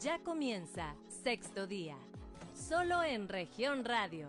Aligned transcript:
Ya 0.00 0.18
comienza 0.22 0.94
sexto 1.08 1.66
día, 1.66 1.96
solo 2.54 3.02
en 3.02 3.28
región 3.28 3.82
radio. 3.82 4.28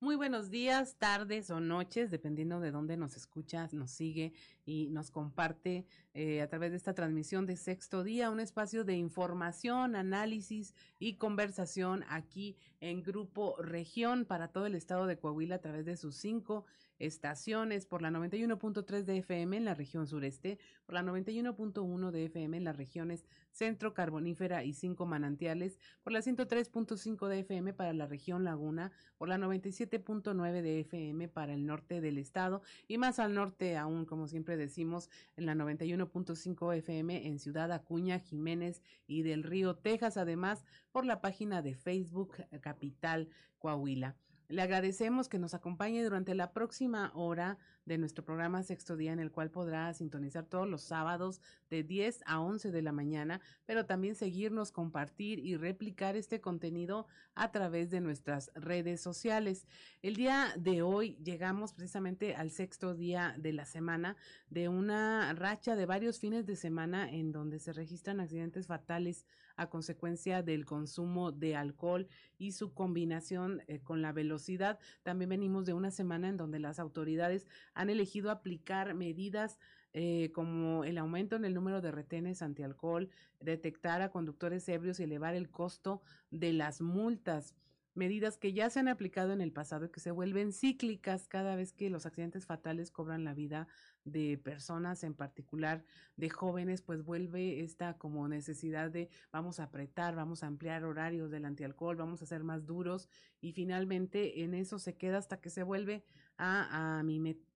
Muy 0.00 0.16
buenos 0.16 0.50
días, 0.50 0.96
tardes 0.98 1.50
o 1.50 1.60
noches, 1.60 2.10
dependiendo 2.10 2.58
de 2.58 2.72
dónde 2.72 2.96
nos 2.96 3.16
escucha, 3.16 3.68
nos 3.70 3.92
sigue 3.92 4.32
y 4.64 4.88
nos 4.88 5.12
comparte 5.12 5.86
eh, 6.14 6.42
a 6.42 6.48
través 6.48 6.72
de 6.72 6.78
esta 6.78 6.94
transmisión 6.94 7.46
de 7.46 7.56
sexto 7.56 8.02
día, 8.02 8.30
un 8.30 8.40
espacio 8.40 8.82
de 8.82 8.96
información, 8.96 9.94
análisis 9.94 10.74
y 10.98 11.14
conversación 11.14 12.04
aquí 12.08 12.56
en 12.80 13.04
Grupo 13.04 13.54
Región 13.62 14.24
para 14.24 14.48
todo 14.48 14.66
el 14.66 14.74
estado 14.74 15.06
de 15.06 15.18
Coahuila 15.18 15.56
a 15.56 15.60
través 15.60 15.84
de 15.84 15.96
sus 15.96 16.16
cinco 16.16 16.64
estaciones 17.00 17.86
por 17.86 18.02
la 18.02 18.10
91.3 18.10 19.02
de 19.02 19.18
FM 19.18 19.56
en 19.56 19.64
la 19.64 19.74
región 19.74 20.06
sureste, 20.06 20.58
por 20.86 20.94
la 20.94 21.02
91.1 21.02 22.10
de 22.10 22.26
FM 22.26 22.58
en 22.58 22.64
las 22.64 22.76
regiones 22.76 23.26
centro, 23.50 23.94
carbonífera 23.94 24.62
y 24.64 24.74
cinco 24.74 25.06
manantiales, 25.06 25.78
por 26.02 26.12
la 26.12 26.20
103.5 26.20 27.26
de 27.28 27.40
FM 27.40 27.72
para 27.72 27.92
la 27.92 28.06
región 28.06 28.44
laguna, 28.44 28.92
por 29.18 29.28
la 29.28 29.38
97.9 29.38 30.62
de 30.62 30.80
FM 30.80 31.28
para 31.28 31.54
el 31.54 31.66
norte 31.66 32.00
del 32.00 32.18
estado 32.18 32.62
y 32.86 32.98
más 32.98 33.18
al 33.18 33.34
norte 33.34 33.76
aún, 33.76 34.04
como 34.04 34.28
siempre 34.28 34.56
decimos, 34.56 35.08
en 35.36 35.46
la 35.46 35.54
91.5 35.54 36.76
FM 36.76 37.26
en 37.26 37.38
Ciudad 37.38 37.72
Acuña, 37.72 38.18
Jiménez 38.18 38.82
y 39.06 39.22
del 39.22 39.42
Río, 39.42 39.74
Texas, 39.74 40.16
además 40.16 40.64
por 40.92 41.06
la 41.06 41.20
página 41.20 41.62
de 41.62 41.74
Facebook 41.74 42.34
Capital 42.60 43.28
Coahuila. 43.58 44.16
Le 44.50 44.62
agradecemos 44.62 45.28
que 45.28 45.38
nos 45.38 45.54
acompañe 45.54 46.02
durante 46.02 46.34
la 46.34 46.52
próxima 46.52 47.12
hora 47.14 47.56
de 47.90 47.98
nuestro 47.98 48.24
programa 48.24 48.62
Sexto 48.62 48.96
Día, 48.96 49.12
en 49.12 49.18
el 49.18 49.32
cual 49.32 49.50
podrá 49.50 49.92
sintonizar 49.94 50.44
todos 50.44 50.68
los 50.68 50.80
sábados 50.80 51.40
de 51.70 51.82
10 51.82 52.22
a 52.24 52.38
11 52.38 52.70
de 52.70 52.82
la 52.82 52.92
mañana, 52.92 53.40
pero 53.66 53.84
también 53.84 54.14
seguirnos, 54.14 54.70
compartir 54.70 55.40
y 55.40 55.56
replicar 55.56 56.14
este 56.14 56.40
contenido 56.40 57.08
a 57.34 57.50
través 57.50 57.90
de 57.90 58.00
nuestras 58.00 58.52
redes 58.54 59.00
sociales. 59.00 59.66
El 60.02 60.14
día 60.14 60.52
de 60.56 60.82
hoy 60.82 61.16
llegamos 61.24 61.72
precisamente 61.72 62.36
al 62.36 62.52
sexto 62.52 62.94
día 62.94 63.34
de 63.36 63.52
la 63.52 63.64
semana 63.64 64.16
de 64.50 64.68
una 64.68 65.32
racha 65.34 65.74
de 65.74 65.86
varios 65.86 66.20
fines 66.20 66.46
de 66.46 66.54
semana 66.54 67.10
en 67.10 67.32
donde 67.32 67.58
se 67.58 67.72
registran 67.72 68.20
accidentes 68.20 68.68
fatales 68.68 69.26
a 69.56 69.68
consecuencia 69.68 70.42
del 70.42 70.64
consumo 70.64 71.32
de 71.32 71.54
alcohol 71.54 72.08
y 72.38 72.52
su 72.52 72.72
combinación 72.72 73.62
eh, 73.66 73.80
con 73.80 74.00
la 74.00 74.12
velocidad. 74.12 74.78
También 75.02 75.28
venimos 75.28 75.66
de 75.66 75.74
una 75.74 75.90
semana 75.90 76.30
en 76.30 76.38
donde 76.38 76.58
las 76.58 76.78
autoridades 76.78 77.46
han 77.80 77.88
elegido 77.88 78.30
aplicar 78.30 78.94
medidas 78.94 79.58
eh, 79.92 80.30
como 80.32 80.84
el 80.84 80.98
aumento 80.98 81.34
en 81.36 81.46
el 81.46 81.54
número 81.54 81.80
de 81.80 81.90
retenes 81.90 82.42
antialcohol, 82.42 83.08
detectar 83.40 84.02
a 84.02 84.10
conductores 84.10 84.68
ebrios 84.68 85.00
y 85.00 85.04
elevar 85.04 85.34
el 85.34 85.50
costo 85.50 86.02
de 86.30 86.52
las 86.52 86.82
multas 86.82 87.54
medidas 87.94 88.36
que 88.38 88.52
ya 88.52 88.70
se 88.70 88.80
han 88.80 88.88
aplicado 88.88 89.32
en 89.32 89.40
el 89.40 89.52
pasado 89.52 89.86
y 89.86 89.90
que 89.90 90.00
se 90.00 90.10
vuelven 90.10 90.52
cíclicas 90.52 91.26
cada 91.26 91.56
vez 91.56 91.72
que 91.72 91.90
los 91.90 92.06
accidentes 92.06 92.46
fatales 92.46 92.90
cobran 92.90 93.24
la 93.24 93.34
vida 93.34 93.66
de 94.04 94.38
personas, 94.38 95.02
en 95.02 95.14
particular 95.14 95.84
de 96.16 96.30
jóvenes, 96.30 96.82
pues 96.82 97.02
vuelve 97.04 97.60
esta 97.60 97.98
como 97.98 98.28
necesidad 98.28 98.90
de 98.90 99.10
vamos 99.32 99.58
a 99.58 99.64
apretar, 99.64 100.14
vamos 100.14 100.42
a 100.42 100.46
ampliar 100.46 100.84
horarios 100.84 101.30
del 101.30 101.44
antialcohol, 101.44 101.96
vamos 101.96 102.22
a 102.22 102.26
ser 102.26 102.44
más 102.44 102.64
duros 102.64 103.08
y 103.40 103.52
finalmente 103.52 104.42
en 104.44 104.54
eso 104.54 104.78
se 104.78 104.96
queda 104.96 105.18
hasta 105.18 105.40
que 105.40 105.50
se 105.50 105.62
vuelve 105.62 106.04
a, 106.40 107.02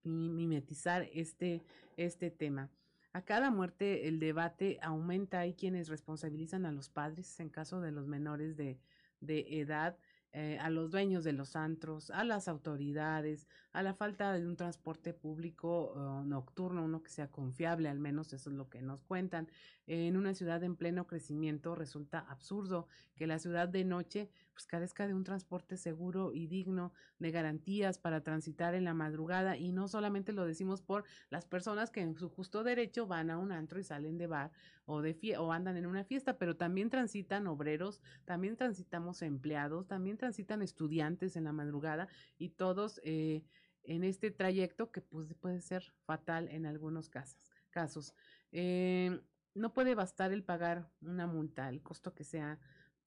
mimetizar 0.05 1.09
este, 1.13 1.63
este 1.97 2.31
tema. 2.31 2.71
A 3.13 3.23
cada 3.23 3.51
muerte 3.51 4.09
el 4.09 4.19
debate 4.19 4.79
aumenta, 4.83 5.41
hay 5.41 5.55
quienes 5.55 5.89
responsabilizan 5.89 6.67
a 6.67 6.73
los 6.73 6.89
padres 6.89 7.39
en 7.41 7.49
caso 7.49 7.81
de 7.81 7.93
los 7.93 8.07
menores 8.07 8.57
de, 8.57 8.79
de 9.21 9.61
edad 9.61 9.97
eh, 10.37 10.59
a 10.61 10.69
los 10.69 10.91
dueños 10.91 11.23
de 11.23 11.33
los 11.33 11.55
antros, 11.55 12.11
a 12.11 12.25
las 12.25 12.49
autoridades, 12.49 13.47
a 13.75 13.83
la 13.83 13.93
falta 13.93 14.33
de 14.33 14.47
un 14.47 14.55
transporte 14.57 15.13
público 15.13 16.23
nocturno, 16.25 16.85
uno 16.85 17.03
que 17.03 17.11
sea 17.11 17.27
confiable, 17.27 17.89
al 17.89 17.99
menos 17.99 18.33
eso 18.33 18.49
es 18.49 18.57
lo 18.57 18.71
que 18.71 18.81
nos 18.81 19.03
cuentan. 19.03 19.49
en 19.89 20.17
una 20.17 20.33
ciudad 20.33 20.63
en 20.63 20.77
pleno 20.77 21.07
crecimiento 21.07 21.75
resulta 21.75 22.21
absurdo 22.21 22.87
que 23.17 23.27
la 23.27 23.41
ciudad 23.41 23.69
de 23.69 23.85
noche 23.85 24.31
pues 24.53 24.67
carezca 24.67 25.09
de 25.09 25.15
un 25.15 25.25
transporte 25.25 25.77
seguro 25.77 26.33
y 26.33 26.47
digno, 26.47 26.93
de 27.19 27.33
garantías 27.33 27.99
para 27.99 28.23
transitar 28.23 28.75
en 28.75 28.85
la 28.85 28.95
madrugada 28.95 29.57
y 29.57 29.73
no 29.73 29.89
solamente 29.89 30.33
lo 30.33 30.47
decimos 30.47 30.81
por 30.81 31.03
las 31.29 31.45
personas 31.45 31.91
que 31.91 32.01
en 32.01 32.17
su 32.17 32.31
justo 32.31 32.63
derecho 32.63 33.09
van 33.09 33.29
a 33.31 33.39
un 33.39 33.51
antro 33.51 33.81
y 33.81 33.85
salen 33.85 34.19
de 34.19 34.29
bar 34.29 34.53
o 34.87 35.03
de 35.03 35.17
o 35.37 35.53
andan 35.53 35.77
en 35.77 35.87
una 35.87 36.05
fiesta, 36.05 36.39
pero 36.39 36.57
también 36.57 36.91
transitan 36.91 37.49
obreros, 37.49 38.01
también 38.25 38.57
transitamos 38.57 39.23
empleados, 39.23 39.89
también 39.89 40.17
transitan 40.17 40.63
estudiantes 40.63 41.35
en 41.35 41.45
la 41.45 41.53
madrugada 41.53 42.07
y 42.39 42.51
todos 42.51 43.01
eh, 43.03 43.43
en 43.85 44.05
este 44.05 44.31
trayecto 44.31 44.91
que 44.91 45.01
pues, 45.01 45.35
puede 45.35 45.61
ser 45.61 45.93
fatal 46.05 46.49
en 46.49 46.67
algunos 46.67 47.09
casos. 47.09 47.51
casos. 47.71 48.15
Eh, 48.53 49.21
no 49.55 49.73
puede 49.73 49.95
bastar 49.95 50.33
el 50.33 50.43
pagar 50.43 50.91
una 51.01 51.27
multa, 51.27 51.69
el 51.69 51.83
costo 51.83 52.15
que 52.15 52.25
sea, 52.25 52.59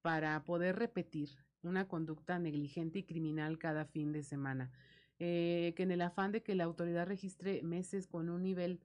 para 0.01 0.43
poder 0.45 0.77
repetir 0.77 1.29
una 1.61 1.87
conducta 1.87 2.39
negligente 2.39 2.99
y 2.99 3.03
criminal 3.03 3.57
cada 3.57 3.85
fin 3.85 4.11
de 4.11 4.23
semana. 4.23 4.71
Eh, 5.19 5.73
que 5.75 5.83
en 5.83 5.91
el 5.91 6.01
afán 6.01 6.31
de 6.31 6.43
que 6.43 6.53
la 6.53 6.65
autoridad 6.65 7.07
registre 7.07 7.63
meses 7.63 8.07
con 8.07 8.29
un 8.29 8.43
nivel 8.43 8.79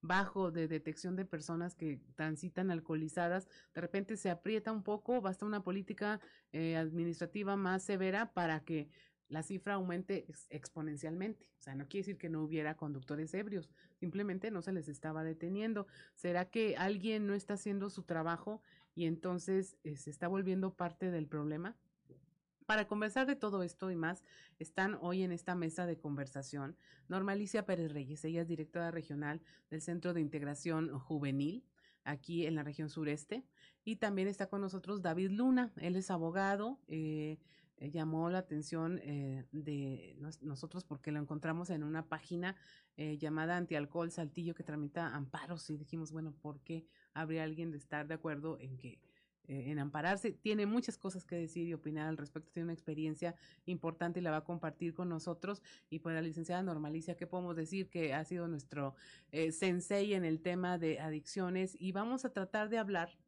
bajo 0.00 0.50
de 0.50 0.68
detección 0.68 1.16
de 1.16 1.24
personas 1.24 1.74
que 1.74 2.00
transitan 2.14 2.70
alcoholizadas, 2.70 3.48
de 3.74 3.80
repente 3.80 4.16
se 4.16 4.30
aprieta 4.30 4.72
un 4.72 4.82
poco, 4.82 5.20
basta 5.20 5.46
una 5.46 5.62
política 5.62 6.20
eh, 6.52 6.76
administrativa 6.76 7.56
más 7.56 7.82
severa 7.82 8.32
para 8.32 8.64
que 8.64 8.88
la 9.28 9.42
cifra 9.42 9.74
aumente 9.74 10.26
exponencialmente. 10.50 11.46
O 11.58 11.62
sea, 11.62 11.74
no 11.74 11.88
quiere 11.88 12.06
decir 12.06 12.18
que 12.18 12.28
no 12.28 12.42
hubiera 12.42 12.76
conductores 12.76 13.34
ebrios, 13.34 13.70
simplemente 13.96 14.50
no 14.50 14.62
se 14.62 14.72
les 14.72 14.88
estaba 14.88 15.24
deteniendo. 15.24 15.86
¿Será 16.14 16.46
que 16.46 16.76
alguien 16.76 17.26
no 17.26 17.34
está 17.34 17.54
haciendo 17.54 17.90
su 17.90 18.04
trabajo 18.04 18.62
y 18.94 19.06
entonces 19.06 19.76
eh, 19.84 19.96
se 19.96 20.10
está 20.10 20.28
volviendo 20.28 20.74
parte 20.74 21.10
del 21.10 21.26
problema? 21.26 21.76
Para 22.66 22.86
conversar 22.86 23.26
de 23.26 23.34
todo 23.34 23.62
esto 23.62 23.90
y 23.90 23.96
más, 23.96 24.22
están 24.58 24.98
hoy 25.00 25.22
en 25.22 25.32
esta 25.32 25.54
mesa 25.54 25.86
de 25.86 25.98
conversación 25.98 26.76
Normalicia 27.08 27.64
Pérez 27.64 27.92
Reyes, 27.92 28.22
ella 28.26 28.42
es 28.42 28.48
directora 28.48 28.90
regional 28.90 29.40
del 29.70 29.80
Centro 29.80 30.12
de 30.12 30.20
Integración 30.20 30.90
Juvenil 30.98 31.64
aquí 32.04 32.46
en 32.46 32.54
la 32.54 32.62
región 32.62 32.88
sureste. 32.88 33.44
Y 33.84 33.96
también 33.96 34.28
está 34.28 34.48
con 34.48 34.60
nosotros 34.60 35.02
David 35.02 35.30
Luna, 35.30 35.72
él 35.76 35.96
es 35.96 36.10
abogado, 36.10 36.78
eh, 36.88 37.38
eh, 37.78 37.90
llamó 37.90 38.28
la 38.30 38.38
atención 38.38 39.00
eh, 39.02 39.46
de 39.52 40.16
nosotros 40.40 40.84
porque 40.84 41.10
lo 41.10 41.20
encontramos 41.20 41.70
en 41.70 41.82
una 41.82 42.06
página 42.06 42.56
llamada 42.96 43.56
Antialcohol 43.56 44.10
Saltillo 44.10 44.56
que 44.56 44.64
tramita 44.64 45.14
amparos 45.14 45.70
y 45.70 45.76
dijimos, 45.76 46.10
bueno, 46.10 46.32
¿por 46.32 46.58
qué 46.62 46.84
habría 47.14 47.44
alguien 47.44 47.70
de 47.70 47.78
estar 47.78 48.08
de 48.08 48.14
acuerdo 48.14 48.58
en 48.58 48.76
que 48.76 49.00
eh, 49.48 49.70
en 49.70 49.78
ampararse. 49.78 50.32
Tiene 50.32 50.66
muchas 50.66 50.98
cosas 50.98 51.24
que 51.24 51.34
decir 51.34 51.66
y 51.66 51.72
opinar 51.72 52.06
al 52.06 52.18
respecto. 52.18 52.52
Tiene 52.52 52.64
una 52.64 52.74
experiencia 52.74 53.34
importante 53.64 54.20
y 54.20 54.22
la 54.22 54.30
va 54.30 54.38
a 54.38 54.44
compartir 54.44 54.92
con 54.92 55.08
nosotros. 55.08 55.62
Y 55.88 56.00
pues 56.00 56.14
la 56.14 56.20
licenciada 56.20 56.62
Normalicia, 56.62 57.16
¿qué 57.16 57.26
podemos 57.26 57.56
decir? 57.56 57.88
Que 57.88 58.12
ha 58.12 58.22
sido 58.24 58.46
nuestro 58.46 58.94
eh, 59.32 59.50
sensei 59.52 60.12
en 60.12 60.26
el 60.26 60.42
tema 60.42 60.76
de 60.76 61.00
adicciones. 61.00 61.78
Y 61.80 61.92
vamos 61.92 62.26
a 62.26 62.32
tratar 62.34 62.68
de 62.68 62.76
hablar 62.76 63.18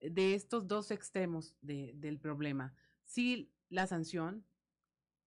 de 0.00 0.34
estos 0.34 0.66
dos 0.66 0.90
extremos 0.90 1.54
del 1.60 2.18
problema. 2.18 2.74
Si 3.04 3.51
la 3.72 3.86
sanción 3.86 4.44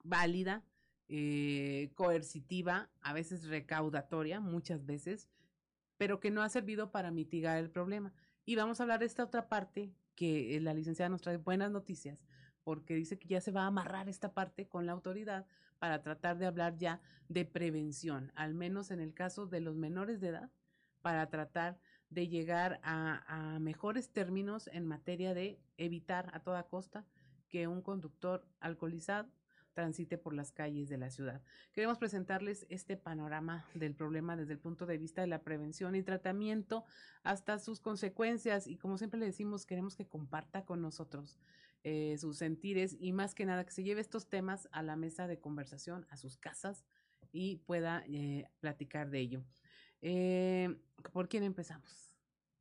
válida, 0.04 0.64
eh, 1.10 1.92
coercitiva, 1.96 2.90
a 3.02 3.12
veces 3.12 3.48
recaudatoria, 3.48 4.40
muchas 4.40 4.86
veces, 4.86 5.28
pero 5.98 6.20
que 6.20 6.30
no 6.30 6.44
ha 6.44 6.50
servido 6.50 6.92
para 6.92 7.10
mitigar 7.10 7.58
el 7.58 7.72
problema. 7.72 8.14
Y 8.46 8.56
vamos 8.56 8.80
a 8.80 8.84
hablar 8.84 9.00
de 9.00 9.08
esta 9.08 9.24
otra 9.24 9.50
parte 9.50 9.96
que 10.14 10.56
eh, 10.56 10.62
la 10.62 10.76
licenciada 10.76 11.10
nos 11.10 11.22
trae 11.22 11.38
buenas 11.38 11.72
noticias 11.72 12.20
porque 12.64 12.96
dice 12.96 13.18
que 13.18 13.28
ya 13.28 13.42
se 13.42 13.52
va 13.52 13.64
a 13.64 13.68
amarrar 13.68 14.10
esta 14.10 14.34
parte 14.34 14.68
con 14.68 14.86
la 14.86 14.92
autoridad 14.92 15.48
para 15.80 16.02
tratar 16.04 16.38
de 16.38 16.46
hablar 16.46 16.78
ya 16.78 17.02
de 17.28 17.46
prevención, 17.46 18.32
al 18.36 18.54
menos 18.54 18.92
en 18.92 19.00
el 19.00 19.14
caso 19.14 19.48
de 19.48 19.60
los 19.60 19.76
menores 19.76 20.20
de 20.20 20.30
edad, 20.30 20.52
para 21.02 21.30
tratar 21.30 21.80
de 22.10 22.28
llegar 22.28 22.80
a, 22.84 23.24
a 23.28 23.60
mejores 23.60 24.12
términos 24.12 24.68
en 24.72 24.86
materia 24.86 25.34
de 25.34 25.60
evitar 25.78 26.30
a 26.34 26.40
toda 26.40 26.64
costa 26.64 27.06
que 27.56 27.70
un 27.70 27.82
conductor 27.82 28.46
alcoholizado 28.60 29.30
transite 29.74 30.18
por 30.18 30.34
las 30.34 30.52
calles 30.52 30.90
de 30.90 30.98
la 30.98 31.10
ciudad. 31.10 31.42
Queremos 31.72 31.98
presentarles 31.98 32.66
este 32.68 32.98
panorama 32.98 33.66
del 33.74 33.96
problema 33.96 34.36
desde 34.36 34.52
el 34.52 34.60
punto 34.60 34.86
de 34.86 34.98
vista 34.98 35.22
de 35.22 35.28
la 35.28 35.42
prevención 35.42 35.96
y 35.96 36.04
tratamiento 36.04 36.84
hasta 37.24 37.58
sus 37.58 37.80
consecuencias 37.80 38.68
y 38.68 38.76
como 38.76 38.98
siempre 38.98 39.22
le 39.22 39.28
decimos, 39.28 39.66
queremos 39.66 39.96
que 39.96 40.06
comparta 40.06 40.66
con 40.66 40.82
nosotros 40.82 41.40
eh, 41.86 42.18
sus 42.18 42.40
sentires 42.40 42.94
y 43.00 43.14
más 43.14 43.34
que 43.34 43.46
nada 43.46 43.64
que 43.64 43.72
se 43.72 43.86
lleve 43.86 44.02
estos 44.02 44.28
temas 44.28 44.68
a 44.74 44.84
la 44.84 44.98
mesa 44.98 45.26
de 45.26 45.40
conversación, 45.40 46.06
a 46.10 46.18
sus 46.18 46.36
casas 46.36 46.84
y 47.32 47.60
pueda 47.66 48.04
eh, 48.10 48.50
platicar 48.60 49.10
de 49.12 49.20
ello. 49.22 49.46
Eh, 50.02 50.76
¿Por 51.14 51.30
quién 51.30 51.44
empezamos? 51.44 52.12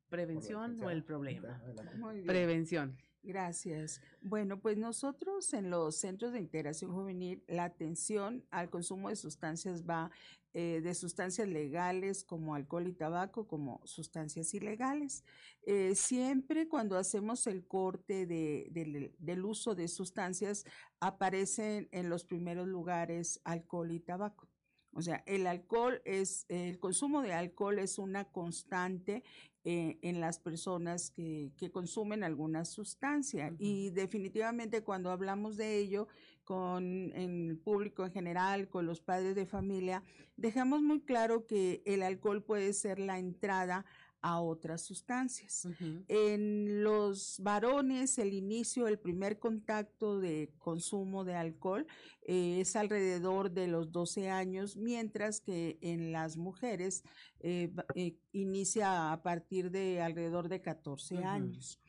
prevención 0.07 0.81
o 0.81 0.89
el 0.89 1.03
problema. 1.03 1.61
Muy 1.97 2.15
bien. 2.15 2.27
Prevención. 2.27 2.97
Gracias. 3.27 4.01
Bueno, 4.21 4.59
pues 4.61 4.77
nosotros 4.77 5.51
en 5.55 5.71
los 5.71 5.95
centros 5.95 6.31
de 6.31 6.39
integración 6.39 6.93
juvenil, 6.93 7.43
la 7.47 7.63
atención 7.63 8.45
al 8.51 8.69
consumo 8.69 9.09
de 9.09 9.15
sustancias 9.15 9.83
va 9.83 10.11
eh, 10.53 10.79
de 10.81 10.93
sustancias 10.93 11.47
legales 11.49 12.23
como 12.23 12.53
alcohol 12.53 12.87
y 12.87 12.93
tabaco, 12.93 13.47
como 13.47 13.81
sustancias 13.83 14.53
ilegales. 14.53 15.23
Eh, 15.65 15.95
siempre 15.95 16.67
cuando 16.69 16.97
hacemos 16.97 17.47
el 17.47 17.65
corte 17.67 18.25
de- 18.27 18.67
del- 18.71 19.13
del 19.17 19.43
uso 19.43 19.73
de 19.75 19.87
sustancias, 19.87 20.63
aparecen 20.99 21.89
en 21.91 22.09
los 22.09 22.23
primeros 22.25 22.67
lugares 22.67 23.41
alcohol 23.43 23.91
y 23.91 23.99
tabaco. 23.99 24.47
O 24.93 25.01
sea, 25.01 25.23
el 25.25 25.47
alcohol 25.47 26.01
es, 26.05 26.45
el 26.47 26.79
consumo 26.79 27.21
de 27.21 27.33
alcohol 27.33 27.79
es 27.79 27.97
una 27.97 28.23
constante 28.25 29.23
eh, 29.67 29.97
en 30.03 30.21
las 30.21 30.37
personas 30.37 31.09
que, 31.09 31.51
que 31.57 31.71
consumen 31.71 32.23
alguna 32.23 32.65
sustancia. 32.65 33.51
Y 33.57 33.89
definitivamente 33.89 34.83
cuando 34.83 35.09
hablamos 35.09 35.57
de 35.57 35.79
ello 35.79 36.07
con 36.43 37.11
en 37.15 37.49
el 37.49 37.57
público 37.57 38.05
en 38.05 38.11
general, 38.11 38.69
con 38.69 38.85
los 38.85 39.01
padres 39.01 39.33
de 39.33 39.47
familia, 39.47 40.03
dejamos 40.37 40.83
muy 40.83 41.01
claro 41.01 41.47
que 41.47 41.81
el 41.85 42.03
alcohol 42.03 42.43
puede 42.43 42.73
ser 42.73 42.99
la 42.99 43.17
entrada 43.17 43.85
a 44.21 44.41
otras 44.41 44.81
sustancias. 44.81 45.67
En 46.07 46.83
los 46.83 47.39
varones, 47.41 48.17
el 48.17 48.33
inicio, 48.33 48.87
el 48.87 48.97
primer 48.97 49.37
contacto 49.39 50.19
de 50.19 50.51
consumo 50.57 51.23
de 51.23 51.35
alcohol 51.35 51.85
eh, 52.23 52.59
es 52.61 52.75
alrededor 52.75 53.51
de 53.51 53.67
los 53.67 53.91
12 53.91 54.29
años, 54.29 54.77
mientras 54.77 55.41
que 55.41 55.77
en 55.81 56.11
las 56.11 56.37
mujeres 56.37 57.03
eh, 57.39 57.71
eh, 57.93 58.15
inicia 58.31 59.11
a 59.11 59.21
partir 59.21 59.69
de 59.71 60.01
alrededor 60.01 60.49
de 60.49 60.61
14 60.61 61.15
Ujú. 61.15 61.23
años. 61.25 61.79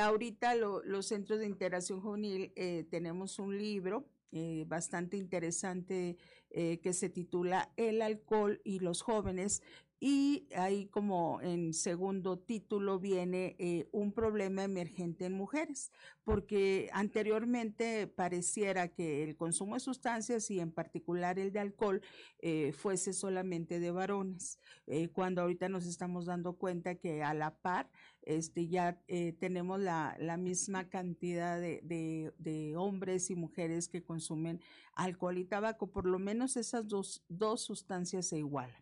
Ahorita 0.00 0.56
lo- 0.56 0.82
los 0.82 1.06
centros 1.06 1.38
de 1.38 1.46
integración 1.46 2.00
juvenil 2.00 2.52
tenemos 2.90 3.38
un 3.38 3.56
libro 3.56 4.04
eh, 4.32 4.64
bastante 4.68 5.16
interesante 5.16 6.16
eh, 6.50 6.78
que 6.80 6.92
se 6.92 7.08
titula 7.08 7.72
El 7.76 8.00
alcohol 8.00 8.60
y 8.64 8.78
los 8.78 9.02
jóvenes 9.02 9.60
y 10.00 10.48
ahí 10.56 10.86
como 10.86 11.42
en 11.42 11.74
segundo 11.74 12.38
título 12.38 12.98
viene 12.98 13.54
eh, 13.58 13.86
un 13.92 14.12
problema 14.12 14.64
emergente 14.64 15.26
en 15.26 15.34
mujeres, 15.34 15.92
porque 16.24 16.88
anteriormente 16.94 18.06
pareciera 18.06 18.88
que 18.88 19.22
el 19.22 19.36
consumo 19.36 19.74
de 19.74 19.80
sustancias 19.80 20.50
y 20.50 20.58
en 20.58 20.72
particular 20.72 21.38
el 21.38 21.52
de 21.52 21.60
alcohol 21.60 22.00
eh, 22.38 22.72
fuese 22.72 23.12
solamente 23.12 23.78
de 23.78 23.90
varones, 23.90 24.58
eh, 24.86 25.08
cuando 25.08 25.42
ahorita 25.42 25.68
nos 25.68 25.84
estamos 25.84 26.24
dando 26.24 26.54
cuenta 26.54 26.94
que 26.94 27.22
a 27.22 27.34
la 27.34 27.54
par 27.58 27.90
este, 28.22 28.68
ya 28.68 29.02
eh, 29.08 29.32
tenemos 29.38 29.80
la, 29.80 30.16
la 30.20 30.36
misma 30.36 30.88
cantidad 30.88 31.60
de, 31.60 31.80
de- 31.82 32.32
de 32.38 32.76
hombres 32.76 33.30
y 33.30 33.34
mujeres 33.34 33.88
que 33.88 34.02
consumen 34.02 34.60
alcohol 34.94 35.38
y 35.38 35.44
tabaco, 35.44 35.86
por 35.90 36.04
lo 36.06 36.18
menos 36.18 36.56
esas 36.56 36.86
dos, 36.86 37.24
dos 37.28 37.62
sustancias 37.62 38.26
se 38.26 38.38
igualan. 38.38 38.76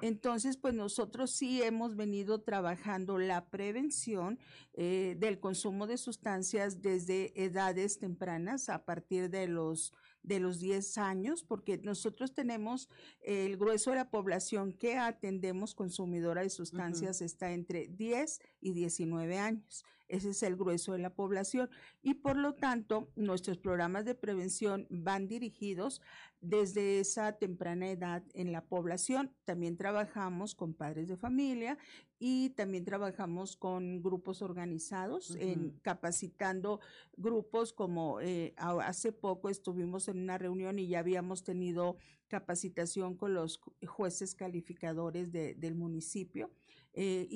Entonces, 0.00 0.56
pues 0.56 0.74
nosotros 0.74 1.30
sí 1.30 1.62
hemos 1.62 1.94
venido 1.96 2.40
trabajando 2.40 3.18
la 3.18 3.46
prevención 3.50 4.38
eh, 4.74 5.16
del 5.18 5.38
consumo 5.38 5.86
de 5.86 5.98
sustancias 5.98 6.82
desde 6.82 7.32
edades 7.40 7.98
tempranas, 7.98 8.68
a 8.68 8.84
partir 8.84 9.30
de 9.30 9.46
los 9.48 9.92
de 10.24 10.38
los 10.38 10.60
10 10.60 10.98
años, 10.98 11.42
porque 11.42 11.78
nosotros 11.78 12.32
tenemos 12.32 12.88
el 13.22 13.56
grueso 13.56 13.90
de 13.90 13.96
la 13.96 14.08
población 14.08 14.72
que 14.72 14.96
atendemos 14.96 15.74
consumidora 15.74 16.42
de 16.42 16.50
sustancias 16.50 17.20
está 17.22 17.50
entre 17.52 17.88
10 17.88 18.40
y 18.62 18.72
19 18.72 19.38
años. 19.38 19.84
Ese 20.08 20.30
es 20.30 20.42
el 20.42 20.56
grueso 20.56 20.92
de 20.92 20.98
la 20.98 21.14
población 21.14 21.70
y 22.02 22.14
por 22.14 22.36
lo 22.36 22.54
tanto 22.54 23.08
nuestros 23.16 23.56
programas 23.56 24.04
de 24.04 24.14
prevención 24.14 24.86
van 24.90 25.26
dirigidos 25.26 26.02
desde 26.42 27.00
esa 27.00 27.32
temprana 27.38 27.88
edad 27.90 28.22
en 28.34 28.52
la 28.52 28.62
población. 28.66 29.34
También 29.46 29.78
trabajamos 29.78 30.54
con 30.54 30.74
padres 30.74 31.08
de 31.08 31.16
familia 31.16 31.78
y 32.18 32.50
también 32.50 32.84
trabajamos 32.84 33.56
con 33.56 34.02
grupos 34.02 34.42
organizados 34.42 35.34
en 35.36 35.78
capacitando 35.80 36.80
grupos 37.16 37.72
como 37.72 38.20
eh, 38.20 38.52
hace 38.58 39.12
poco 39.12 39.48
estuvimos 39.48 40.08
en 40.08 40.18
una 40.18 40.36
reunión 40.36 40.78
y 40.78 40.88
ya 40.88 40.98
habíamos 40.98 41.42
tenido 41.42 41.96
capacitación 42.28 43.16
con 43.16 43.32
los 43.34 43.60
ju- 43.60 43.86
jueces 43.86 44.34
calificadores 44.34 45.32
de- 45.32 45.54
del 45.54 45.74
municipio 45.74 46.50
eh, 46.94 47.28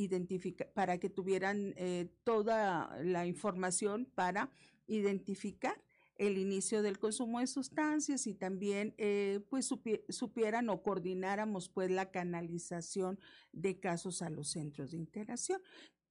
para 0.74 0.98
que 0.98 1.10
tuvieran 1.10 1.74
eh, 1.76 2.08
toda 2.24 2.96
la 3.02 3.26
información 3.26 4.06
para 4.14 4.50
identificar 4.86 5.80
el 6.16 6.38
inicio 6.38 6.82
del 6.82 6.98
consumo 6.98 7.40
de 7.40 7.46
sustancias 7.46 8.26
y 8.26 8.34
también 8.34 8.94
eh, 8.96 9.40
pues 9.50 9.70
supie- 9.70 10.02
supieran 10.08 10.68
o 10.70 10.82
coordináramos 10.82 11.68
pues 11.68 11.90
la 11.90 12.10
canalización 12.10 13.18
de 13.52 13.78
casos 13.78 14.22
a 14.22 14.30
los 14.30 14.48
centros 14.48 14.92
de 14.92 14.96
integración. 14.96 15.60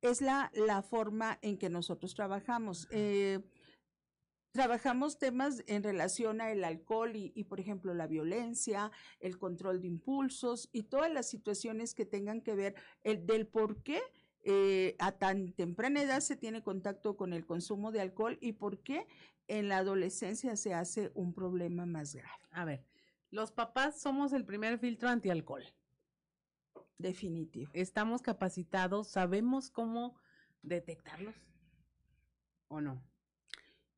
Es 0.02 0.22
la, 0.22 0.52
la 0.54 0.84
forma 0.84 1.40
en 1.42 1.58
que 1.58 1.70
nosotros 1.70 2.14
trabajamos. 2.14 2.88
Eh, 2.92 3.40
trabajamos 4.56 5.20
temas 5.20 5.66
en 5.68 5.84
relación 5.84 6.40
al 6.40 6.64
alcohol 6.64 7.14
y, 7.14 7.34
y, 7.36 7.44
por 7.44 7.60
ejemplo, 7.60 7.94
la 7.94 8.08
violencia, 8.08 8.90
el 9.20 9.38
control 9.38 9.82
de 9.82 9.88
impulsos 9.88 10.70
y 10.72 10.84
todas 10.84 11.12
las 11.12 11.30
situaciones 11.30 11.94
que 11.94 12.06
tengan 12.06 12.40
que 12.40 12.56
ver 12.56 12.76
el, 13.04 13.26
del 13.26 13.48
por 13.48 13.84
qué 13.84 14.02
eh, 14.46 14.96
a 14.98 15.12
tan 15.12 15.52
temprana 15.52 16.02
edad 16.02 16.22
se 16.22 16.38
tiene 16.38 16.64
contacto 16.64 17.18
con 17.18 17.34
el 17.34 17.46
consumo 17.46 17.92
de 17.92 18.00
alcohol 18.00 18.38
y 18.40 18.54
por 18.54 18.80
qué 18.82 19.08
en 19.50 19.68
la 19.68 19.80
adolescencia 19.80 20.56
se 20.56 20.74
hace 20.74 21.12
un 21.16 21.34
problema 21.34 21.86
más 21.86 22.16
grave. 22.16 22.48
A 22.52 22.64
ver, 22.64 22.86
los 23.32 23.52
papás 23.52 24.00
somos 24.00 24.32
el 24.32 24.46
primer 24.46 24.80
filtro 24.80 25.10
antialcohol. 25.10 25.66
Definitivo. 26.98 27.70
Estamos 27.74 28.22
capacitados, 28.22 29.10
sabemos 29.10 29.70
cómo 29.70 30.16
detectarlos 30.62 31.36
o 32.70 32.80
no. 32.80 33.04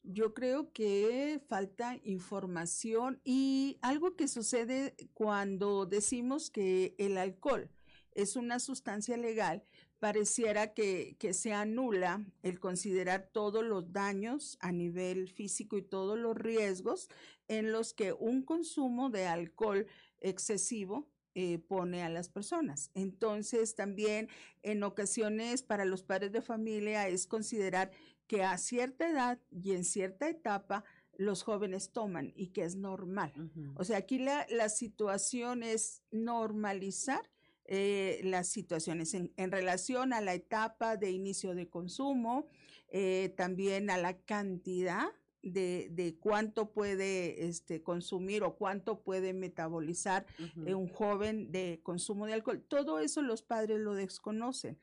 Yo 0.09 0.33
creo 0.33 0.71
que 0.71 1.41
falta 1.49 1.99
información 2.05 3.19
y 3.25 3.77
algo 3.81 4.15
que 4.15 4.29
sucede 4.29 4.95
cuando 5.13 5.85
decimos 5.85 6.49
que 6.49 6.95
el 6.97 7.17
alcohol 7.17 7.69
es 8.13 8.37
una 8.37 8.59
sustancia 8.59 9.17
legal, 9.17 9.65
pareciera 9.99 10.73
que, 10.73 11.17
que 11.19 11.33
se 11.33 11.51
anula 11.51 12.25
el 12.41 12.61
considerar 12.61 13.29
todos 13.33 13.65
los 13.65 13.91
daños 13.91 14.57
a 14.61 14.71
nivel 14.71 15.27
físico 15.27 15.77
y 15.77 15.81
todos 15.81 16.17
los 16.17 16.37
riesgos 16.37 17.09
en 17.49 17.73
los 17.73 17.93
que 17.93 18.13
un 18.13 18.43
consumo 18.43 19.09
de 19.09 19.27
alcohol 19.27 19.87
excesivo 20.21 21.09
eh, 21.39 21.59
pone 21.59 22.01
a 22.01 22.09
las 22.09 22.29
personas. 22.29 22.89
Entonces, 22.95 23.75
también 23.75 24.27
en 24.63 24.81
ocasiones 24.81 25.61
para 25.61 25.85
los 25.85 26.01
padres 26.01 26.31
de 26.31 26.41
familia 26.41 27.07
es 27.09 27.27
considerar 27.27 27.91
que 28.27 28.43
a 28.43 28.57
cierta 28.57 29.09
edad 29.09 29.39
y 29.51 29.71
en 29.71 29.83
cierta 29.83 30.29
etapa 30.29 30.83
los 31.17 31.43
jóvenes 31.43 31.91
toman 31.91 32.31
y 32.35 32.47
que 32.49 32.63
es 32.63 32.75
normal. 32.75 33.33
O 33.75 33.83
sea, 33.83 33.97
aquí 33.97 34.19
la, 34.19 34.45
la 34.49 34.69
situación 34.69 35.63
es 35.63 36.03
normalizar 36.11 37.21
eh, 37.65 38.21
las 38.23 38.47
situaciones 38.47 39.13
en, 39.13 39.33
en 39.35 39.51
relación 39.51 40.13
a 40.13 40.21
la 40.21 40.33
etapa 40.33 40.95
de 40.95 41.11
inicio 41.11 41.55
de 41.55 41.67
consumo, 41.69 42.47
eh, 42.89 43.33
también 43.35 43.89
a 43.89 43.97
la 43.97 44.17
cantidad 44.17 45.07
de, 45.41 45.89
de 45.91 46.17
cuánto 46.17 46.71
puede 46.71 47.47
este, 47.47 47.81
consumir 47.81 48.43
o 48.43 48.55
cuánto 48.55 49.01
puede 49.01 49.33
metabolizar 49.33 50.25
eh, 50.65 50.73
un 50.75 50.87
joven 50.87 51.51
de 51.51 51.79
consumo 51.83 52.25
de 52.25 52.33
alcohol. 52.33 52.63
Todo 52.67 52.99
eso 52.99 53.21
los 53.21 53.41
padres 53.41 53.79
lo 53.79 53.95
desconocen. 53.95 54.77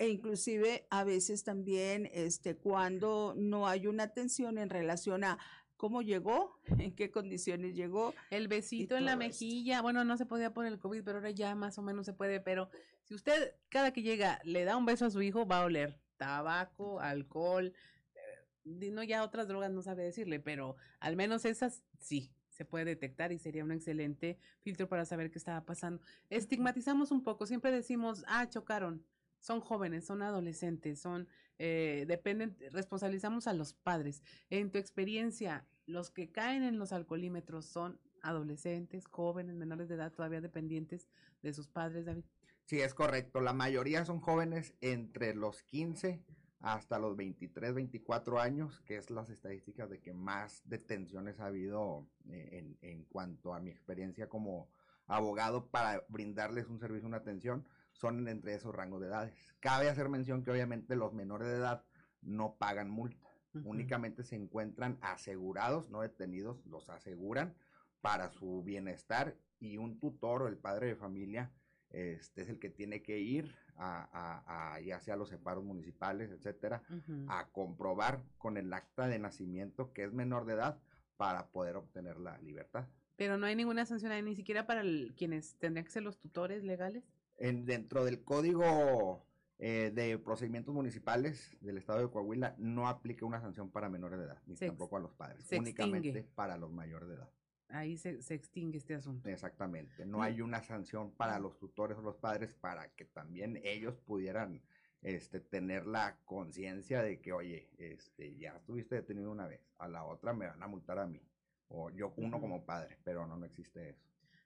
E 0.00 0.08
inclusive 0.08 0.86
a 0.88 1.04
veces 1.04 1.44
también 1.44 2.08
este, 2.14 2.56
cuando 2.56 3.34
no 3.36 3.68
hay 3.68 3.86
una 3.86 4.04
atención 4.04 4.56
en 4.56 4.70
relación 4.70 5.24
a 5.24 5.38
cómo 5.76 6.00
llegó, 6.00 6.58
en 6.78 6.94
qué 6.94 7.10
condiciones 7.10 7.74
llegó. 7.74 8.14
El 8.30 8.48
besito 8.48 8.96
en 8.96 9.04
la 9.04 9.12
esto. 9.12 9.18
mejilla, 9.18 9.82
bueno, 9.82 10.02
no 10.04 10.16
se 10.16 10.24
podía 10.24 10.54
por 10.54 10.64
el 10.64 10.78
COVID, 10.78 11.04
pero 11.04 11.18
ahora 11.18 11.30
ya 11.32 11.54
más 11.54 11.76
o 11.76 11.82
menos 11.82 12.06
se 12.06 12.14
puede, 12.14 12.40
pero 12.40 12.70
si 13.04 13.14
usted 13.14 13.54
cada 13.68 13.92
que 13.92 14.00
llega 14.00 14.40
le 14.42 14.64
da 14.64 14.78
un 14.78 14.86
beso 14.86 15.04
a 15.04 15.10
su 15.10 15.20
hijo, 15.20 15.46
va 15.46 15.58
a 15.58 15.64
oler 15.66 16.00
tabaco, 16.16 16.98
alcohol, 17.00 17.74
eh, 18.14 18.90
no 18.90 19.02
ya 19.02 19.22
otras 19.22 19.48
drogas 19.48 19.70
no 19.70 19.82
sabe 19.82 20.02
decirle, 20.02 20.40
pero 20.40 20.76
al 21.00 21.14
menos 21.14 21.44
esas 21.44 21.82
sí 21.98 22.32
se 22.48 22.64
puede 22.64 22.86
detectar 22.86 23.32
y 23.32 23.38
sería 23.38 23.64
un 23.64 23.72
excelente 23.72 24.38
filtro 24.62 24.88
para 24.88 25.04
saber 25.04 25.30
qué 25.30 25.36
estaba 25.36 25.66
pasando. 25.66 26.00
Estigmatizamos 26.30 27.10
un 27.10 27.22
poco, 27.22 27.44
siempre 27.44 27.70
decimos, 27.70 28.24
ah, 28.28 28.48
chocaron, 28.48 29.04
son 29.40 29.60
jóvenes, 29.60 30.04
son 30.04 30.22
adolescentes, 30.22 31.00
son, 31.00 31.28
eh, 31.58 32.04
dependen, 32.06 32.56
responsabilizamos 32.70 33.46
a 33.46 33.52
los 33.52 33.74
padres. 33.74 34.22
En 34.50 34.70
tu 34.70 34.78
experiencia, 34.78 35.66
los 35.86 36.10
que 36.10 36.30
caen 36.30 36.62
en 36.62 36.78
los 36.78 36.92
alcoholímetros 36.92 37.66
son 37.66 37.98
adolescentes, 38.22 39.06
jóvenes, 39.06 39.56
menores 39.56 39.88
de 39.88 39.96
edad, 39.96 40.12
todavía 40.12 40.40
dependientes 40.40 41.08
de 41.42 41.52
sus 41.52 41.68
padres, 41.68 42.04
David. 42.04 42.24
Sí, 42.66 42.80
es 42.80 42.94
correcto. 42.94 43.40
La 43.40 43.52
mayoría 43.52 44.04
son 44.04 44.20
jóvenes 44.20 44.74
entre 44.80 45.34
los 45.34 45.62
15 45.64 46.22
hasta 46.60 46.98
los 46.98 47.16
23, 47.16 47.74
24 47.74 48.38
años, 48.38 48.80
que 48.82 48.96
es 48.96 49.10
las 49.10 49.30
estadísticas 49.30 49.88
de 49.88 50.00
que 50.00 50.12
más 50.12 50.62
detenciones 50.66 51.40
ha 51.40 51.46
habido 51.46 52.06
eh, 52.28 52.48
en, 52.52 52.78
en, 52.82 53.04
cuanto 53.06 53.54
a 53.54 53.60
mi 53.60 53.70
experiencia 53.70 54.28
como 54.28 54.68
abogado 55.06 55.66
para 55.66 56.04
brindarles 56.08 56.68
un 56.68 56.78
servicio, 56.78 57.08
una 57.08 57.16
atención, 57.16 57.66
son 58.00 58.26
entre 58.28 58.54
esos 58.54 58.74
rangos 58.74 59.00
de 59.00 59.08
edades. 59.08 59.34
Cabe 59.60 59.88
hacer 59.88 60.08
mención 60.08 60.42
que 60.42 60.50
obviamente 60.50 60.96
los 60.96 61.12
menores 61.12 61.48
de 61.48 61.56
edad 61.56 61.84
no 62.22 62.56
pagan 62.56 62.90
multa, 62.90 63.28
uh 63.54 63.58
-huh. 63.58 63.62
únicamente 63.66 64.24
se 64.24 64.36
encuentran 64.36 64.98
asegurados, 65.02 65.90
no 65.90 66.00
detenidos, 66.00 66.64
los 66.66 66.88
aseguran 66.88 67.54
para 68.00 68.30
su 68.30 68.62
bienestar 68.62 69.36
y 69.58 69.76
un 69.76 69.98
tutor 69.98 70.42
o 70.42 70.48
el 70.48 70.56
padre 70.56 70.86
de 70.88 70.96
familia 70.96 71.52
este 71.90 72.42
es 72.42 72.48
el 72.48 72.58
que 72.58 72.70
tiene 72.70 73.02
que 73.02 73.18
ir 73.18 73.54
a, 73.76 74.08
a, 74.12 74.74
a 74.74 74.80
ya 74.80 75.00
sea 75.00 75.16
los 75.16 75.28
separos 75.28 75.64
municipales, 75.64 76.30
etcétera, 76.30 76.82
uh 76.88 76.94
-huh. 76.94 77.26
a 77.28 77.48
comprobar 77.50 78.22
con 78.38 78.56
el 78.56 78.72
acta 78.72 79.08
de 79.08 79.18
nacimiento 79.18 79.92
que 79.92 80.04
es 80.04 80.12
menor 80.12 80.46
de 80.46 80.54
edad 80.54 80.78
para 81.16 81.48
poder 81.48 81.76
obtener 81.76 82.18
la 82.18 82.38
libertad. 82.38 82.86
Pero 83.16 83.36
no 83.36 83.46
hay 83.46 83.56
ninguna 83.56 83.84
sanción 83.84 84.12
ahí, 84.12 84.22
ni 84.22 84.36
siquiera 84.36 84.66
para 84.66 84.80
el, 84.80 85.14
quienes 85.16 85.56
tendrían 85.58 85.84
que 85.84 85.90
ser 85.90 86.02
los 86.02 86.18
tutores 86.18 86.62
legales. 86.62 87.04
En, 87.40 87.66
dentro 87.66 88.04
del 88.04 88.22
código 88.22 89.24
eh, 89.58 89.90
de 89.92 90.18
procedimientos 90.18 90.72
municipales 90.72 91.56
del 91.60 91.78
estado 91.78 91.98
de 91.98 92.10
Coahuila 92.10 92.54
no 92.58 92.86
aplica 92.86 93.26
una 93.26 93.40
sanción 93.40 93.70
para 93.70 93.88
menores 93.88 94.18
de 94.20 94.26
edad, 94.26 94.38
ni 94.46 94.56
se 94.56 94.66
tampoco 94.66 94.96
a 94.96 95.00
los 95.00 95.12
padres, 95.12 95.44
únicamente 95.50 96.08
extingue. 96.08 96.34
para 96.36 96.56
los 96.56 96.70
mayores 96.70 97.08
de 97.08 97.14
edad 97.16 97.30
ahí 97.72 97.96
se, 97.96 98.22
se, 98.22 98.34
extingue 98.34 98.78
este 98.78 98.94
asunto. 98.94 99.28
Exactamente, 99.28 100.04
no 100.04 100.22
hay 100.22 100.40
una 100.40 100.62
sanción 100.62 101.12
para 101.12 101.38
los 101.38 101.58
tutores 101.58 101.96
o 101.98 102.02
los 102.02 102.16
padres 102.16 102.52
para 102.52 102.88
que 102.94 103.04
también 103.04 103.60
ellos 103.64 103.96
pudieran 104.06 104.62
este, 105.02 105.40
tener 105.40 105.86
la 105.86 106.18
conciencia 106.24 107.02
de 107.02 107.20
que, 107.20 107.32
oye, 107.32 107.70
este, 107.78 108.36
ya 108.36 108.56
estuviste 108.56 108.96
detenido 108.96 109.30
una 109.30 109.46
vez, 109.46 109.60
a 109.78 109.88
la 109.88 110.04
otra 110.04 110.32
me 110.32 110.46
van 110.46 110.62
a 110.62 110.68
multar 110.68 110.98
a 110.98 111.06
mí, 111.06 111.22
o 111.68 111.90
yo 111.90 112.12
uno 112.16 112.36
uh 112.36 112.38
-huh. 112.38 112.42
como 112.42 112.64
padre, 112.64 112.98
pero 113.04 113.26
no, 113.26 113.36
no 113.36 113.46
existe 113.46 113.90
eso. 113.90 114.04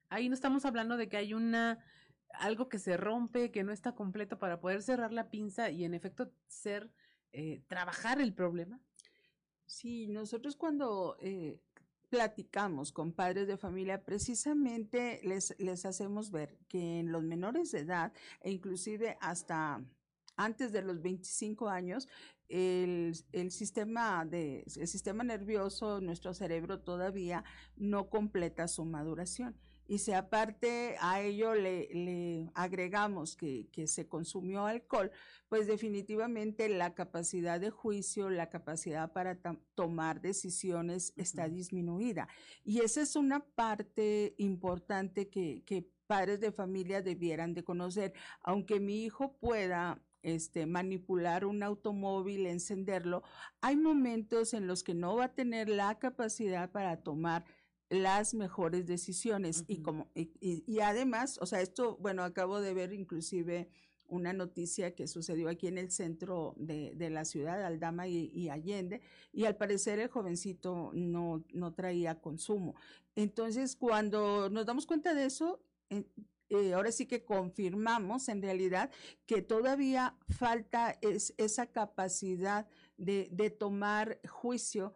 Ahí 0.08 0.28
no 0.28 0.34
estamos 0.34 0.64
hablando 0.64 0.96
de 0.96 1.08
que 1.08 1.16
hay 1.16 1.34
una 1.34 1.84
algo 2.32 2.68
que 2.68 2.78
se 2.78 2.96
rompe, 2.96 3.50
que 3.50 3.64
no 3.64 3.72
está 3.72 3.94
completo 3.94 4.38
para 4.38 4.60
poder 4.60 4.82
cerrar 4.82 5.12
la 5.12 5.30
pinza 5.30 5.70
y 5.70 5.84
en 5.84 5.94
efecto 5.94 6.32
ser, 6.48 6.90
eh, 7.32 7.62
trabajar 7.68 8.20
el 8.20 8.34
problema. 8.34 8.80
Sí, 9.66 10.06
nosotros 10.08 10.56
cuando 10.56 11.16
eh, 11.20 11.60
platicamos 12.10 12.92
con 12.92 13.12
padres 13.12 13.46
de 13.46 13.56
familia, 13.56 14.04
precisamente 14.04 15.20
les, 15.24 15.54
les 15.58 15.84
hacemos 15.86 16.30
ver 16.30 16.58
que 16.68 17.00
en 17.00 17.12
los 17.12 17.22
menores 17.22 17.72
de 17.72 17.80
edad 17.80 18.12
e 18.40 18.50
inclusive 18.50 19.16
hasta 19.20 19.82
antes 20.36 20.72
de 20.72 20.82
los 20.82 21.00
25 21.00 21.68
años, 21.68 22.08
el, 22.48 23.16
el, 23.32 23.50
sistema 23.50 24.24
de, 24.24 24.64
el 24.76 24.88
sistema 24.88 25.24
nervioso, 25.24 26.00
nuestro 26.00 26.34
cerebro 26.34 26.80
todavía 26.80 27.44
no 27.76 28.10
completa 28.10 28.68
su 28.68 28.84
maduración. 28.84 29.56
Y 29.86 29.98
si 29.98 30.12
aparte 30.12 30.96
a 31.00 31.20
ello 31.20 31.54
le, 31.54 31.88
le 31.92 32.50
agregamos 32.54 33.36
que, 33.36 33.68
que, 33.70 33.86
se 33.86 34.08
consumió 34.08 34.66
alcohol, 34.66 35.10
pues 35.48 35.66
definitivamente 35.66 36.68
la 36.68 36.94
capacidad 36.94 37.60
de 37.60 37.70
juicio, 37.70 38.30
la 38.30 38.48
capacidad 38.48 39.12
para 39.12 39.38
tomar 39.74 40.20
decisiones 40.20 41.12
está 41.16 41.48
disminuida. 41.48 42.28
Y 42.64 42.80
esa 42.80 43.02
es 43.02 43.14
una 43.14 43.40
parte 43.40 44.34
importante 44.38 45.28
que, 45.28 45.62
que 45.66 45.86
padres 46.06 46.40
de 46.40 46.52
familia 46.52 47.02
debieran 47.02 47.54
de 47.54 47.64
conocer. 47.64 48.12
Aunque 48.42 48.80
mi 48.80 49.04
hijo 49.04 49.36
pueda 49.38 50.00
este, 50.22 50.66
manipular 50.66 51.44
un 51.44 51.62
automóvil, 51.62 52.46
encenderlo, 52.46 53.22
hay 53.60 53.76
momentos 53.76 54.54
en 54.54 54.66
los 54.66 54.82
que 54.82 54.94
no 54.94 55.16
va 55.16 55.26
a 55.26 55.34
tener 55.34 55.68
la 55.68 55.98
capacidad 55.98 56.70
para 56.70 57.02
tomar 57.02 57.44
las 57.90 58.34
mejores 58.34 58.86
decisiones 58.86 59.60
uh 59.60 59.62
-huh. 59.62 59.64
y 59.68 59.82
como 59.82 60.10
y, 60.14 60.30
y, 60.40 60.64
y, 60.66 60.80
además, 60.80 61.38
o 61.40 61.46
sea, 61.46 61.60
esto, 61.60 61.96
bueno, 62.00 62.22
acabo 62.22 62.60
de 62.60 62.74
ver 62.74 62.92
inclusive 62.92 63.68
una 64.06 64.32
noticia 64.32 64.94
que 64.94 65.06
sucedió 65.06 65.48
aquí 65.48 65.66
en 65.66 65.78
el 65.78 65.90
centro 65.90 66.54
de, 66.56 66.94
de 66.94 67.10
la 67.10 67.24
ciudad, 67.24 67.62
Aldama 67.64 68.06
y, 68.06 68.30
y, 68.32 68.48
Allende, 68.48 69.00
y 69.32 69.44
al 69.44 69.56
parecer 69.56 69.98
el 69.98 70.08
jovencito 70.08 70.90
no, 70.94 71.44
no 71.52 71.72
traía 71.72 72.20
consumo. 72.20 72.74
Entonces, 73.16 73.76
cuando 73.76 74.50
nos 74.50 74.66
damos 74.66 74.86
cuenta 74.86 75.14
de 75.14 75.24
eso, 75.24 75.60
eh, 75.90 76.04
eh, 76.50 76.74
ahora 76.74 76.92
sí 76.92 77.06
que 77.06 77.24
confirmamos 77.24 78.28
en 78.28 78.42
realidad 78.42 78.90
que 79.26 79.40
todavía 79.42 80.16
falta 80.28 80.98
es, 81.00 81.34
esa 81.38 81.66
capacidad 81.66 82.66
de, 82.98 83.28
de 83.32 83.50
tomar 83.50 84.20
juicio 84.28 84.92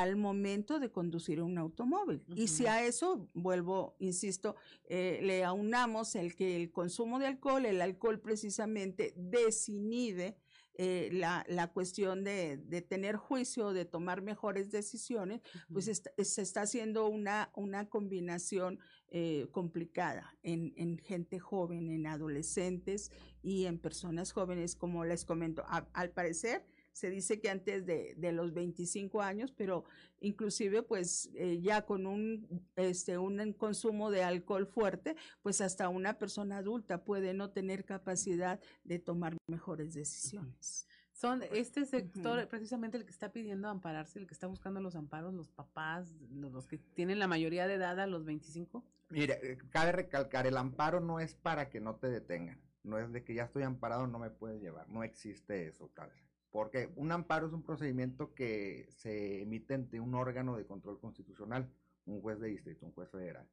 al 0.00 0.16
momento 0.16 0.78
de 0.78 0.90
conducir 0.90 1.40
un 1.42 1.58
automóvil. 1.58 2.22
Uh 2.28 2.32
-huh. 2.34 2.38
Y 2.38 2.48
si 2.48 2.66
a 2.66 2.84
eso, 2.84 3.28
vuelvo, 3.34 3.96
insisto, 3.98 4.56
eh, 4.88 5.20
le 5.22 5.44
aunamos 5.44 6.14
el 6.14 6.34
que 6.34 6.56
el 6.56 6.70
consumo 6.70 7.18
de 7.18 7.26
alcohol, 7.26 7.66
el 7.66 7.80
alcohol 7.80 8.20
precisamente 8.20 9.12
desinhibe 9.16 10.36
eh, 10.74 11.10
la, 11.12 11.44
la, 11.48 11.70
cuestión 11.70 12.24
de, 12.24 12.56
de, 12.56 12.80
tener 12.80 13.16
juicio, 13.16 13.74
de 13.74 13.84
tomar 13.84 14.22
mejores 14.22 14.70
decisiones, 14.70 15.40
uh 15.40 15.58
-huh. 15.58 15.72
pues 15.74 15.88
está, 15.88 16.10
se 16.24 16.40
está 16.40 16.62
haciendo 16.62 17.08
una, 17.08 17.50
una 17.54 17.90
combinación 17.90 18.78
eh, 19.10 19.48
complicada 19.50 20.34
en, 20.42 20.72
en, 20.76 20.96
gente 20.96 21.38
joven, 21.38 21.90
en 21.90 22.06
adolescentes 22.06 23.10
y 23.42 23.66
en 23.66 23.78
personas 23.78 24.32
jóvenes, 24.32 24.74
como 24.74 25.04
les 25.04 25.26
comento. 25.26 25.62
A, 25.66 25.86
al 25.92 26.10
parecer, 26.10 26.64
se 26.92 27.10
dice 27.10 27.40
que 27.40 27.50
antes 27.50 27.86
de, 27.86 28.14
de, 28.16 28.32
los 28.32 28.52
25 28.52 29.22
años, 29.22 29.52
pero 29.52 29.84
inclusive 30.20 30.82
pues 30.82 31.30
eh, 31.34 31.60
ya 31.60 31.82
con 31.82 32.06
un, 32.06 32.66
este, 32.76 33.18
un 33.18 33.52
consumo 33.54 34.10
de 34.10 34.22
alcohol 34.22 34.66
fuerte, 34.66 35.16
pues 35.42 35.60
hasta 35.60 35.88
una 35.88 36.18
persona 36.18 36.58
adulta 36.58 37.04
puede 37.04 37.34
no 37.34 37.50
tener 37.50 37.84
capacidad 37.84 38.60
de 38.84 38.98
tomar 38.98 39.36
mejores 39.46 39.94
decisiones. 39.94 40.86
Son 41.12 41.42
este 41.52 41.84
sector 41.84 42.38
uh 42.38 42.42
-huh. 42.42 42.48
precisamente 42.48 42.96
el 42.96 43.04
que 43.04 43.10
está 43.10 43.32
pidiendo 43.32 43.68
ampararse, 43.68 44.18
el 44.18 44.26
que 44.26 44.34
está 44.34 44.46
buscando 44.46 44.80
los 44.80 44.96
amparos, 44.96 45.32
los 45.34 45.50
papás, 45.50 46.10
los, 46.30 46.52
los 46.52 46.66
que 46.66 46.78
tienen 46.78 47.18
la 47.18 47.26
mayoría 47.26 47.66
de 47.66 47.74
edad 47.74 48.00
a 48.00 48.06
los 48.06 48.24
25. 48.24 48.84
Mire, 49.10 49.38
eh, 49.42 49.58
cabe 49.70 49.92
recalcar, 49.92 50.46
el 50.46 50.56
amparo 50.56 51.00
no 51.00 51.20
es 51.20 51.34
para 51.34 51.68
que 51.68 51.80
no 51.80 51.96
te 51.96 52.08
detengan, 52.08 52.60
no 52.82 52.98
es 52.98 53.12
de 53.12 53.22
que 53.24 53.34
ya 53.34 53.44
estoy 53.44 53.62
amparado, 53.62 54.06
no 54.06 54.18
me 54.18 54.30
puedes 54.30 54.60
llevar, 54.60 54.88
no 54.88 55.04
existe 55.04 55.68
eso, 55.68 55.90
tal 55.94 56.10
porque 56.52 56.92
un 56.96 57.10
amparo 57.10 57.46
es 57.46 57.54
un 57.54 57.62
procedimiento 57.62 58.34
que 58.34 58.86
se 58.90 59.40
emite 59.40 59.74
ante 59.74 59.98
un 59.98 60.14
órgano 60.14 60.56
de 60.56 60.66
control 60.66 61.00
constitucional, 61.00 61.72
un 62.04 62.20
juez 62.20 62.38
de 62.38 62.48
distrito, 62.48 62.84
un 62.84 62.92
juez 62.92 63.10
federal. 63.10 63.48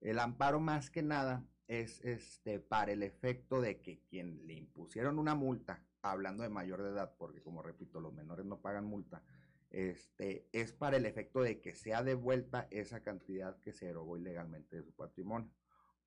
El 0.00 0.20
amparo 0.20 0.60
más 0.60 0.88
que 0.88 1.02
nada 1.02 1.44
es 1.66 2.00
este 2.04 2.60
para 2.60 2.92
el 2.92 3.02
efecto 3.02 3.60
de 3.60 3.80
que 3.80 3.98
quien 4.08 4.46
le 4.46 4.54
impusieron 4.54 5.18
una 5.18 5.34
multa, 5.34 5.82
hablando 6.02 6.44
de 6.44 6.48
mayor 6.48 6.82
de 6.82 6.90
edad, 6.90 7.16
porque 7.18 7.42
como 7.42 7.62
repito, 7.62 8.00
los 8.00 8.14
menores 8.14 8.46
no 8.46 8.60
pagan 8.60 8.84
multa, 8.84 9.24
este, 9.70 10.48
es 10.52 10.72
para 10.72 10.96
el 10.96 11.06
efecto 11.06 11.42
de 11.42 11.60
que 11.60 11.74
sea 11.74 12.04
devuelta 12.04 12.68
esa 12.70 13.02
cantidad 13.02 13.58
que 13.58 13.72
se 13.72 13.88
erogó 13.88 14.16
ilegalmente 14.16 14.76
de 14.76 14.84
su 14.84 14.94
patrimonio. 14.94 15.50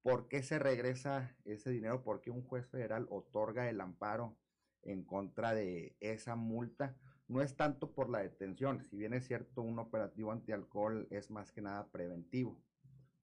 ¿Por 0.01 0.29
qué 0.29 0.41
se 0.41 0.58
regresa 0.58 1.36
ese 1.43 1.69
dinero? 1.69 2.01
Porque 2.01 2.31
un 2.31 2.43
juez 2.43 2.65
federal 2.67 3.08
otorga 3.10 3.69
el 3.69 3.81
amparo 3.81 4.38
en 4.84 5.04
contra 5.04 5.54
de 5.54 5.96
esa 6.00 6.36
multa 6.36 6.96
no 7.28 7.42
es 7.42 7.56
tanto 7.56 7.92
por 7.92 8.10
la 8.10 8.20
detención, 8.20 8.84
si 8.90 8.98
bien 8.98 9.14
es 9.14 9.28
cierto 9.28 9.62
un 9.62 9.78
operativo 9.78 10.32
antialcohol 10.32 11.08
es 11.12 11.30
más 11.30 11.52
que 11.52 11.62
nada 11.62 11.88
preventivo. 11.92 12.60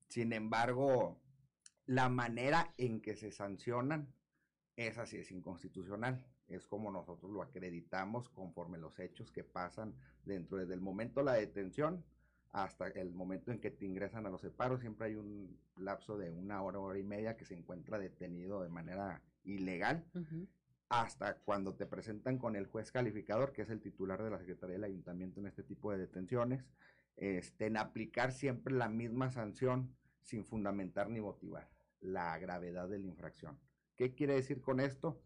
Sin 0.09 0.33
embargo, 0.33 1.21
la 1.87 2.09
manera 2.09 2.73
en 2.79 3.01
que 3.01 3.17
se 3.17 3.33
sancionan 3.33 4.15
es 4.77 4.99
así, 4.99 5.17
es 5.17 5.33
inconstitucional. 5.33 6.25
Es 6.47 6.67
como 6.67 6.93
nosotros 6.93 7.31
lo 7.33 7.43
acreditamos 7.43 8.29
conforme 8.29 8.79
los 8.79 8.99
hechos 9.01 9.33
que 9.33 9.43
pasan 9.43 9.97
dentro 10.25 10.59
desde 10.59 10.75
el 10.75 10.81
momento 10.81 11.21
de 11.21 11.27
la 11.27 11.33
detención 11.33 12.05
hasta 12.53 12.87
el 12.89 13.13
momento 13.13 13.51
en 13.51 13.61
que 13.61 13.71
te 13.71 13.85
ingresan 13.85 14.27
a 14.27 14.31
los 14.31 14.41
separos. 14.41 14.81
Siempre 14.81 15.09
hay 15.09 15.15
un 15.17 15.59
lapso 15.77 16.17
de 16.17 16.31
una 16.31 16.63
hora, 16.63 16.79
hora 16.79 16.99
y 16.99 17.03
media 17.03 17.37
que 17.37 17.45
se 17.45 17.55
encuentra 17.55 17.99
detenido 17.99 18.63
de 18.63 18.69
manera 18.69 19.21
ilegal. 19.45 20.07
Hasta 20.89 21.39
cuando 21.39 21.75
te 21.75 21.87
presentan 21.87 22.39
con 22.39 22.57
el 22.57 22.67
juez 22.67 22.93
calificador, 22.93 23.53
que 23.53 23.63
es 23.63 23.71
el 23.71 23.81
titular 23.81 24.23
de 24.23 24.31
la 24.31 24.39
Secretaría 24.39 24.75
del 24.75 24.85
Ayuntamiento 24.85 25.41
en 25.41 25.47
este 25.47 25.63
tipo 25.63 25.91
de 25.91 25.99
detenciones, 25.99 26.65
este, 27.17 27.67
en 27.67 27.77
aplicar 27.77 28.33
siempre 28.33 28.75
la 28.75 28.89
misma 28.89 29.31
sanción 29.31 29.97
sin 30.21 30.45
fundamentar 30.45 31.09
ni 31.09 31.21
motivar 31.21 31.69
la 32.01 32.39
gravedad 32.39 32.89
de 32.89 32.99
la 32.99 33.07
infracción. 33.07 33.59
¿Qué 33.97 34.15
quiere 34.15 34.35
decir 34.35 34.61
con 34.61 34.81
esto? 34.81 35.21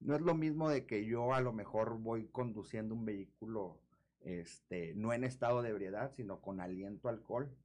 No 0.00 0.14
es 0.14 0.20
lo 0.20 0.34
mismo 0.34 0.68
de 0.68 0.86
que 0.86 1.06
yo 1.06 1.32
a 1.32 1.40
lo 1.40 1.52
mejor 1.52 1.98
voy 1.98 2.28
conduciendo 2.28 2.94
un 2.94 3.04
vehículo 3.04 3.80
este, 4.20 4.94
no 4.96 5.12
en 5.12 5.24
estado 5.24 5.62
de 5.62 5.70
ebriedad, 5.70 6.12
sino 6.16 6.40
con 6.40 6.60
aliento 6.60 7.08
alcohol, 7.08 7.56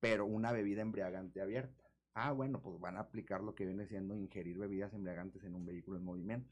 pero 0.00 0.26
una 0.26 0.50
bebida 0.50 0.82
embriagante 0.82 1.40
abierta. 1.40 1.85
Ah, 2.18 2.32
bueno, 2.32 2.62
pues 2.62 2.80
van 2.80 2.96
a 2.96 3.00
aplicar 3.00 3.42
lo 3.42 3.54
que 3.54 3.66
viene 3.66 3.86
siendo 3.86 4.16
ingerir 4.16 4.56
bebidas 4.56 4.94
embriagantes 4.94 5.44
en 5.44 5.54
un 5.54 5.66
vehículo 5.66 5.98
en 5.98 6.04
movimiento. 6.04 6.50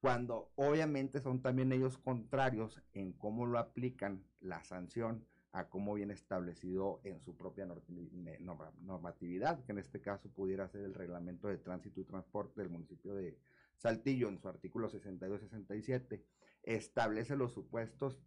Cuando 0.00 0.50
obviamente 0.54 1.20
son 1.20 1.42
también 1.42 1.72
ellos 1.72 1.98
contrarios 1.98 2.82
en 2.94 3.12
cómo 3.12 3.44
lo 3.44 3.58
aplican 3.58 4.24
la 4.40 4.64
sanción 4.64 5.26
a 5.52 5.68
cómo 5.68 5.92
viene 5.92 6.14
establecido 6.14 7.02
en 7.04 7.20
su 7.20 7.36
propia 7.36 7.66
normatividad, 7.66 9.62
que 9.62 9.72
en 9.72 9.78
este 9.78 10.00
caso 10.00 10.30
pudiera 10.30 10.66
ser 10.70 10.84
el 10.84 10.94
reglamento 10.94 11.48
de 11.48 11.58
tránsito 11.58 12.00
y 12.00 12.04
transporte 12.04 12.62
del 12.62 12.70
municipio 12.70 13.14
de 13.14 13.38
Saltillo 13.76 14.30
en 14.30 14.38
su 14.38 14.48
artículo 14.48 14.88
62-67, 14.88 16.22
establece 16.62 17.36
los 17.36 17.52
supuestos 17.52 18.22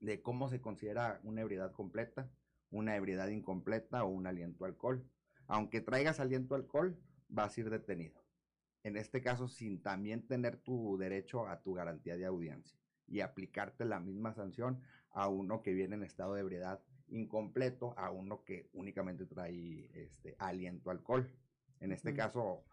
de 0.00 0.22
cómo 0.22 0.48
se 0.48 0.62
considera 0.62 1.20
una 1.22 1.42
ebriedad 1.42 1.72
completa, 1.72 2.30
una 2.70 2.96
ebriedad 2.96 3.28
incompleta 3.28 4.04
o 4.04 4.08
un 4.08 4.26
aliento 4.26 4.64
alcohol. 4.64 5.04
Aunque 5.48 5.80
traigas 5.80 6.20
aliento 6.20 6.54
alcohol, 6.54 6.96
vas 7.28 7.56
a 7.56 7.60
ir 7.60 7.70
detenido. 7.70 8.22
En 8.84 8.96
este 8.96 9.20
caso, 9.20 9.48
sin 9.48 9.82
también 9.82 10.26
tener 10.26 10.58
tu 10.58 10.96
derecho 10.98 11.48
a 11.48 11.62
tu 11.62 11.74
garantía 11.74 12.16
de 12.16 12.26
audiencia 12.26 12.78
y 13.06 13.20
aplicarte 13.20 13.84
la 13.84 13.98
misma 13.98 14.34
sanción 14.34 14.80
a 15.10 15.28
uno 15.28 15.62
que 15.62 15.72
viene 15.72 15.96
en 15.96 16.04
estado 16.04 16.34
de 16.34 16.42
ebriedad 16.42 16.82
incompleto, 17.08 17.98
a 17.98 18.10
uno 18.10 18.44
que 18.44 18.68
únicamente 18.74 19.24
trae 19.24 19.90
este 19.94 20.36
aliento 20.38 20.90
alcohol. 20.90 21.32
En 21.80 21.92
este 21.92 22.12
caso, 22.12 22.64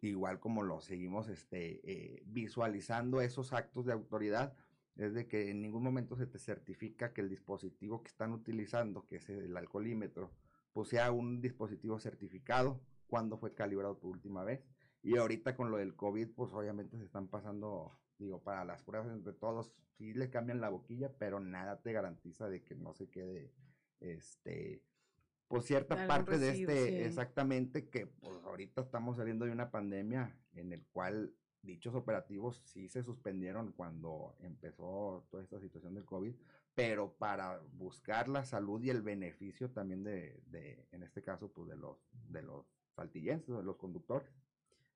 igual 0.00 0.38
como 0.38 0.62
lo 0.62 0.80
seguimos 0.80 1.28
este, 1.28 1.80
eh, 1.82 2.22
visualizando 2.26 3.20
esos 3.20 3.52
actos 3.52 3.86
de 3.86 3.92
autoridad, 3.92 4.54
es 4.96 5.14
de 5.14 5.26
que 5.26 5.50
en 5.50 5.62
ningún 5.62 5.82
momento 5.82 6.16
se 6.16 6.26
te 6.26 6.38
certifica 6.38 7.12
que 7.12 7.22
el 7.22 7.28
dispositivo 7.28 8.02
que 8.02 8.08
están 8.08 8.32
utilizando, 8.32 9.06
que 9.06 9.16
es 9.16 9.28
el 9.28 9.56
alcoholímetro, 9.56 10.30
pues 10.72 10.88
sea 10.88 11.12
un 11.12 11.40
dispositivo 11.40 11.98
certificado, 11.98 12.80
cuando 13.06 13.38
fue 13.38 13.54
calibrado 13.54 13.98
por 13.98 14.10
última 14.10 14.44
vez. 14.44 14.64
Y 15.02 15.16
ahorita 15.16 15.56
con 15.56 15.70
lo 15.70 15.78
del 15.78 15.96
COVID, 15.96 16.28
pues 16.34 16.52
obviamente 16.52 16.98
se 16.98 17.04
están 17.04 17.28
pasando, 17.28 17.98
digo, 18.18 18.42
para 18.42 18.64
las 18.64 18.82
pruebas 18.82 19.10
entre 19.12 19.32
todos, 19.32 19.72
sí 19.96 20.14
le 20.14 20.30
cambian 20.30 20.60
la 20.60 20.68
boquilla, 20.68 21.12
pero 21.18 21.40
nada 21.40 21.80
te 21.82 21.92
garantiza 21.92 22.48
de 22.48 22.62
que 22.62 22.74
no 22.74 22.94
se 22.94 23.08
quede, 23.08 23.52
este, 24.00 24.82
pues 25.48 25.64
cierta 25.64 26.06
parte 26.06 26.38
de 26.38 26.50
este, 26.50 27.06
exactamente, 27.06 27.88
que 27.88 28.06
pues 28.06 28.42
ahorita 28.44 28.82
estamos 28.82 29.16
saliendo 29.16 29.46
de 29.46 29.52
una 29.52 29.70
pandemia 29.70 30.38
en 30.52 30.72
el 30.72 30.86
cual 30.86 31.34
dichos 31.62 31.94
operativos 31.94 32.62
sí 32.64 32.88
se 32.88 33.02
suspendieron 33.02 33.72
cuando 33.72 34.36
empezó 34.40 35.26
toda 35.30 35.42
esta 35.42 35.60
situación 35.60 35.94
del 35.94 36.04
COVID, 36.04 36.34
pero 36.80 37.12
para 37.12 37.60
buscar 37.74 38.26
la 38.26 38.42
salud 38.42 38.82
y 38.82 38.88
el 38.88 39.02
beneficio 39.02 39.70
también 39.70 40.02
de, 40.02 40.42
de 40.46 40.88
en 40.92 41.02
este 41.02 41.20
caso, 41.20 41.52
pues 41.52 41.68
de 41.68 41.76
los, 41.76 41.98
de 42.10 42.40
los 42.40 42.64
saltillenses, 42.96 43.54
de 43.54 43.62
los 43.62 43.76
conductores. 43.76 44.30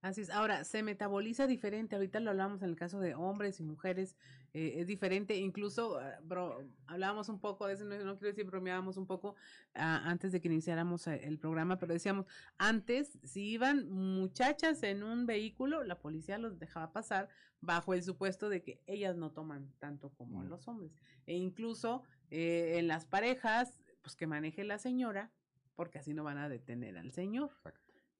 Así 0.04 0.20
es. 0.20 0.28
Ahora, 0.28 0.64
se 0.64 0.82
metaboliza 0.82 1.46
diferente. 1.46 1.96
Ahorita 1.96 2.20
lo 2.20 2.28
hablamos 2.30 2.60
en 2.60 2.68
el 2.68 2.76
caso 2.76 3.00
de 3.00 3.14
hombres 3.14 3.58
y 3.60 3.62
mujeres. 3.62 4.18
Eh, 4.52 4.74
es 4.76 4.86
diferente. 4.86 5.34
Incluso, 5.36 5.98
ah, 5.98 6.18
bro, 6.22 6.62
hablábamos 6.86 7.30
un 7.30 7.40
poco, 7.40 7.66
de 7.66 7.72
eso 7.72 7.86
no, 7.86 7.96
quiero 8.18 8.34
decir 8.34 8.44
bromeábamos 8.44 8.98
un 8.98 9.06
poco 9.06 9.34
ah, 9.74 10.02
antes 10.04 10.30
de 10.30 10.42
que 10.42 10.48
iniciáramos 10.48 11.06
eh, 11.06 11.22
el 11.24 11.38
programa, 11.38 11.78
pero 11.78 11.94
decíamos, 11.94 12.26
antes, 12.58 13.18
si 13.22 13.48
iban 13.48 13.88
muchachas 13.88 14.82
en 14.82 15.04
un 15.04 15.24
vehículo, 15.24 15.82
la 15.84 15.98
policía 15.98 16.36
los 16.36 16.58
dejaba 16.58 16.92
pasar 16.92 17.30
bajo 17.62 17.94
el 17.94 18.02
supuesto 18.02 18.50
de 18.50 18.62
que 18.62 18.82
ellas 18.86 19.16
no 19.16 19.30
toman 19.30 19.72
tanto 19.78 20.10
como 20.10 20.44
los 20.44 20.68
hombres. 20.68 20.92
E 21.24 21.34
incluso 21.34 22.02
eh, 22.30 22.74
en 22.76 22.88
las 22.88 23.06
parejas, 23.06 23.78
pues 24.02 24.16
que 24.16 24.26
maneje 24.26 24.64
la 24.64 24.76
señora, 24.76 25.30
porque 25.74 25.98
así 25.98 26.12
no 26.12 26.24
van 26.24 26.36
a 26.36 26.50
detener 26.50 26.98
al 26.98 27.10
señor. 27.10 27.52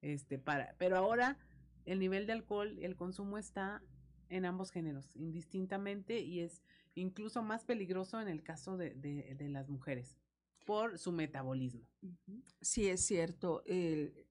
Este, 0.01 0.39
para, 0.39 0.75
pero 0.79 0.97
ahora 0.97 1.37
el 1.85 1.99
nivel 1.99 2.25
de 2.25 2.33
alcohol, 2.33 2.77
el 2.81 2.95
consumo 2.95 3.37
está 3.37 3.81
en 4.29 4.45
ambos 4.45 4.71
géneros, 4.71 5.15
indistintamente, 5.15 6.19
y 6.19 6.41
es 6.41 6.63
incluso 6.95 7.43
más 7.43 7.63
peligroso 7.63 8.19
en 8.21 8.27
el 8.27 8.43
caso 8.43 8.77
de, 8.77 8.93
de, 8.95 9.49
las 9.49 9.69
mujeres 9.69 10.17
por 10.65 10.97
su 10.97 11.11
metabolismo. 11.11 11.81
Sí, 12.61 12.87
es 12.87 13.05
cierto. 13.05 13.63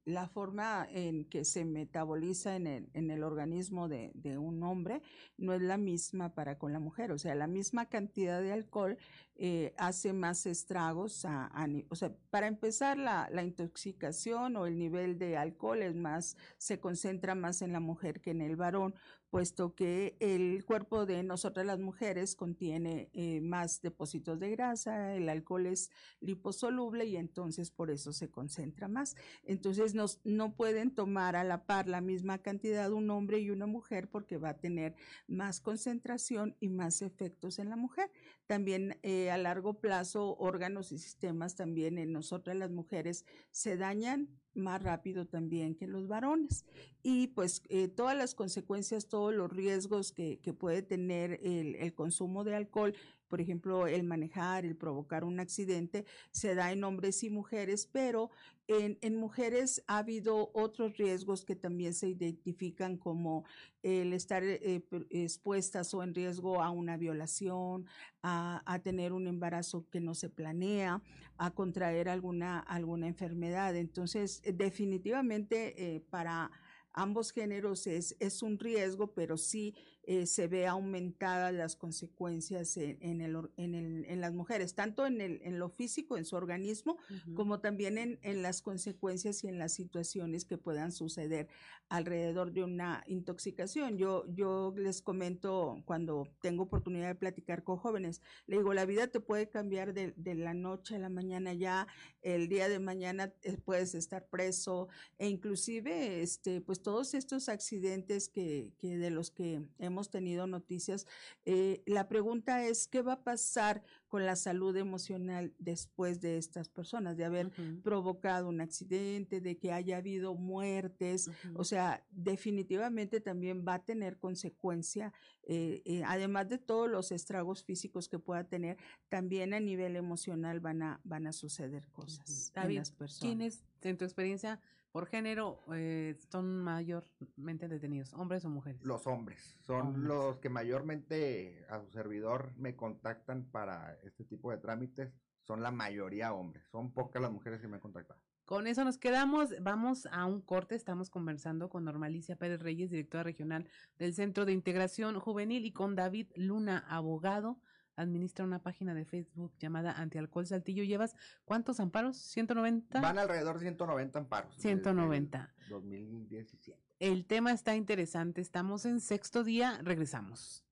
la 0.05 0.29
forma 0.29 0.87
en 0.91 1.25
que 1.25 1.45
se 1.45 1.65
metaboliza 1.65 2.57
en 2.57 2.67
el, 2.67 2.91
en 2.93 3.11
el 3.11 3.23
organismo 3.23 3.89
de, 3.89 4.13
de, 4.15 4.37
un 4.37 4.63
hombre 4.63 5.01
no 5.39 5.55
es 5.55 5.63
la 5.63 5.79
misma 5.79 6.35
para 6.35 6.59
con 6.59 6.73
la 6.73 6.79
mujer. 6.79 7.11
O 7.11 7.19
sea, 7.19 7.35
la 7.35 7.47
misma 7.47 7.87
cantidad 7.89 8.43
de 8.43 8.53
alcohol 8.53 8.99
eh, 9.37 9.75
hace 9.79 10.13
más 10.13 10.47
estragos. 10.47 11.25
A, 11.25 11.51
o 11.89 11.97
sea, 11.97 12.15
para 12.31 12.47
empezar, 12.47 12.99
la, 12.99 13.29
la, 13.33 13.43
intoxicación 13.43 14.57
o 14.57 14.67
el 14.67 14.79
nivel 14.79 15.19
de 15.19 15.37
alcohol 15.37 15.83
es 15.83 15.95
más, 15.95 16.37
se 16.59 16.79
concentra 16.79 17.35
más 17.35 17.63
en 17.63 17.73
la 17.73 17.81
mujer 17.81 18.21
que 18.21 18.31
en 18.31 18.43
el 18.43 18.57
varón, 18.57 18.95
puesto 19.35 19.75
que 19.75 20.17
el 20.21 20.65
cuerpo 20.65 21.07
de 21.07 21.25
nosotras 21.25 21.67
las 21.67 21.81
mujeres 21.81 22.37
contiene 22.37 23.11
eh, 23.15 23.41
más 23.41 23.83
depósitos 23.83 24.39
de 24.39 24.51
grasa, 24.51 25.17
el 25.17 25.29
alcohol 25.29 25.67
es 25.67 25.91
liposoluble 26.21 27.05
y 27.07 27.17
entonces 27.17 27.73
por 27.73 27.91
eso 27.91 28.13
se 28.13 28.31
concentra 28.31 28.87
más. 28.87 29.17
Entonces 29.43 29.93
nos, 29.93 30.21
no 30.23 30.55
pueden 30.55 30.95
tomar 30.95 31.35
a 31.35 31.43
la 31.43 31.67
par 31.67 31.89
la 31.89 32.01
misma 32.01 32.39
cantidad 32.39 32.93
un 32.93 33.11
hombre 33.11 33.41
y 33.41 33.51
una 33.51 33.67
mujer 33.67 34.09
porque 34.09 34.37
va 34.37 34.51
a 34.51 34.61
tener 34.61 34.95
más 35.27 35.59
concentración 35.59 36.55
y 36.61 36.69
más 36.69 37.03
efectos 37.03 37.59
en 37.59 37.71
la 37.71 37.77
mujer. 37.77 38.13
También 38.47 38.99
eh, 39.03 39.31
a 39.31 39.39
largo 39.39 39.81
plazo 39.81 40.37
órganos 40.39 40.93
y 40.93 40.99
sistemas 40.99 41.57
también 41.57 41.99
en 41.99 42.13
nosotras 42.13 42.57
las 42.57 42.71
mujeres 42.71 43.25
se 43.51 43.77
dañan 43.77 44.29
más 44.55 44.83
rápido 44.83 45.27
también 45.27 45.75
que 45.75 45.87
los 45.87 46.07
varones. 46.07 46.65
Y 47.03 47.29
pues 47.29 47.63
eh, 47.69 47.89
todas 47.89 48.17
las 48.17 48.35
consecuencias, 48.35 49.09
todos 49.09 49.35
los 49.35 49.51
riesgos 49.51 50.13
que, 50.13 50.41
que 50.41 50.53
puede 50.53 50.83
tener 50.83 51.41
el, 51.43 51.75
el, 51.77 51.95
consumo 51.95 52.45
de 52.45 52.55
alcohol 52.55 52.95
por 53.35 53.41
ejemplo, 53.41 53.89
el 53.89 54.05
manejar, 54.05 54.65
el 54.65 54.77
provocar 54.77 55.25
un 55.25 55.41
accidente, 55.41 56.05
se 56.31 56.55
da 56.55 56.71
en 56.71 56.85
hombres 56.85 57.25
y 57.25 57.31
mujeres, 57.31 57.89
pero 57.91 58.31
en, 58.69 58.97
en, 59.01 59.17
mujeres 59.17 59.83
ha 59.89 59.99
habido 59.99 60.53
otros 60.55 60.97
riesgos 60.99 61.45
que 61.45 61.57
también 61.57 61.95
se 61.95 62.07
identifican 62.07 62.97
como 62.97 63.45
el 63.83 64.13
estar 64.13 64.45
eh, 64.45 64.85
expuestas 65.11 65.93
o 65.95 66.05
en 66.05 66.15
riesgo 66.15 66.63
a 66.63 66.71
una 66.71 66.97
violación, 66.97 67.87
a, 68.23 68.63
a, 68.73 68.79
tener 68.79 69.13
un 69.13 69.27
embarazo 69.27 69.85
que 69.91 69.99
no 69.99 70.15
se 70.15 70.31
planea, 70.31 71.03
a 71.37 71.51
contraer 71.51 72.09
alguna, 72.09 72.61
alguna 72.61 73.09
enfermedad. 73.09 73.75
Entonces, 73.75 74.43
definitivamente 74.47 75.97
eh, 75.97 76.01
para 76.09 76.53
ambos 76.93 77.33
géneros 77.33 77.89
es, 77.89 78.15
es 78.21 78.45
un 78.45 78.61
riesgo, 78.61 79.13
pero 79.13 79.37
sí 79.37 79.75
eh, 80.07 80.27
se 80.27 80.49
ve 80.49 80.67
aumentadas 80.67 81.53
las 81.53 81.77
consecuencias 81.77 82.77
en, 82.77 83.21
el, 83.21 83.37
en, 83.57 83.75
el, 83.75 84.05
en, 84.07 84.21
las 84.21 84.33
mujeres, 84.33 84.75
tanto 84.75 85.07
en, 85.07 85.21
el, 85.21 85.41
en 85.43 85.59
lo 85.59 85.69
físico, 85.69 86.17
en 86.17 86.25
su 86.25 86.37
organismo, 86.37 86.99
como 87.35 87.61
también 87.61 87.99
en, 87.99 88.19
en, 88.23 88.43
las 88.43 88.63
consecuencias 88.63 89.45
y 89.45 89.49
en 89.49 89.59
las 89.59 89.73
situaciones 89.73 90.45
que 90.45 90.59
puedan 90.59 90.93
suceder 90.93 91.49
alrededor 91.89 92.53
de 92.53 92.65
una 92.65 93.03
intoxicación. 93.07 93.97
Yo, 93.97 94.25
yo 94.29 94.75
les 94.77 95.01
comento 95.01 95.83
cuando 95.85 96.29
tengo 96.41 96.65
oportunidad 96.65 97.09
de 97.09 97.15
platicar 97.15 97.63
con 97.63 97.77
jóvenes, 97.77 98.21
le 98.47 98.57
digo, 98.57 98.75
la 98.75 98.85
vida 98.85 99.07
te 99.09 99.21
puede 99.21 99.49
cambiar 99.49 99.95
de, 99.95 100.13
de 100.17 100.35
la 100.35 100.55
noche 100.55 100.97
a 100.97 100.99
la 100.99 101.09
mañana 101.09 101.55
ya, 101.55 101.87
el 102.23 102.49
día 102.49 102.69
de 102.69 102.79
mañana 102.79 103.33
eh, 103.43 103.59
puedes 103.65 103.95
estar 103.95 104.27
preso 104.29 104.89
e 105.19 105.29
inclusive, 105.29 106.23
este, 106.23 106.61
pues 106.61 106.83
todos 106.83 107.15
estos 107.15 107.49
accidentes 107.49 108.29
que, 108.29 108.73
que 108.79 108.99
de 108.99 109.11
los 109.11 109.31
que 109.31 109.63
hemos 109.79 109.94
hemos 109.95 110.11
tenido 110.11 110.47
noticias. 110.47 111.07
Eh, 111.45 111.83
la 111.87 112.09
pregunta 112.09 112.67
es, 112.67 112.89
¿qué 112.89 113.01
va 113.01 113.15
a 113.15 113.23
pasar 113.23 113.83
con 114.09 114.27
la 114.27 114.37
salud 114.37 114.77
emocional 114.77 115.55
después 115.59 116.21
de 116.21 116.37
estas 116.37 116.69
personas, 116.69 117.17
de 117.17 117.25
haber 117.25 117.51
provocado 117.83 118.49
un 118.49 118.61
accidente, 118.61 119.41
de 119.41 119.57
que 119.57 119.73
haya 119.73 119.99
habido 119.99 120.35
muertes? 120.35 121.31
O 121.55 121.65
sea, 121.65 122.05
definitivamente 122.11 123.21
también 123.21 123.65
va 123.67 123.75
a 123.75 123.85
tener 123.85 124.19
consecuencia, 124.19 125.13
eh, 125.45 125.83
eh, 125.85 126.03
además 126.05 126.49
de 126.49 126.59
todos 126.59 126.91
los 126.91 127.13
estragos 127.13 127.65
físicos 127.65 128.09
que 128.09 128.19
pueda 128.19 128.45
tener, 128.45 128.77
también 129.09 129.55
a 129.55 129.61
nivel 129.61 129.97
emocional 129.97 130.59
van 130.61 130.83
a, 130.83 131.01
van 131.05 131.27
a 131.27 131.33
suceder 131.33 131.89
cosas 131.93 132.53
en 132.57 132.75
las 132.75 132.91
personas. 132.91 133.21
¿Quiénes, 133.21 133.65
en 133.83 133.97
tu 133.97 134.05
experiencia, 134.05 134.61
por 134.95 135.09
género 135.09 135.61
eh, 135.75 136.17
son 136.31 136.63
mayormente 136.63 137.67
detenidos, 137.67 138.15
hombres 138.15 138.45
o 138.45 138.49
mujeres? 138.49 138.81
Los 138.85 139.09
hombres, 139.09 139.59
son 139.61 140.05
los 140.05 140.39
que 140.39 140.49
mayormente 140.49 141.67
a 141.69 141.81
su 141.81 141.91
servidor 141.91 142.53
me 142.57 142.77
contactan 142.77 143.43
para 143.51 143.99
este 144.05 144.23
tipo 144.23 144.53
de 144.53 144.59
trámites, 144.59 145.13
son 145.43 145.63
la 145.63 145.73
mayoría 145.73 146.33
hombres, 146.33 146.63
son 146.71 146.93
pocas 146.93 147.21
las 147.21 147.33
mujeres 147.33 147.61
que 147.61 147.67
me 147.67 147.81
contactan. 147.81 148.17
Con 148.45 148.69
eso 148.69 148.85
nos 148.85 148.97
quedamos, 148.97 149.53
vamos 149.61 150.07
a 150.13 150.27
un 150.27 150.41
corte, 150.41 150.77
estamos 150.77 151.11
conversando 151.11 151.69
con 151.69 151.85
Normalicia 151.85 152.37
Pérez 152.37 152.63
Reyes, 152.63 152.89
directora 152.89 153.25
regional 153.25 153.69
del 153.99 154.15
Centro 154.15 154.45
de 154.45 154.53
Integración 154.53 155.19
Juvenil, 155.19 155.65
y 155.67 155.73
con 155.73 155.97
David 155.97 156.29
Luna, 156.37 156.85
abogado 156.89 157.59
administra 157.97 158.45
una 158.45 158.63
página 158.63 158.95
de 158.95 159.05
Facebook 159.05 159.53
llamada 159.59 159.93
Antialcohol 159.93 160.47
Saltillo. 160.47 160.85
¿Llevas 160.85 161.15
cuántos 161.45 161.81
amparos? 161.81 162.17
¿190? 162.37 163.01
Van 163.01 163.19
alrededor 163.19 163.55
de 163.55 163.61
190 163.61 164.19
amparos. 164.19 164.55
190. 164.57 165.55
2017. 165.69 166.79
El 167.01 167.27
tema 167.27 167.53
está 167.53 167.75
interesante. 167.77 168.41
Estamos 168.41 168.85
en 168.85 169.01
sexto 169.01 169.45
día. 169.45 169.81
Regresamos. 169.83 170.65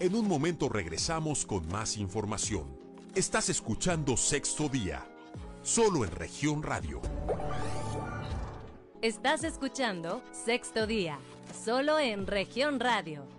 En 0.00 0.14
un 0.14 0.28
momento 0.28 0.68
regresamos 0.68 1.44
con 1.44 1.66
más 1.68 1.96
información. 1.96 2.78
Estás 3.14 3.48
escuchando 3.48 4.16
Sexto 4.16 4.68
Día, 4.68 5.04
solo 5.62 6.04
en 6.04 6.12
región 6.12 6.62
radio. 6.62 7.02
Estás 9.02 9.42
escuchando 9.42 10.22
Sexto 10.30 10.86
Día, 10.86 11.18
solo 11.64 11.98
en 11.98 12.28
región 12.28 12.78
radio. 12.78 13.37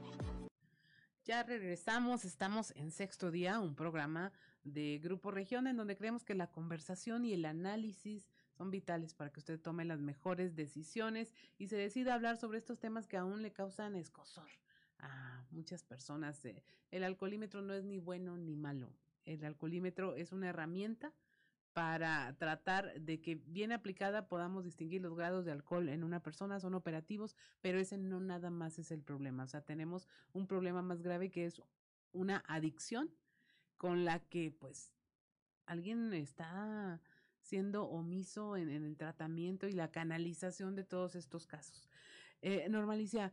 Ya 1.30 1.44
regresamos, 1.44 2.26
estamos 2.26 2.74
en 2.76 2.90
Sexto 2.90 3.30
Día, 3.30 3.60
un 3.60 3.76
programa 3.76 4.32
de 4.64 4.98
Grupo 4.98 5.30
Región 5.30 5.68
en 5.68 5.78
donde 5.78 5.96
creemos 5.96 6.24
que 6.24 6.34
la 6.34 6.50
conversación 6.50 7.24
y 7.24 7.34
el 7.34 7.46
análisis 7.46 8.28
son 8.58 8.72
vitales 8.72 9.14
para 9.14 9.32
que 9.32 9.40
usted 9.40 9.62
tome 9.62 9.86
las 9.86 10.00
mejores 10.00 10.56
decisiones 10.56 11.36
y 11.60 11.68
se 11.68 11.76
decida 11.76 12.16
hablar 12.16 12.38
sobre 12.38 12.58
estos 12.58 12.80
temas 12.80 13.06
que 13.06 13.16
aún 13.16 13.44
le 13.44 13.54
causan 13.54 13.96
escosor 13.96 14.50
a 14.98 15.46
muchas 15.52 15.84
personas. 15.84 16.42
El 16.90 17.04
alcoholímetro 17.04 17.62
no 17.62 17.76
es 17.76 17.84
ni 17.84 18.00
bueno 18.00 18.36
ni 18.36 18.56
malo. 18.56 18.92
El 19.24 19.46
alcoholímetro 19.46 20.16
es 20.16 20.32
una 20.32 20.50
herramienta 20.50 21.14
para 21.80 22.36
tratar 22.38 23.00
de 23.00 23.22
que 23.22 23.36
bien 23.36 23.72
aplicada 23.72 24.28
podamos 24.28 24.66
distinguir 24.66 25.02
los 25.02 25.16
grados 25.16 25.46
de 25.46 25.54
alcohol 25.54 25.88
en 25.88 26.04
una 26.04 26.22
persona, 26.22 26.60
son 26.60 26.74
operativos, 26.74 27.38
pero 27.62 27.80
ese 27.80 27.98
no 27.98 28.20
nada 28.20 28.50
más 28.50 28.80
es 28.80 28.92
el 28.92 29.02
problema. 29.02 29.44
O 29.44 29.48
sea, 29.48 29.62
tenemos 29.62 30.10
un 30.34 30.46
problema 30.46 30.82
más 30.82 31.02
grave 31.02 31.32
que 31.32 31.46
es 31.46 31.62
una 32.12 32.44
adicción 32.50 33.10
con 33.78 34.04
la 34.04 34.20
que 34.20 34.52
pues 34.52 34.92
alguien 35.68 36.14
está 36.14 37.00
siendo 37.40 37.86
omiso 37.86 38.58
en, 38.58 38.68
el 38.68 38.98
tratamiento 38.98 39.66
y 39.66 39.72
la 39.72 39.90
canalización 39.90 40.76
de 40.76 40.84
todos 40.84 41.16
estos 41.16 41.48
casos. 41.48 41.88
Eh, 42.42 42.68
Normalicia, 42.68 43.32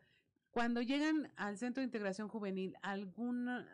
cuando 0.52 0.82
llegan 0.82 1.32
al 1.34 1.58
centro 1.58 1.80
de 1.80 1.86
integración 1.86 2.28
juvenil, 2.28 2.76
algún 2.80 3.66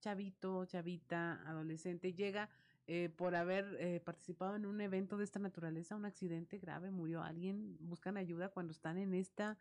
chavito, 0.00 0.64
chavita, 0.64 1.48
adolescente 1.48 2.12
llega 2.12 2.50
eh, 2.88 3.08
por 3.08 3.34
haber 3.34 3.76
eh, 3.80 4.00
participado 4.00 4.54
en 4.56 4.64
un 4.64 4.80
evento 4.80 5.16
de 5.16 5.24
esta 5.24 5.38
naturaleza, 5.38 5.96
un 5.96 6.04
accidente 6.04 6.58
grave, 6.58 6.90
murió 6.90 7.22
alguien, 7.22 7.76
buscan 7.80 8.16
ayuda 8.16 8.48
cuando 8.48 8.70
están 8.72 8.96
en 8.98 9.12
esta 9.14 9.58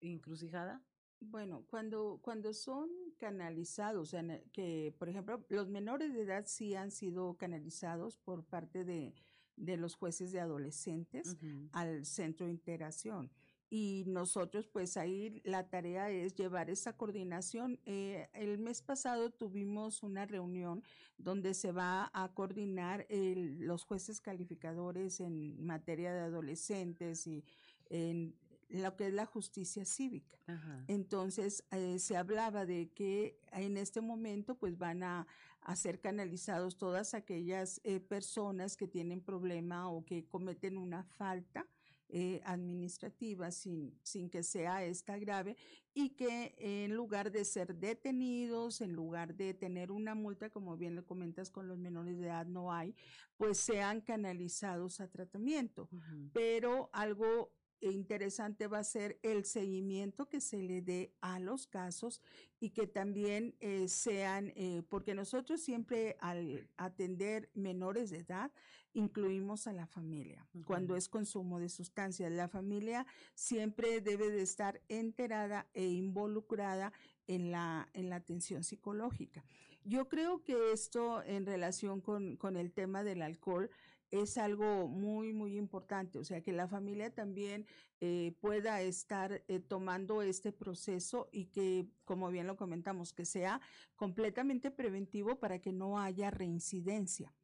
encrucijada? 0.00 0.82
Bueno, 1.20 1.64
cuando, 1.68 2.18
cuando 2.22 2.52
son 2.52 2.88
canalizados, 3.18 4.14
que 4.52 4.94
por 4.98 5.08
ejemplo 5.08 5.44
los 5.48 5.68
menores 5.68 6.14
de 6.14 6.22
edad 6.22 6.44
sí 6.46 6.74
han 6.74 6.90
sido 6.90 7.34
canalizados 7.36 8.16
por 8.16 8.44
parte 8.44 8.84
de, 8.84 9.14
de 9.56 9.76
los 9.76 9.94
jueces 9.94 10.32
de 10.32 10.40
adolescentes 10.40 11.28
uh 11.28 11.36
-huh. 11.36 11.68
al 11.72 12.06
centro 12.06 12.46
de 12.46 12.52
integración 12.52 13.30
y 13.70 14.02
nosotros 14.08 14.66
pues 14.66 14.96
ahí 14.96 15.40
la 15.44 15.68
tarea 15.68 16.10
es 16.10 16.34
llevar 16.34 16.68
esa 16.70 16.96
coordinación. 16.96 17.78
Eh, 17.86 18.28
el 18.34 18.58
mes 18.58 18.82
pasado 18.82 19.30
tuvimos 19.30 20.02
una 20.02 20.26
reunión 20.26 20.82
donde 21.18 21.54
se 21.54 21.70
va 21.70 22.10
a 22.12 22.34
coordinar 22.34 23.06
el, 23.08 23.60
los 23.60 23.84
jueces 23.84 24.20
calificadores 24.20 25.20
en 25.20 25.64
materia 25.64 26.12
de 26.12 26.20
adolescentes 26.20 27.28
y 27.28 27.44
en 27.90 28.34
lo 28.68 28.96
que 28.96 29.06
es 29.06 29.14
la 29.14 29.26
justicia 29.26 29.84
cívica. 29.84 30.36
Ajá. 30.48 30.84
Entonces 30.88 31.64
eh, 31.70 32.00
se 32.00 32.16
hablaba 32.16 32.66
de 32.66 32.90
que 32.90 33.38
en 33.52 33.76
este 33.76 34.00
momento 34.00 34.56
pues 34.56 34.78
van 34.78 35.04
a, 35.04 35.28
a 35.60 35.76
ser 35.76 36.00
canalizados 36.00 36.76
todas 36.76 37.14
aquellas 37.14 37.80
eh, 37.84 38.00
personas 38.00 38.76
que 38.76 38.88
tienen 38.88 39.20
problema 39.20 39.88
o 39.88 40.04
que 40.04 40.24
cometen 40.24 40.76
una 40.76 41.04
falta 41.04 41.68
eh, 42.12 42.40
administrativa 42.44 43.50
sin, 43.50 43.98
sin 44.02 44.28
que 44.30 44.42
sea 44.42 44.84
esta 44.84 45.16
grave 45.18 45.56
y 45.94 46.10
que 46.10 46.54
en 46.58 46.94
lugar 46.94 47.30
de 47.30 47.44
ser 47.44 47.76
detenidos, 47.76 48.80
en 48.80 48.92
lugar 48.92 49.34
de 49.34 49.54
tener 49.54 49.92
una 49.92 50.14
multa, 50.14 50.50
como 50.50 50.76
bien 50.76 50.96
le 50.96 51.04
comentas 51.04 51.50
con 51.50 51.68
los 51.68 51.78
menores 51.78 52.18
de 52.18 52.26
edad 52.26 52.46
no 52.46 52.72
hay, 52.72 52.94
pues 53.36 53.58
sean 53.58 54.00
canalizados 54.00 55.00
a 55.00 55.08
tratamiento. 55.08 55.88
Uh 55.92 55.96
-huh. 55.96 56.30
Pero 56.32 56.90
algo 56.92 57.52
interesante 57.80 58.66
va 58.66 58.78
a 58.78 58.84
ser 58.84 59.18
el 59.22 59.44
seguimiento 59.44 60.28
que 60.28 60.40
se 60.40 60.62
le 60.62 60.82
dé 60.82 61.12
a 61.20 61.38
los 61.38 61.66
casos 61.66 62.20
y 62.58 62.70
que 62.70 62.86
también 62.86 63.54
eh, 63.60 63.88
sean, 63.88 64.52
eh, 64.54 64.82
porque 64.88 65.14
nosotros 65.14 65.60
siempre 65.60 66.16
al 66.20 66.68
atender 66.76 67.50
menores 67.54 68.10
de 68.10 68.18
edad 68.18 68.52
incluimos 68.92 69.66
a 69.66 69.72
la 69.72 69.86
familia 69.86 70.46
uh 70.52 70.58
-huh. 70.58 70.64
cuando 70.64 70.96
es 70.96 71.08
consumo 71.08 71.58
de 71.58 71.68
sustancias. 71.68 72.30
La 72.32 72.48
familia 72.48 73.06
siempre 73.34 74.00
debe 74.00 74.30
de 74.30 74.42
estar 74.42 74.82
enterada 74.88 75.68
e 75.72 75.86
involucrada 75.86 76.92
en 77.26 77.50
la, 77.50 77.88
en 77.94 78.10
la 78.10 78.16
atención 78.16 78.64
psicológica. 78.64 79.44
Yo 79.84 80.08
creo 80.08 80.42
que 80.42 80.72
esto 80.72 81.22
en 81.22 81.46
relación 81.46 82.00
con, 82.00 82.36
con 82.36 82.56
el 82.56 82.72
tema 82.72 83.02
del 83.02 83.22
alcohol, 83.22 83.70
es 84.10 84.38
algo 84.38 84.88
muy, 84.88 85.32
muy 85.32 85.56
importante. 85.56 86.18
O 86.18 86.24
sea, 86.24 86.42
que 86.42 86.52
la 86.52 86.68
familia 86.68 87.14
también 87.14 87.66
eh, 88.00 88.34
pueda 88.40 88.80
estar 88.80 89.42
eh, 89.48 89.60
tomando 89.60 90.22
este 90.22 90.52
proceso 90.52 91.28
y 91.32 91.46
que, 91.46 91.86
como 92.04 92.30
bien 92.30 92.46
lo 92.46 92.56
comentamos, 92.56 93.12
que 93.12 93.24
sea 93.24 93.60
completamente 93.96 94.70
preventivo 94.70 95.38
para 95.38 95.60
que 95.60 95.72
no 95.72 95.98
haya 95.98 96.30
reincidencia. 96.30 97.34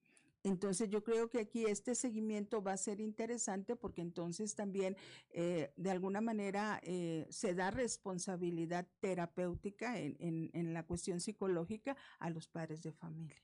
Entonces 0.46 0.88
yo 0.88 1.02
creo 1.02 1.28
que 1.28 1.40
aquí 1.40 1.64
este 1.64 1.96
seguimiento 1.96 2.62
va 2.62 2.72
a 2.72 2.76
ser 2.76 3.00
interesante 3.00 3.74
porque 3.74 4.00
entonces 4.00 4.54
también 4.54 4.96
eh, 5.30 5.72
de 5.76 5.90
alguna 5.90 6.20
manera 6.20 6.78
eh, 6.84 7.26
se 7.30 7.52
da 7.52 7.72
responsabilidad 7.72 8.86
terapéutica 9.00 9.98
en, 9.98 10.16
en, 10.20 10.50
en, 10.52 10.72
la 10.72 10.84
cuestión 10.84 11.18
psicológica 11.18 11.96
a 12.20 12.30
los 12.30 12.46
padres 12.46 12.80
de 12.84 12.92
familia. 12.92 13.42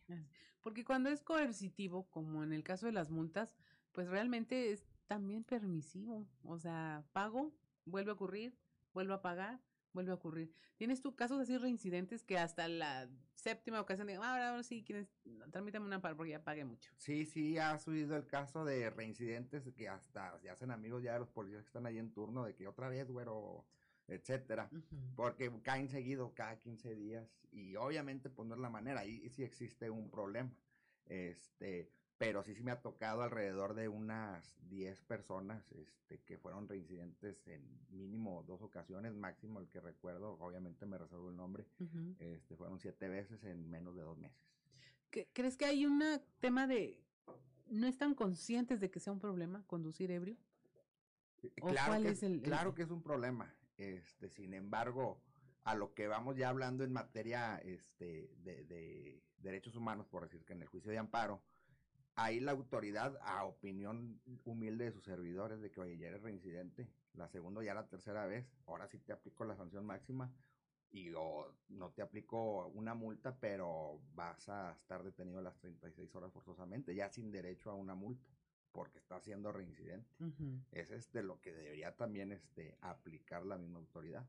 Porque 0.60 0.84
cuando 0.84 1.10
es 1.10 1.22
coercitivo, 1.22 2.04
como 2.08 2.44
en 2.44 2.52
el 2.52 2.62
caso 2.62 2.86
de 2.86 2.92
las 2.92 3.10
multas, 3.10 3.56
pues 3.90 4.06
realmente 4.06 4.70
es 4.70 4.86
también 5.08 5.42
permisivo. 5.42 6.28
O 6.44 6.56
sea, 6.60 7.04
pago, 7.12 7.52
vuelve 7.84 8.12
a 8.12 8.14
ocurrir, 8.14 8.56
vuelvo 8.94 9.14
a 9.14 9.22
pagar 9.22 9.60
vuelve 9.92 10.12
a 10.12 10.14
ocurrir. 10.14 10.52
¿Tienes 10.76 11.00
tú 11.00 11.14
casos 11.14 11.40
así 11.40 11.56
reincidentes 11.58 12.22
que 12.22 12.38
hasta 12.38 12.68
la 12.68 13.08
séptima 13.34 13.80
ocasión 13.80 14.06
digan, 14.06 14.24
ahora, 14.24 14.50
ahora 14.50 14.62
sí, 14.62 14.82
quieres, 14.84 15.08
tramítame 15.50 15.86
una 15.86 16.00
par 16.00 16.16
porque 16.16 16.32
ya 16.32 16.42
pagué 16.42 16.64
mucho? 16.64 16.90
Sí, 16.96 17.26
sí, 17.26 17.58
ha 17.58 17.78
subido 17.78 18.16
el 18.16 18.26
caso 18.26 18.64
de 18.64 18.90
reincidentes 18.90 19.68
que 19.74 19.88
hasta 19.88 20.38
se 20.40 20.50
hacen 20.50 20.70
amigos 20.70 21.02
ya 21.02 21.14
de 21.14 21.20
los 21.20 21.28
policías 21.28 21.62
que 21.62 21.68
están 21.68 21.86
ahí 21.86 21.98
en 21.98 22.12
turno 22.12 22.44
de 22.44 22.54
que 22.54 22.66
otra 22.66 22.88
vez, 22.88 23.10
güero, 23.10 23.66
etcétera, 24.08 24.68
uh 24.72 24.76
-huh. 24.76 25.14
porque 25.14 25.52
caen 25.62 25.88
seguido 25.88 26.34
cada 26.34 26.58
15 26.58 26.94
días 26.94 27.28
y 27.50 27.76
obviamente 27.76 28.30
pues 28.30 28.48
no 28.48 28.54
es 28.54 28.60
la 28.60 28.70
manera, 28.70 29.00
ahí 29.00 29.28
sí 29.30 29.42
existe 29.42 29.90
un 29.90 30.10
problema. 30.10 30.50
Este, 31.06 31.90
pero 32.22 32.44
sí, 32.44 32.54
sí 32.54 32.62
me 32.62 32.70
ha 32.70 32.80
tocado 32.80 33.22
alrededor 33.22 33.74
de 33.74 33.88
unas 33.88 34.56
10 34.68 35.02
personas 35.02 35.60
este, 35.72 36.20
que 36.20 36.38
fueron 36.38 36.68
reincidentes 36.68 37.48
en 37.48 37.60
mínimo 37.90 38.44
dos 38.46 38.62
ocasiones, 38.62 39.12
máximo 39.16 39.58
el 39.58 39.68
que 39.68 39.80
recuerdo, 39.80 40.38
obviamente 40.38 40.86
me 40.86 40.98
reservo 40.98 41.30
el 41.30 41.36
nombre, 41.36 41.66
uh 41.80 41.84
-huh. 41.84 42.16
este, 42.20 42.54
fueron 42.54 42.78
siete 42.78 43.08
veces 43.08 43.42
en 43.42 43.68
menos 43.68 43.96
de 43.96 44.02
dos 44.02 44.16
meses. 44.18 44.38
¿Crees 45.32 45.56
que 45.56 45.64
hay 45.64 45.84
un 45.84 46.00
tema 46.38 46.68
de 46.68 47.02
no 47.66 47.88
están 47.88 48.14
conscientes 48.14 48.78
de 48.78 48.88
que 48.88 49.00
sea 49.00 49.12
un 49.12 49.18
problema 49.18 49.64
conducir 49.66 50.12
ebrio? 50.12 50.36
Claro, 51.56 52.00
que, 52.00 52.08
es 52.08 52.22
el, 52.22 52.40
claro 52.40 52.70
el... 52.70 52.76
que 52.76 52.82
es 52.82 52.90
un 52.92 53.02
problema, 53.02 53.52
este, 53.78 54.28
sin 54.28 54.54
embargo, 54.54 55.20
a 55.64 55.74
lo 55.74 55.92
que 55.92 56.06
vamos 56.06 56.36
ya 56.36 56.50
hablando 56.50 56.84
en 56.84 56.92
materia 56.92 57.58
este, 57.64 58.30
de, 58.44 58.62
de 58.66 59.24
derechos 59.38 59.74
humanos, 59.74 60.06
por 60.06 60.22
decir 60.22 60.44
que 60.44 60.52
en 60.52 60.62
el 60.62 60.68
juicio 60.68 60.92
de 60.92 60.98
amparo, 60.98 61.42
ahí 62.14 62.40
la 62.40 62.52
autoridad, 62.52 63.18
a 63.22 63.44
opinión 63.44 64.20
humilde 64.44 64.86
de 64.86 64.92
sus 64.92 65.04
servidores, 65.04 65.60
de 65.60 65.70
que, 65.70 65.80
oye, 65.80 65.96
ya 65.96 66.08
eres 66.08 66.22
reincidente, 66.22 66.88
la 67.14 67.28
segunda 67.28 67.62
ya 67.62 67.74
la 67.74 67.88
tercera 67.88 68.26
vez, 68.26 68.46
ahora 68.66 68.88
sí 68.88 68.98
te 68.98 69.12
aplico 69.12 69.44
la 69.44 69.56
sanción 69.56 69.84
máxima 69.84 70.32
y 70.90 71.10
o 71.14 71.54
no 71.68 71.90
te 71.90 72.02
aplico 72.02 72.66
una 72.68 72.94
multa, 72.94 73.38
pero 73.40 74.00
vas 74.14 74.48
a 74.48 74.72
estar 74.72 75.02
detenido 75.02 75.40
las 75.40 75.56
36 75.58 76.14
horas 76.14 76.32
forzosamente, 76.32 76.94
ya 76.94 77.08
sin 77.08 77.30
derecho 77.30 77.70
a 77.70 77.74
una 77.74 77.94
multa, 77.94 78.28
porque 78.72 78.98
está 78.98 79.18
siendo 79.20 79.52
reincidente. 79.52 80.14
Uh 80.20 80.24
-huh. 80.24 80.64
Ese 80.72 80.96
es 80.96 81.10
de 81.12 81.22
lo 81.22 81.40
que 81.40 81.52
debería 81.52 81.96
también 81.96 82.32
este, 82.32 82.76
aplicar 82.80 83.44
la 83.46 83.56
misma 83.56 83.78
autoridad 83.78 84.26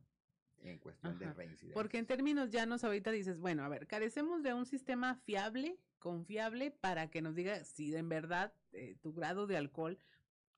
en 0.61 0.79
cuestión 0.79 1.15
Ajá. 1.15 1.25
de 1.25 1.33
reincidencia. 1.33 1.73
Porque 1.73 1.97
en 1.97 2.05
términos 2.05 2.49
llanos 2.49 2.83
ahorita 2.83 3.11
dices, 3.11 3.39
bueno, 3.39 3.63
a 3.63 3.69
ver, 3.69 3.87
carecemos 3.87 4.43
de 4.43 4.53
un 4.53 4.65
sistema 4.65 5.15
fiable, 5.15 5.77
confiable, 6.03 6.69
para 6.69 7.09
que 7.09 7.21
nos 7.21 7.33
diga 7.33 7.63
si 7.63 7.95
en 7.95 8.09
verdad 8.09 8.53
eh, 8.73 8.97
tu 9.01 9.13
grado 9.13 9.47
de 9.47 9.55
alcohol 9.55 9.97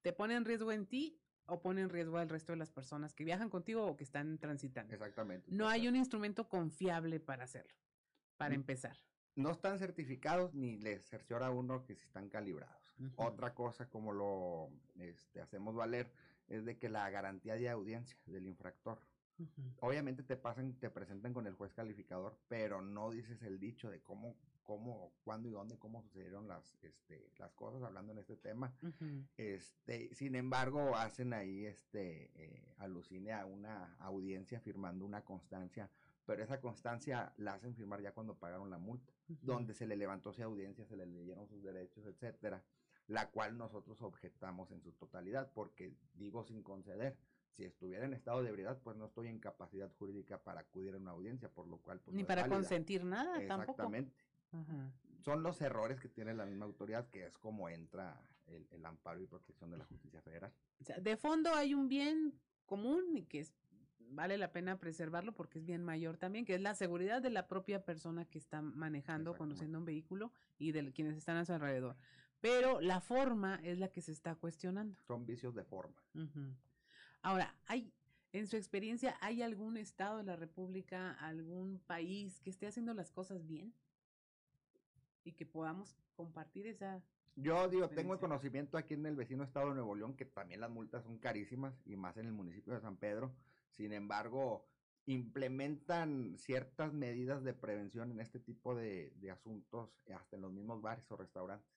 te 0.01 0.11
pone 0.11 0.33
en 0.33 0.43
riesgo 0.43 0.71
en 0.71 0.87
ti 0.87 1.21
o 1.45 1.61
pone 1.61 1.81
en 1.81 1.89
riesgo 1.89 2.17
al 2.17 2.29
resto 2.29 2.51
de 2.51 2.57
las 2.57 2.71
personas 2.71 3.13
que 3.13 3.23
viajan 3.23 3.51
contigo 3.51 3.85
o 3.85 3.95
que 3.95 4.03
están 4.03 4.39
transitando. 4.39 4.91
Exactamente. 4.91 5.51
No 5.51 5.67
hay 5.67 5.87
un 5.87 5.95
instrumento 5.95 6.49
confiable 6.49 7.19
para 7.19 7.43
hacerlo, 7.43 7.75
para 8.37 8.55
empezar. 8.55 8.97
No 9.35 9.51
están 9.51 9.77
certificados 9.77 10.51
ni 10.55 10.77
les 10.77 11.05
cerciora 11.05 11.47
a 11.47 11.51
uno 11.51 11.85
que 11.85 11.93
si 11.93 12.03
están 12.03 12.27
calibrados. 12.27 12.95
Otra 13.15 13.53
cosa 13.53 13.87
como 13.87 14.13
lo 14.13 14.71
este, 14.99 15.41
hacemos 15.41 15.75
valer 15.75 16.11
es 16.47 16.65
de 16.65 16.79
que 16.79 16.89
la 16.89 17.07
garantía 17.11 17.53
de 17.53 17.69
audiencia 17.69 18.17
del 18.25 18.47
infractor. 18.47 18.99
Obviamente 19.81 20.23
te 20.23 20.37
pasan, 20.37 20.73
te 20.79 20.89
presentan 20.89 21.33
con 21.33 21.45
el 21.45 21.53
juez 21.53 21.71
calificador, 21.73 22.39
pero 22.47 22.81
no 22.81 23.11
dices 23.11 23.43
el 23.43 23.59
dicho 23.59 23.91
de 23.91 24.01
cómo, 24.01 24.35
cómo, 24.65 25.13
cuándo 25.23 25.47
y 25.47 25.51
dónde, 25.51 25.77
cómo 25.77 26.01
sucedieron 26.01 26.47
las, 26.47 26.75
este, 26.81 27.31
las 27.37 27.53
cosas 27.53 27.81
hablando 27.83 28.11
en 28.11 28.19
este 28.19 28.35
tema. 28.35 28.75
Este, 29.37 30.13
sin 30.13 30.35
embargo, 30.35 30.95
hacen 30.95 31.33
ahí 31.33 31.65
este 31.65 32.31
eh, 32.35 32.73
alucine 32.77 33.31
a 33.31 33.45
una 33.45 33.95
audiencia 33.99 34.59
firmando 34.59 35.05
una 35.05 35.23
constancia, 35.23 35.89
pero 36.25 36.43
esa 36.43 36.59
constancia 36.59 37.31
la 37.37 37.53
hacen 37.53 37.75
firmar 37.75 38.01
ya 38.01 38.11
cuando 38.11 38.35
pagaron 38.35 38.69
la 38.69 38.79
multa, 38.79 39.13
donde 39.41 39.73
se 39.73 39.85
le 39.85 39.95
levantó 39.95 40.31
esa 40.31 40.45
audiencia, 40.45 40.85
se 40.85 40.97
le 40.97 41.05
leyeron 41.05 41.47
sus 41.47 41.63
derechos, 41.63 42.05
etcétera, 42.05 42.63
la 43.07 43.29
cual 43.29 43.57
nosotros 43.57 44.01
objetamos 44.01 44.71
en 44.71 44.81
su 44.81 44.91
totalidad, 44.93 45.51
porque 45.53 45.93
digo 46.15 46.43
sin 46.43 46.63
conceder. 46.63 47.15
Si 47.51 47.63
estuviera 47.63 48.03
en 48.03 48.11
estado 48.11 48.43
de 48.43 48.49
ebriedad, 48.49 48.77
pues 48.83 48.97
no 48.97 49.05
estoy 49.05 49.29
en 49.29 49.39
capacidad 49.39 49.89
jurídica 49.93 50.43
para 50.43 50.59
acudir 50.59 50.93
a 50.93 50.97
una 50.97 51.11
audiencia, 51.11 51.47
por 51.47 51.67
lo 51.67 51.77
cual 51.77 52.01
pues, 52.01 52.13
Ni 52.13 52.23
no 52.23 52.27
para 52.27 52.41
válida. 52.41 52.57
consentir 52.57 53.05
nada 53.05 53.37
tampoco. 53.47 53.71
Exactamente 53.71 54.13
Ajá. 54.51 54.91
son 55.23 55.41
los 55.43 55.59
errores 55.61 55.99
que 55.99 56.07
tiene 56.09 56.33
la 56.33 56.45
misma 56.45 56.65
autoridad, 56.65 57.09
que 57.09 57.25
es 57.25 57.37
como 57.37 57.67
entra 57.69 58.21
el, 58.47 58.67
el 58.71 58.85
amparo 58.85 59.19
y 59.21 59.25
protección 59.27 59.71
de 59.71 59.77
la 59.77 59.85
justicia 59.85 60.21
federal. 60.21 60.53
O 60.79 60.83
sea, 60.83 60.99
de 60.99 61.17
fondo 61.17 61.53
hay 61.53 61.73
un 61.73 61.87
bien 61.89 62.39
común 62.65 63.17
y 63.17 63.25
que 63.25 63.39
es- 63.39 63.53
vale 63.99 64.37
la 64.37 64.51
pena 64.51 64.77
preservarlo 64.79 65.33
porque 65.33 65.57
es 65.57 65.65
bien 65.65 65.83
mayor 65.83 66.17
también, 66.17 66.45
que 66.45 66.53
es 66.55 66.61
la 66.61 66.75
seguridad 66.75 67.21
de 67.23 67.31
la 67.31 67.47
propia 67.47 67.83
persona 67.83 68.25
que 68.25 68.37
está 68.37 68.61
manejando, 68.61 69.35
conduciendo 69.35 69.79
un 69.79 69.85
vehículo 69.85 70.31
y 70.59 70.71
de 70.73 70.91
quienes 70.93 71.17
están 71.17 71.37
a 71.37 71.45
su 71.45 71.53
alrededor. 71.53 71.97
Pero 72.39 72.79
la 72.81 73.01
forma 73.01 73.55
es 73.63 73.79
la 73.79 73.87
que 73.87 74.01
se 74.01 74.11
está 74.11 74.35
cuestionando. 74.35 74.95
Son 75.07 75.25
vicios 75.25 75.55
de 75.55 75.63
forma. 75.63 75.95
Ahora, 77.23 77.55
hay, 77.65 77.91
en 78.31 78.45
su 78.45 78.57
experiencia, 78.57 79.17
¿hay 79.21 79.41
algún 79.41 79.77
estado 79.77 80.17
de 80.19 80.23
la 80.23 80.35
República, 80.35 81.13
algún 81.13 81.79
país 81.79 82.39
que 82.41 82.51
esté 82.51 82.67
haciendo 82.67 82.93
las 82.93 83.11
cosas 83.11 83.47
bien? 83.47 83.73
Y 85.25 85.33
que 85.33 85.45
podamos 85.45 85.97
compartir 86.15 86.67
esa... 86.67 87.03
Yo 87.35 87.67
digo, 87.67 87.89
tengo 87.89 88.13
el 88.13 88.19
conocimiento 88.19 88.77
aquí 88.77 88.93
en 88.93 89.05
el 89.05 89.17
vecino 89.17 89.43
estado 89.43 89.69
de 89.69 89.75
Nuevo 89.75 89.95
León 89.95 90.15
que 90.15 90.23
también 90.23 90.61
las 90.61 90.69
multas 90.69 91.03
son 91.03 91.17
carísimas 91.17 91.73
y 91.85 91.97
más 91.97 92.15
en 92.15 92.27
el 92.27 92.31
municipio 92.31 92.73
de 92.73 92.79
San 92.79 92.95
Pedro. 92.95 93.35
Sin 93.71 93.91
embargo, 93.91 94.65
implementan 95.05 96.37
ciertas 96.37 96.93
medidas 96.93 97.43
de 97.43 97.53
prevención 97.53 98.11
en 98.11 98.21
este 98.21 98.39
tipo 98.39 98.73
de, 98.73 99.11
de 99.17 99.31
asuntos, 99.31 99.89
hasta 100.15 100.37
en 100.37 100.43
los 100.43 100.53
mismos 100.53 100.81
bares 100.81 101.09
o 101.11 101.17
restaurantes. 101.17 101.67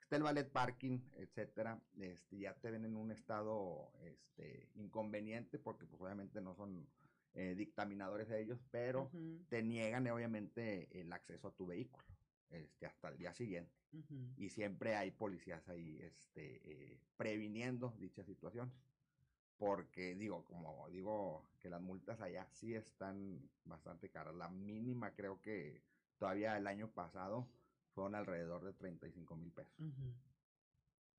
Está 0.00 0.16
el 0.16 0.22
ballet 0.22 0.50
parking, 0.50 0.98
etcétera, 1.16 1.80
este, 1.98 2.38
ya 2.38 2.54
te 2.54 2.70
ven 2.70 2.84
en 2.84 2.96
un 2.96 3.10
estado 3.10 3.92
este, 4.02 4.68
inconveniente 4.74 5.58
porque 5.58 5.86
pues 5.86 6.00
obviamente 6.02 6.40
no 6.40 6.54
son 6.54 6.86
eh, 7.34 7.54
dictaminadores 7.54 8.28
de 8.28 8.42
ellos, 8.42 8.60
pero 8.70 9.10
te 9.48 9.62
niegan 9.62 10.06
obviamente 10.08 10.88
el 11.00 11.12
acceso 11.12 11.48
a 11.48 11.54
tu 11.54 11.66
vehículo 11.66 12.13
este, 12.50 12.86
hasta 12.86 13.08
el 13.08 13.18
día 13.18 13.32
siguiente 13.32 13.74
y 14.36 14.48
siempre 14.50 14.96
hay 14.96 15.10
policías 15.10 15.68
ahí 15.68 15.98
este, 16.02 16.60
eh, 16.64 17.00
previniendo 17.16 17.94
dichas 17.98 18.26
situaciones. 18.26 18.74
Porque 19.56 20.16
digo, 20.16 20.44
como 20.44 20.88
digo, 20.90 21.48
que 21.60 21.70
las 21.70 21.80
multas 21.80 22.20
allá 22.20 22.46
sí 22.50 22.74
están 22.74 23.48
bastante 23.64 24.10
caras. 24.10 24.34
La 24.34 24.48
mínima 24.48 25.14
creo 25.14 25.40
que 25.40 25.82
todavía 26.18 26.56
el 26.56 26.66
año 26.66 26.90
pasado 26.90 27.48
fueron 27.94 28.16
alrededor 28.16 28.64
de 28.64 28.72
35 28.72 29.36
mil 29.36 29.52
pesos. 29.52 29.78
Ujú. 29.78 30.12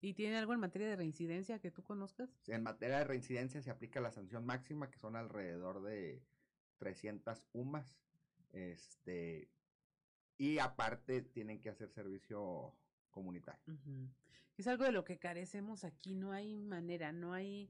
¿Y 0.01 0.13
tiene 0.13 0.37
algo 0.37 0.53
en 0.53 0.59
materia 0.59 0.89
de 0.89 0.97
reincidencia 0.97 1.59
que 1.59 1.71
tú 1.71 1.81
conozcas? 1.81 2.29
En 2.47 2.61
materia 2.61 2.99
de 2.99 3.05
reincidencia 3.05 3.61
se 3.61 3.71
aplica 3.71 4.01
la 4.01 4.11
sanción 4.11 4.45
máxima, 4.45 4.91
que 4.91 4.99
son 4.99 5.15
alrededor 5.15 5.81
de 5.81 6.21
300 6.77 7.47
UMAS. 7.53 7.97
Este, 8.51 9.49
y 10.37 10.59
aparte 10.59 11.21
tienen 11.21 11.59
que 11.61 11.69
hacer 11.69 11.89
servicio 11.89 12.73
comunitario. 13.09 13.61
Ujú. 13.67 14.09
Es 14.57 14.67
algo 14.67 14.83
de 14.83 14.91
lo 14.91 15.03
que 15.03 15.17
carecemos 15.17 15.83
aquí, 15.83 16.15
no 16.15 16.31
hay 16.31 16.55
manera, 16.55 17.11
no 17.11 17.33
hay, 17.33 17.69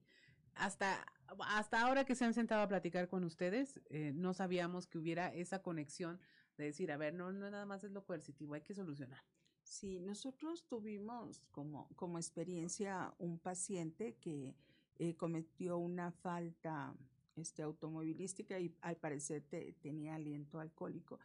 hasta, 0.54 1.06
hasta 1.48 1.82
ahora 1.82 2.06
que 2.06 2.16
se 2.16 2.26
han 2.26 2.34
sentado 2.34 2.62
a 2.62 2.68
platicar 2.68 3.08
con 3.08 3.24
ustedes, 3.24 3.82
eh, 3.90 4.12
no 4.14 4.34
sabíamos 4.34 4.88
que 4.88 4.98
hubiera 4.98 5.34
esa 5.34 5.62
conexión 5.62 6.20
de 6.58 6.66
decir, 6.66 6.92
a 6.92 6.98
ver, 6.98 7.14
no, 7.14 7.32
no 7.32 7.50
nada 7.50 7.66
más 7.66 7.84
es 7.84 7.92
lo 7.92 8.06
coercitivo, 8.06 8.54
hay 8.54 8.62
que 8.62 8.74
solucionar. 8.74 9.24
Sí, 9.64 10.00
nosotros 10.00 10.66
tuvimos 10.68 11.42
como, 11.52 11.90
como 11.96 12.20
experiencia 12.20 13.14
un 13.18 13.40
paciente 13.40 14.16
que 14.22 14.56
eh, 15.00 15.16
cometió 15.16 15.78
una 15.78 16.12
falta 16.12 16.96
este, 17.36 17.64
automovilística 17.64 18.60
y 18.60 18.74
al 18.82 18.96
parecer 18.98 19.42
te- 19.42 19.74
tenía 19.82 20.16
aliento 20.16 20.60
alcohólico. 20.60 21.20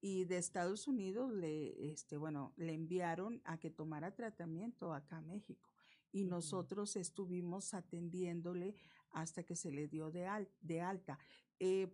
Y 0.00 0.24
de 0.24 0.38
Estados 0.38 0.86
Unidos 0.88 1.32
le, 1.32 1.90
este, 1.92 2.16
bueno, 2.16 2.52
le 2.56 2.74
enviaron 2.74 3.40
a 3.44 3.58
que 3.58 3.70
tomara 3.70 4.14
tratamiento 4.14 4.92
acá 4.92 5.18
a 5.18 5.22
México. 5.22 5.68
Y 6.12 6.22
Ujú. 6.22 6.30
nosotros 6.30 6.96
estuvimos 6.96 7.74
atendiéndole 7.74 8.74
hasta 9.10 9.42
que 9.42 9.56
se 9.56 9.70
le 9.70 9.88
dio 9.88 10.10
de, 10.10 10.26
al- 10.26 10.48
de 10.60 10.80
alta. 10.80 11.18
Eh, 11.58 11.88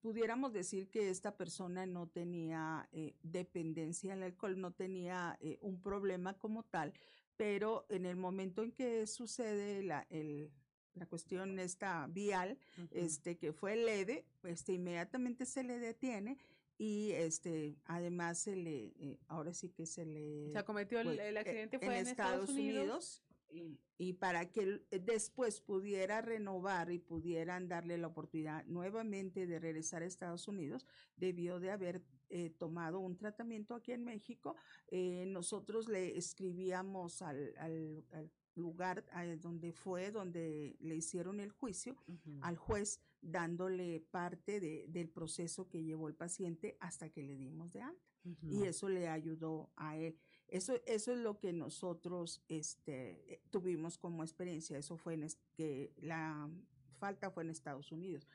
pudiéramos 0.00 0.52
decir 0.52 0.88
que 0.90 1.08
esta 1.10 1.36
persona 1.36 1.86
no 1.86 2.06
tenía 2.06 2.88
eh, 2.92 3.14
dependencia 3.22 4.12
al 4.12 4.22
alcohol, 4.22 4.60
no 4.60 4.72
tenía 4.72 5.36
eh, 5.40 5.58
un 5.60 5.80
problema 5.80 6.34
como 6.38 6.62
tal, 6.62 6.92
pero 7.36 7.86
en 7.88 8.04
el 8.06 8.16
momento 8.16 8.62
en 8.62 8.72
que 8.72 9.06
sucede 9.06 9.82
la, 9.82 10.06
el- 10.10 10.50
la 10.94 11.06
cuestión 11.06 11.58
esta 11.58 12.06
vial, 12.08 12.58
Ujú. 12.76 12.88
este 12.92 13.36
que 13.38 13.52
fue 13.52 13.76
leve, 13.76 14.24
este 14.44 14.72
inmediatamente 14.74 15.46
se 15.46 15.62
le 15.62 15.78
detiene 15.78 16.36
y 16.78 17.10
este 17.12 17.76
además 17.84 18.38
se 18.38 18.54
le 18.56 18.86
eh, 19.00 19.18
ahora 19.26 19.52
sí 19.52 19.68
que 19.70 19.84
se 19.84 20.06
le 20.06 20.48
o 20.48 20.52
sea, 20.52 20.64
cometió 20.64 21.00
el, 21.00 21.18
el 21.18 21.36
eh, 21.36 21.40
accidente 21.40 21.78
fue 21.80 21.98
en, 21.98 22.06
Estados, 22.06 22.50
Unidos. 22.50 23.22
y- 23.50 23.80
y 24.00 24.12
para 24.12 24.48
que 24.52 24.60
él, 24.62 24.86
eh, 24.92 25.00
después 25.00 25.60
pudiera 25.60 26.20
renovar 26.22 26.92
y 26.92 27.00
pudieran 27.00 27.66
darle 27.66 27.98
la 27.98 28.06
oportunidad 28.06 28.64
nuevamente 28.66 29.46
de 29.48 29.58
regresar 29.58 30.02
a 30.02 30.06
Estados 30.06 30.46
Unidos, 30.46 30.86
debió 31.16 31.58
de 31.58 31.72
haber 31.72 32.02
eh, 32.30 32.50
tomado 32.50 33.00
un 33.00 33.16
tratamiento 33.16 33.74
aquí 33.74 33.90
en 33.92 34.04
México. 34.04 34.54
Eh, 34.88 35.24
nosotros 35.26 35.88
le 35.88 36.16
escribíamos 36.16 37.22
al, 37.22 37.54
al- 37.58 38.04
al 38.12 38.30
lugar 38.54 39.04
donde 39.40 39.72
fue, 39.72 40.10
donde 40.12 40.76
le 40.80 40.94
hicieron 40.96 41.40
el 41.40 41.50
juicio, 41.50 41.96
al 42.42 42.56
juez 42.56 43.00
dándole 43.20 44.00
parte 44.10 44.60
de- 44.60 44.86
del 44.88 45.08
proceso 45.08 45.68
que 45.68 45.82
llevó 45.82 46.08
el 46.08 46.14
paciente 46.14 46.76
hasta 46.80 47.10
que 47.10 47.22
le 47.22 47.36
dimos 47.36 47.72
de 47.72 47.82
alta 47.82 48.02
y 48.42 48.64
eso 48.64 48.88
le 48.88 49.08
ayudó 49.08 49.70
a 49.76 49.96
él. 49.96 50.16
Eso, 50.48 50.74
eso 50.86 51.12
es 51.12 51.18
lo 51.18 51.38
que 51.38 51.52
nosotros 51.52 52.42
este, 52.48 53.34
eh, 53.34 53.40
tuvimos 53.50 53.96
como 53.98 54.22
experiencia. 54.22 54.76
Eso 54.78 54.96
fue 54.96 55.14
en 55.14 55.22
es- 55.24 55.38
que 55.54 55.92
la 55.96 56.50
falta 56.98 57.30
fue 57.30 57.42
en 57.44 57.50
Estados 57.50 57.90
Unidos. 57.92 58.26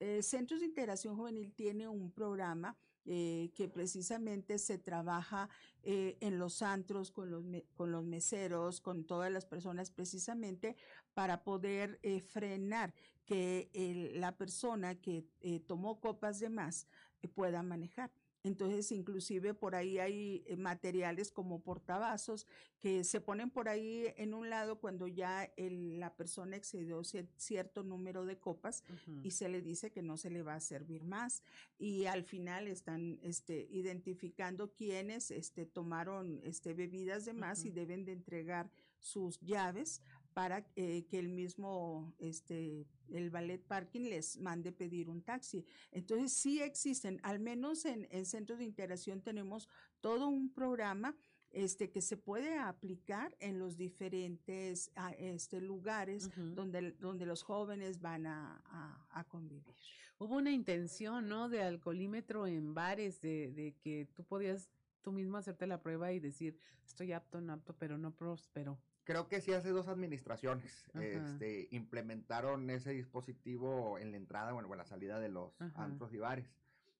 Eh, 0.00 0.22
Centros 0.22 0.60
de 0.60 0.66
Integración 0.66 1.16
Juvenil 1.16 1.52
tiene 1.52 1.88
un 1.88 2.10
programa 2.10 2.76
eh, 3.06 3.50
que 3.54 3.68
precisamente 3.68 4.56
se 4.58 4.78
trabaja 4.78 5.50
eh, 5.82 6.16
en 6.20 6.38
los 6.38 6.62
antros 6.62 7.10
con 7.10 7.30
los, 7.30 7.44
me- 7.44 7.66
con 7.74 7.92
los 7.92 8.02
meseros, 8.02 8.80
con 8.80 9.04
todas 9.04 9.30
las 9.30 9.44
personas, 9.44 9.90
precisamente 9.90 10.74
para 11.12 11.44
poder 11.44 11.98
eh, 12.02 12.22
frenar 12.22 12.94
que 13.24 13.70
el- 13.72 14.20
la 14.20 14.36
persona 14.36 14.94
que 14.94 15.24
eh, 15.40 15.60
tomó 15.60 16.00
copas 16.00 16.40
de 16.40 16.48
más 16.50 16.86
eh, 17.22 17.28
pueda 17.28 17.62
manejar. 17.62 18.10
Entonces, 18.46 18.92
inclusive 18.92 19.54
por 19.54 19.74
ahí 19.74 19.98
hay 19.98 20.44
eh, 20.46 20.56
materiales 20.58 21.30
como 21.30 21.62
portavasos 21.62 22.46
que 22.78 23.02
se 23.02 23.22
ponen 23.22 23.48
por 23.48 23.70
ahí 23.70 24.12
en 24.18 24.34
un 24.34 24.50
lado 24.50 24.78
cuando 24.80 25.06
ya 25.08 25.44
el- 25.56 25.98
la 25.98 26.14
persona 26.14 26.54
excedió 26.54 27.00
cier- 27.00 27.30
cierto 27.38 27.82
número 27.82 28.26
de 28.26 28.36
copas 28.36 28.84
y 29.22 29.30
se 29.30 29.48
le 29.48 29.62
dice 29.62 29.90
que 29.90 30.02
no 30.02 30.18
se 30.18 30.28
le 30.28 30.42
va 30.42 30.56
a 30.56 30.60
servir 30.60 31.04
más. 31.04 31.42
Y 31.78 32.04
al 32.04 32.22
final 32.22 32.68
están 32.68 33.18
este, 33.22 33.66
identificando 33.70 34.74
quiénes 34.74 35.30
este, 35.30 35.64
tomaron 35.64 36.38
este, 36.44 36.74
bebidas 36.74 37.24
de 37.24 37.32
más 37.32 37.64
y 37.64 37.70
deben 37.70 38.04
de 38.04 38.12
entregar 38.12 38.70
sus 38.98 39.40
llaves 39.40 40.02
para 40.34 40.66
eh, 40.76 41.04
que 41.08 41.18
el 41.18 41.28
mismo, 41.28 42.12
este, 42.18 42.86
el 43.08 43.30
ballet 43.30 43.62
parking 43.62 44.02
les 44.10 44.36
mande 44.38 44.72
pedir 44.72 45.08
un 45.08 45.22
taxi. 45.22 45.64
Entonces 45.92 46.32
sí 46.32 46.60
existen, 46.60 47.20
al 47.22 47.38
menos 47.38 47.84
en, 47.84 48.06
en 48.10 48.26
centros 48.26 48.58
de 48.58 48.64
integración 48.64 49.22
tenemos 49.22 49.68
todo 50.00 50.28
un 50.28 50.52
programa 50.52 51.16
este, 51.50 51.88
que 51.90 52.02
se 52.02 52.16
puede 52.16 52.58
aplicar 52.58 53.36
en 53.38 53.60
los 53.60 53.76
diferentes 53.76 54.90
ah, 54.96 55.12
este, 55.18 55.60
lugares 55.60 56.28
donde, 56.56 56.90
donde 56.98 57.26
los 57.26 57.44
jóvenes 57.44 58.00
van 58.00 58.26
a, 58.26 58.60
a- 58.66 59.06
a 59.20 59.24
convivir. 59.24 59.74
Hubo 60.18 60.36
una 60.36 60.50
intención, 60.50 61.28
¿no? 61.28 61.48
De 61.48 61.62
alcoholímetro 61.62 62.46
en 62.48 62.74
bares, 62.74 63.20
de, 63.20 63.52
de 63.52 63.74
que 63.80 64.06
tú 64.14 64.24
podías 64.24 64.68
tú 65.02 65.12
mismo 65.12 65.36
hacerte 65.36 65.66
la 65.68 65.80
prueba 65.80 66.12
y 66.12 66.18
decir, 66.18 66.58
estoy 66.84 67.12
apto, 67.12 67.40
no 67.40 67.52
apto, 67.52 67.76
pero 67.76 67.98
no 67.98 68.10
próspero. 68.16 68.80
Creo 69.04 69.28
que 69.28 69.40
sí 69.40 69.52
hace 69.52 69.68
dos 69.70 69.88
administraciones 69.88 70.86
Ajá. 70.94 71.04
este, 71.04 71.68
implementaron 71.70 72.70
ese 72.70 72.90
dispositivo 72.90 73.98
en 73.98 74.10
la 74.10 74.16
entrada, 74.16 74.52
bueno, 74.52 74.68
o 74.68 74.72
en 74.72 74.78
la 74.78 74.86
salida 74.86 75.20
de 75.20 75.28
los 75.28 75.60
Ajá. 75.60 75.84
antros 75.84 76.12
y 76.14 76.18
bares. 76.18 76.46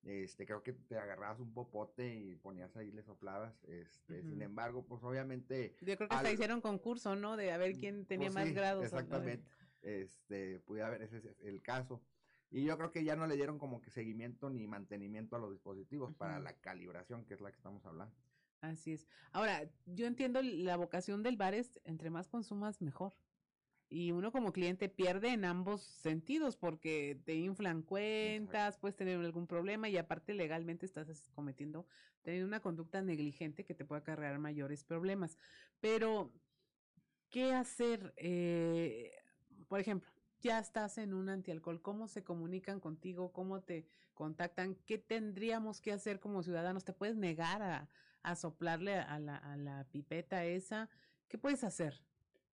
Este, 0.03 0.45
creo 0.45 0.63
que 0.63 0.75
te 0.75 0.99
agarrabas 0.99 1.41
un 1.41 1.55
popote 1.55 2.15
y 2.15 2.35
ponías 2.37 2.77
ahí, 2.77 2.93
le 2.93 3.03
soplabas. 3.03 3.55
Este, 3.65 4.23
Sin 4.23 4.43
embargo, 4.43 4.85
pues 4.85 5.03
obviamente 5.03 5.77
Yo 5.81 5.97
creo 5.97 6.09
que 6.11 6.15
hasta 6.15 6.29
Al- 6.29 6.35
hicieron 6.35 6.61
concurso, 6.61 7.17
¿no? 7.17 7.39
De 7.39 7.53
a 7.53 7.57
ver 7.57 7.75
quién 7.79 8.05
tenía 8.05 8.29
Pues 8.29 8.35
más 8.35 8.49
sí, 8.49 8.53
grados. 8.55 8.85
Exactamente. 8.85 9.49
Este, 9.81 10.61
pudiera 10.61 10.89
haber 10.89 11.03
ese 11.03 11.19
es 11.19 11.25
el 11.41 11.63
caso. 11.63 12.03
Y 12.51 12.65
yo 12.65 12.77
creo 12.77 12.93
que 12.93 13.03
ya 13.03 13.17
no 13.17 13.27
le 13.27 13.35
dieron 13.35 13.59
como 13.59 13.81
que 13.81 13.91
seguimiento 13.91 14.51
ni 14.51 14.67
mantenimiento 14.67 15.37
a 15.37 15.39
los 15.39 15.51
dispositivos 15.51 16.15
para 16.15 16.39
la 16.39 16.53
calibración, 16.61 17.25
que 17.25 17.33
es 17.35 17.41
la 17.41 17.51
que 17.51 17.57
estamos 17.57 17.85
hablando. 17.87 18.15
Así 18.71 18.93
es. 18.93 19.07
Ahora, 19.33 19.69
yo 19.87 20.07
entiendo 20.07 20.41
la 20.43 20.77
vocación 20.77 21.23
del 21.23 21.37
bar 21.37 21.55
es 21.55 21.81
entre 21.85 22.11
más 22.11 22.29
consumas, 22.29 22.81
mejor. 22.81 23.15
Y 23.91 24.13
uno 24.13 24.33
como 24.33 24.53
cliente 24.53 24.89
pierde 24.89 25.29
en 25.29 25.45
ambos 25.45 25.83
sentidos 25.83 26.57
porque 26.57 27.21
te 27.25 27.35
inflan 27.35 27.83
cuentas, 27.83 28.79
puedes 28.79 28.97
tener 28.97 29.19
algún 29.19 29.47
problema 29.47 29.89
y 29.89 29.97
aparte 29.99 30.35
legalmente 30.35 30.87
estás 30.87 31.31
cometiendo 31.35 31.87
teniendo 32.23 32.49
una 32.49 32.61
conducta 32.61 33.03
negligente 33.03 33.65
que 33.65 33.75
te 33.75 33.85
puede 33.85 34.01
acarrear 34.01 34.39
mayores 34.39 34.83
problemas. 34.83 35.37
Pero, 35.81 36.33
¿qué 37.29 37.53
hacer? 37.53 38.15
Eh, 38.17 39.13
por 39.69 39.79
ejemplo, 39.79 40.11
ya 40.41 40.59
estás 40.59 40.97
en 40.99 41.13
un 41.13 41.29
antialcohol, 41.29 41.83
¿cómo 41.83 42.09
se 42.09 42.25
comunican 42.25 42.81
contigo? 42.81 43.33
¿Cómo 43.33 43.61
te 43.61 43.87
contactan? 44.15 44.75
¿Qué 44.87 44.99
tendríamos 44.99 45.81
que 45.81 45.93
hacer 45.93 46.19
como 46.19 46.43
ciudadanos? 46.43 46.85
¿Te 46.85 46.95
puedes 46.95 47.17
negar 47.17 47.63
a, 47.63 47.89
a 48.25 48.35
soplarle 48.35 48.97
a 48.97 49.19
la, 49.21 49.37
a 49.37 49.57
la 49.57 49.85
pipeta 49.93 50.45
esa? 50.45 50.89
¿Qué 51.29 51.39
puedes 51.39 51.63
hacer? 51.63 52.03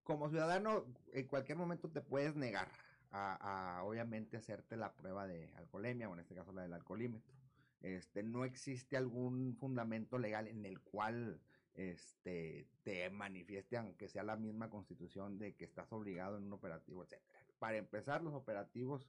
Como 0.03 0.29
ciudadano, 0.29 0.85
en 1.13 1.27
cualquier 1.27 1.57
momento 1.57 1.89
te 1.89 2.01
puedes 2.01 2.35
negar 2.35 2.69
a, 3.11 3.81
obviamente 3.83 4.37
hacerte 4.37 4.77
la 4.77 4.93
prueba 4.93 5.27
de 5.27 5.53
alcoholemia, 5.55 6.09
o 6.09 6.13
en 6.13 6.21
este 6.21 6.35
caso 6.35 6.51
la 6.53 6.61
del 6.61 6.73
alcoholímetro. 6.73 7.33
Este, 7.81 8.23
no 8.23 8.45
existe 8.45 8.95
algún 8.95 9.55
fundamento 9.57 10.17
legal 10.17 10.47
en 10.47 10.65
el 10.65 10.79
cual 10.81 11.41
este, 11.73 12.67
te 12.83 13.09
manifieste, 13.09 13.77
aunque 13.77 14.07
sea 14.07 14.23
la 14.23 14.37
misma 14.37 14.69
constitución, 14.69 15.37
de 15.37 15.55
que 15.55 15.65
estás 15.65 15.91
obligado 15.91 16.37
en 16.37 16.43
un 16.43 16.53
operativo, 16.53 17.03
etcétera. 17.03 17.39
Para 17.59 17.77
empezar, 17.77 18.23
los 18.23 18.33
operativos 18.33 19.07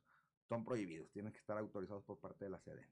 son 0.53 0.65
prohibidos, 0.67 1.11
tienen 1.13 1.33
que 1.33 1.39
estar 1.39 1.57
autorizados 1.57 2.05
por 2.05 2.19
parte 2.19 2.45
de 2.45 2.51
la 2.51 2.59
sede 2.61 2.87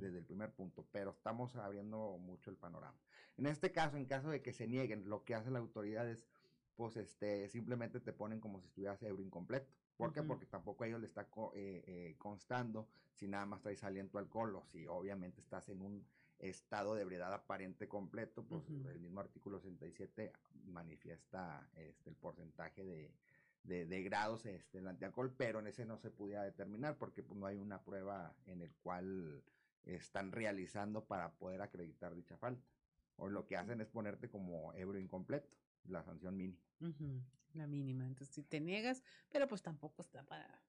desde 0.00 0.18
el 0.18 0.24
primer 0.24 0.52
punto, 0.52 0.84
pero 0.90 1.12
estamos 1.12 1.54
abriendo 1.54 2.18
mucho 2.18 2.50
el 2.50 2.56
panorama. 2.56 2.98
En 3.36 3.46
este 3.46 3.70
caso, 3.70 3.96
en 3.96 4.06
caso 4.06 4.30
de 4.30 4.42
que 4.42 4.52
se 4.52 4.66
nieguen, 4.66 5.08
lo 5.08 5.24
que 5.24 5.36
hace 5.36 5.50
la 5.52 5.60
autoridad 5.60 6.08
es, 6.08 6.26
pues, 6.74 6.96
este, 6.96 7.48
simplemente 7.48 8.00
te 8.00 8.12
ponen 8.12 8.40
como 8.40 8.58
si 8.60 8.66
estuvieras 8.66 9.00
ebrio 9.04 9.24
incompleto. 9.24 9.70
¿Por 9.96 10.12
qué? 10.12 10.22
Porque 10.26 10.46
tampoco 10.46 10.82
a 10.82 10.88
ellos 10.88 11.00
le 11.00 11.06
está 11.06 11.30
co- 11.30 11.52
eh, 11.54 11.84
eh, 11.86 12.16
constando 12.18 12.88
si 13.12 13.28
nada 13.28 13.46
más 13.46 13.62
traes 13.62 13.84
aliento 13.84 14.18
alcohol 14.18 14.56
o 14.56 14.64
si 14.66 14.88
obviamente 14.88 15.40
estás 15.40 15.68
en 15.68 15.80
un 15.82 16.04
estado 16.40 16.96
de 16.96 17.02
ebriedad 17.02 17.32
aparente 17.32 17.86
completo, 17.86 18.44
pues 18.44 18.64
el 18.86 18.98
mismo 18.98 19.20
artículo 19.20 19.60
67 19.60 20.32
manifiesta 20.66 21.70
este, 21.76 22.10
el 22.10 22.16
porcentaje 22.16 22.84
de, 22.84 23.14
de, 23.64 23.86
de 23.86 24.02
grados 24.02 24.46
este, 24.46 24.78
del 24.78 24.88
antialcohol, 24.88 25.34
pero 25.36 25.58
en 25.58 25.66
ese 25.66 25.84
no 25.84 25.98
se 25.98 26.10
pudiera 26.10 26.42
determinar 26.42 26.96
porque 26.96 27.22
pues, 27.22 27.38
no 27.38 27.46
hay 27.46 27.58
una 27.58 27.82
prueba 27.82 28.34
en 28.46 28.62
el 28.62 28.72
cual 28.76 29.42
están 29.84 30.32
realizando 30.32 31.04
para 31.04 31.34
poder 31.34 31.62
acreditar 31.62 32.14
dicha 32.14 32.36
falta. 32.36 32.64
O 33.16 33.28
lo 33.28 33.46
que 33.46 33.56
hacen 33.56 33.80
es 33.80 33.88
ponerte 33.88 34.28
como 34.28 34.72
ebrio 34.74 35.00
incompleto, 35.00 35.56
la 35.84 36.02
sanción 36.02 36.36
mínima. 36.36 36.60
La 37.54 37.66
mínima. 37.66 38.06
Entonces, 38.06 38.34
si 38.34 38.42
te 38.42 38.60
niegas, 38.60 39.02
pero 39.30 39.46
pues 39.46 39.62
tampoco 39.62 40.02
está 40.02 40.24
para. 40.24 40.60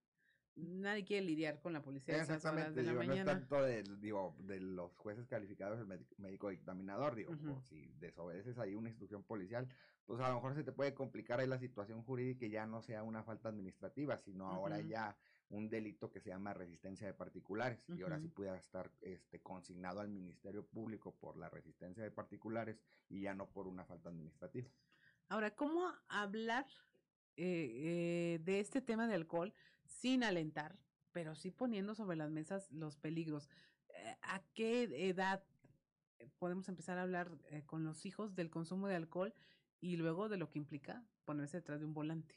Nadie 0.55 1.03
quiere 1.03 1.25
lidiar 1.25 1.59
con 1.59 1.73
la 1.73 1.81
policía 1.81 2.15
a 2.15 2.17
esas 2.17 2.45
horas 2.45 2.67
Exactamente, 2.69 2.81
de 2.81 2.87
la 2.87 3.03
no 3.03 3.13
es 3.13 3.25
tanto 3.25 3.61
de, 3.61 3.83
digo, 3.99 4.35
de 4.39 4.61
los 4.61 4.95
jueces 4.95 5.27
calificados, 5.27 5.79
el 5.79 6.05
médico, 6.17 6.49
dictaminador, 6.49 7.15
digo, 7.15 7.35
por 7.35 7.61
si 7.63 7.91
desobedeces 7.99 8.57
ahí 8.57 8.73
una 8.73 8.87
instrucción 8.87 9.23
policial, 9.23 9.67
pues 10.05 10.21
a 10.21 10.29
lo 10.29 10.35
mejor 10.35 10.55
se 10.55 10.63
te 10.63 10.71
puede 10.71 10.93
complicar 10.93 11.39
ahí 11.39 11.47
la 11.47 11.59
situación 11.59 12.03
jurídica 12.03 12.45
y 12.45 12.51
ya 12.51 12.65
no 12.65 12.81
sea 12.81 13.03
una 13.03 13.23
falta 13.23 13.49
administrativa, 13.49 14.17
sino 14.17 14.47
ahora 14.47 14.79
ya 14.79 15.17
un 15.49 15.69
delito 15.69 16.09
que 16.09 16.21
se 16.21 16.29
llama 16.29 16.53
resistencia 16.53 17.05
de 17.05 17.13
particulares 17.13 17.83
y 17.89 18.01
ahora 18.01 18.19
sí 18.19 18.29
pudiera 18.29 18.57
estar 18.57 18.89
este, 19.01 19.41
consignado 19.41 19.99
al 19.99 20.09
Ministerio 20.09 20.65
Público 20.65 21.13
por 21.15 21.37
la 21.37 21.49
resistencia 21.49 22.03
de 22.03 22.11
particulares 22.11 22.77
y 23.09 23.21
ya 23.21 23.33
no 23.33 23.47
por 23.47 23.67
una 23.67 23.85
falta 23.85 24.09
administrativa. 24.09 24.69
Ahora, 25.27 25.55
¿cómo 25.55 25.91
hablar 26.07 26.65
eh, 27.37 28.37
eh, 28.37 28.39
de 28.43 28.59
este 28.59 28.81
tema 28.81 29.07
de 29.07 29.15
alcohol 29.15 29.53
sin 29.85 30.23
alentar, 30.23 30.77
pero 31.11 31.35
sí 31.35 31.51
poniendo 31.51 31.95
sobre 31.95 32.17
las 32.17 32.31
mesas 32.31 32.71
los 32.71 32.97
peligros? 32.97 33.49
Eh, 33.89 34.15
¿A 34.21 34.41
qué 34.53 34.83
edad 35.09 35.43
podemos 36.39 36.69
empezar 36.69 36.97
a 36.97 37.03
hablar 37.03 37.31
eh, 37.49 37.63
con 37.65 37.83
los 37.83 38.05
hijos 38.05 38.35
del 38.35 38.49
consumo 38.49 38.87
de 38.87 38.95
alcohol 38.95 39.33
y 39.81 39.97
luego 39.97 40.29
de 40.29 40.37
lo 40.37 40.49
que 40.49 40.59
implica 40.59 41.03
ponerse 41.25 41.57
detrás 41.57 41.79
de 41.79 41.85
un 41.85 41.93
volante? 41.93 42.35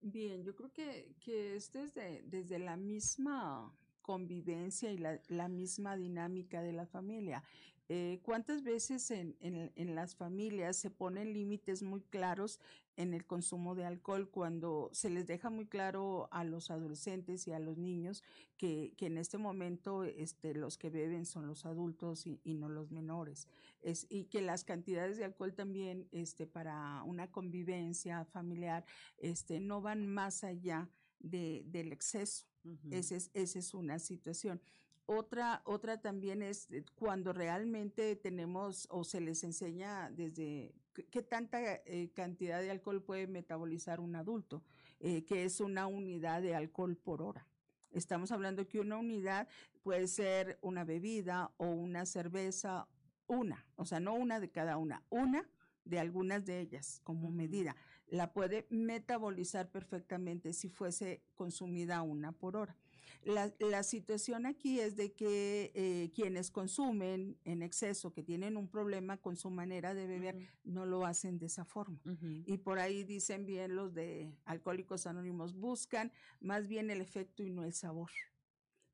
Bien, 0.00 0.42
yo 0.44 0.54
creo 0.54 0.70
que, 0.70 1.16
que 1.20 1.56
es 1.56 1.72
desde, 1.72 2.22
desde 2.24 2.58
la 2.58 2.76
misma 2.76 3.74
convivencia 4.02 4.92
y 4.92 4.98
la, 4.98 5.18
la 5.28 5.48
misma 5.48 5.96
dinámica 5.96 6.60
de 6.60 6.72
la 6.72 6.86
familia. 6.86 7.42
Eh, 7.90 8.20
¿Cuántas 8.22 8.62
veces 8.62 9.10
en, 9.10 9.36
en- 9.40 9.70
en 9.76 9.94
las 9.94 10.16
familias 10.16 10.76
se 10.76 10.90
ponen 10.90 11.34
límites 11.34 11.82
muy 11.82 12.00
claros 12.00 12.58
en 12.96 13.12
el 13.12 13.26
consumo 13.26 13.74
de 13.74 13.84
alcohol 13.84 14.30
cuando 14.30 14.88
se 14.92 15.10
les 15.10 15.26
deja 15.26 15.50
muy 15.50 15.66
claro 15.66 16.28
a 16.30 16.44
los 16.44 16.70
adolescentes 16.70 17.46
y 17.46 17.52
a 17.52 17.58
los 17.58 17.76
niños 17.76 18.22
que, 18.56 18.94
que 18.96 19.06
en 19.06 19.18
este 19.18 19.36
momento 19.36 20.04
este, 20.04 20.54
los 20.54 20.78
que 20.78 20.88
beben 20.88 21.26
son 21.26 21.46
los 21.46 21.66
adultos 21.66 22.26
y, 22.26 22.40
y 22.42 22.54
no 22.54 22.68
los 22.70 22.90
menores? 22.90 23.48
Es, 23.82 24.06
y 24.08 24.24
que 24.26 24.40
las 24.40 24.64
cantidades 24.64 25.18
de 25.18 25.24
alcohol 25.26 25.52
también 25.54 26.08
este, 26.10 26.46
para 26.46 27.02
una 27.02 27.30
convivencia 27.30 28.24
familiar 28.24 28.86
este, 29.18 29.60
no 29.60 29.82
van 29.82 30.06
más 30.06 30.42
allá 30.42 30.88
de, 31.18 31.64
del 31.66 31.92
exceso. 31.92 32.46
Esa 32.90 33.16
es, 33.16 33.30
esa 33.34 33.58
es 33.58 33.74
una 33.74 33.98
situación. 33.98 34.58
Otra, 35.06 35.60
otra 35.66 36.00
también 36.00 36.42
es 36.42 36.70
eh, 36.70 36.82
cuando 36.94 37.34
realmente 37.34 38.16
tenemos 38.16 38.86
o 38.90 39.04
se 39.04 39.20
les 39.20 39.44
enseña 39.44 40.10
desde 40.10 40.74
qué, 41.10 41.22
tanta 41.22 41.60
eh, 41.60 42.10
cantidad 42.14 42.60
de 42.60 42.70
alcohol 42.70 43.02
puede 43.02 43.26
metabolizar 43.26 44.00
un 44.00 44.16
adulto, 44.16 44.62
eh, 45.00 45.24
que 45.24 45.44
es 45.44 45.60
una 45.60 45.86
unidad 45.86 46.40
de 46.40 46.54
alcohol 46.54 46.96
por 46.96 47.20
hora. 47.20 47.46
Estamos 47.90 48.32
hablando 48.32 48.66
que 48.66 48.80
una 48.80 48.96
unidad 48.96 49.46
puede 49.82 50.08
ser 50.08 50.58
una 50.62 50.84
bebida 50.84 51.52
o 51.58 51.66
una 51.66 52.06
cerveza, 52.06 52.88
una, 53.26 53.66
o 53.76 53.84
sea, 53.84 54.00
no 54.00 54.14
una 54.14 54.40
de 54.40 54.50
cada 54.50 54.78
una, 54.78 55.02
una 55.10 55.46
de 55.84 55.98
algunas 55.98 56.46
de 56.46 56.60
ellas 56.60 57.02
como 57.04 57.30
medida. 57.30 57.76
La 58.06 58.32
puede 58.32 58.66
metabolizar 58.70 59.70
perfectamente 59.70 60.54
si 60.54 60.70
fuese 60.70 61.22
consumida 61.34 62.00
una 62.00 62.32
por 62.32 62.56
hora. 62.56 62.76
La, 63.24 63.52
la 63.58 63.82
situación 63.82 64.46
aquí 64.46 64.80
es 64.80 64.96
de 64.96 65.12
que 65.12 65.72
eh, 65.74 66.10
quienes 66.14 66.50
consumen 66.50 67.38
en 67.44 67.62
exceso, 67.62 68.12
que 68.12 68.22
tienen 68.22 68.56
un 68.56 68.68
problema 68.68 69.16
con 69.16 69.36
su 69.36 69.50
manera 69.50 69.94
de 69.94 70.06
beber, 70.06 70.38
no 70.64 70.84
lo 70.86 71.06
hacen 71.06 71.38
de 71.38 71.46
esa 71.46 71.64
forma. 71.64 72.00
Y 72.46 72.58
por 72.58 72.78
ahí 72.78 73.04
dicen 73.04 73.46
bien 73.46 73.76
los 73.76 73.94
de 73.94 74.34
Alcohólicos 74.44 75.06
Anónimos, 75.06 75.54
buscan 75.54 76.12
más 76.40 76.68
bien 76.68 76.90
el 76.90 77.00
efecto 77.00 77.42
y 77.42 77.50
no 77.50 77.64
el 77.64 77.72
sabor. 77.72 78.10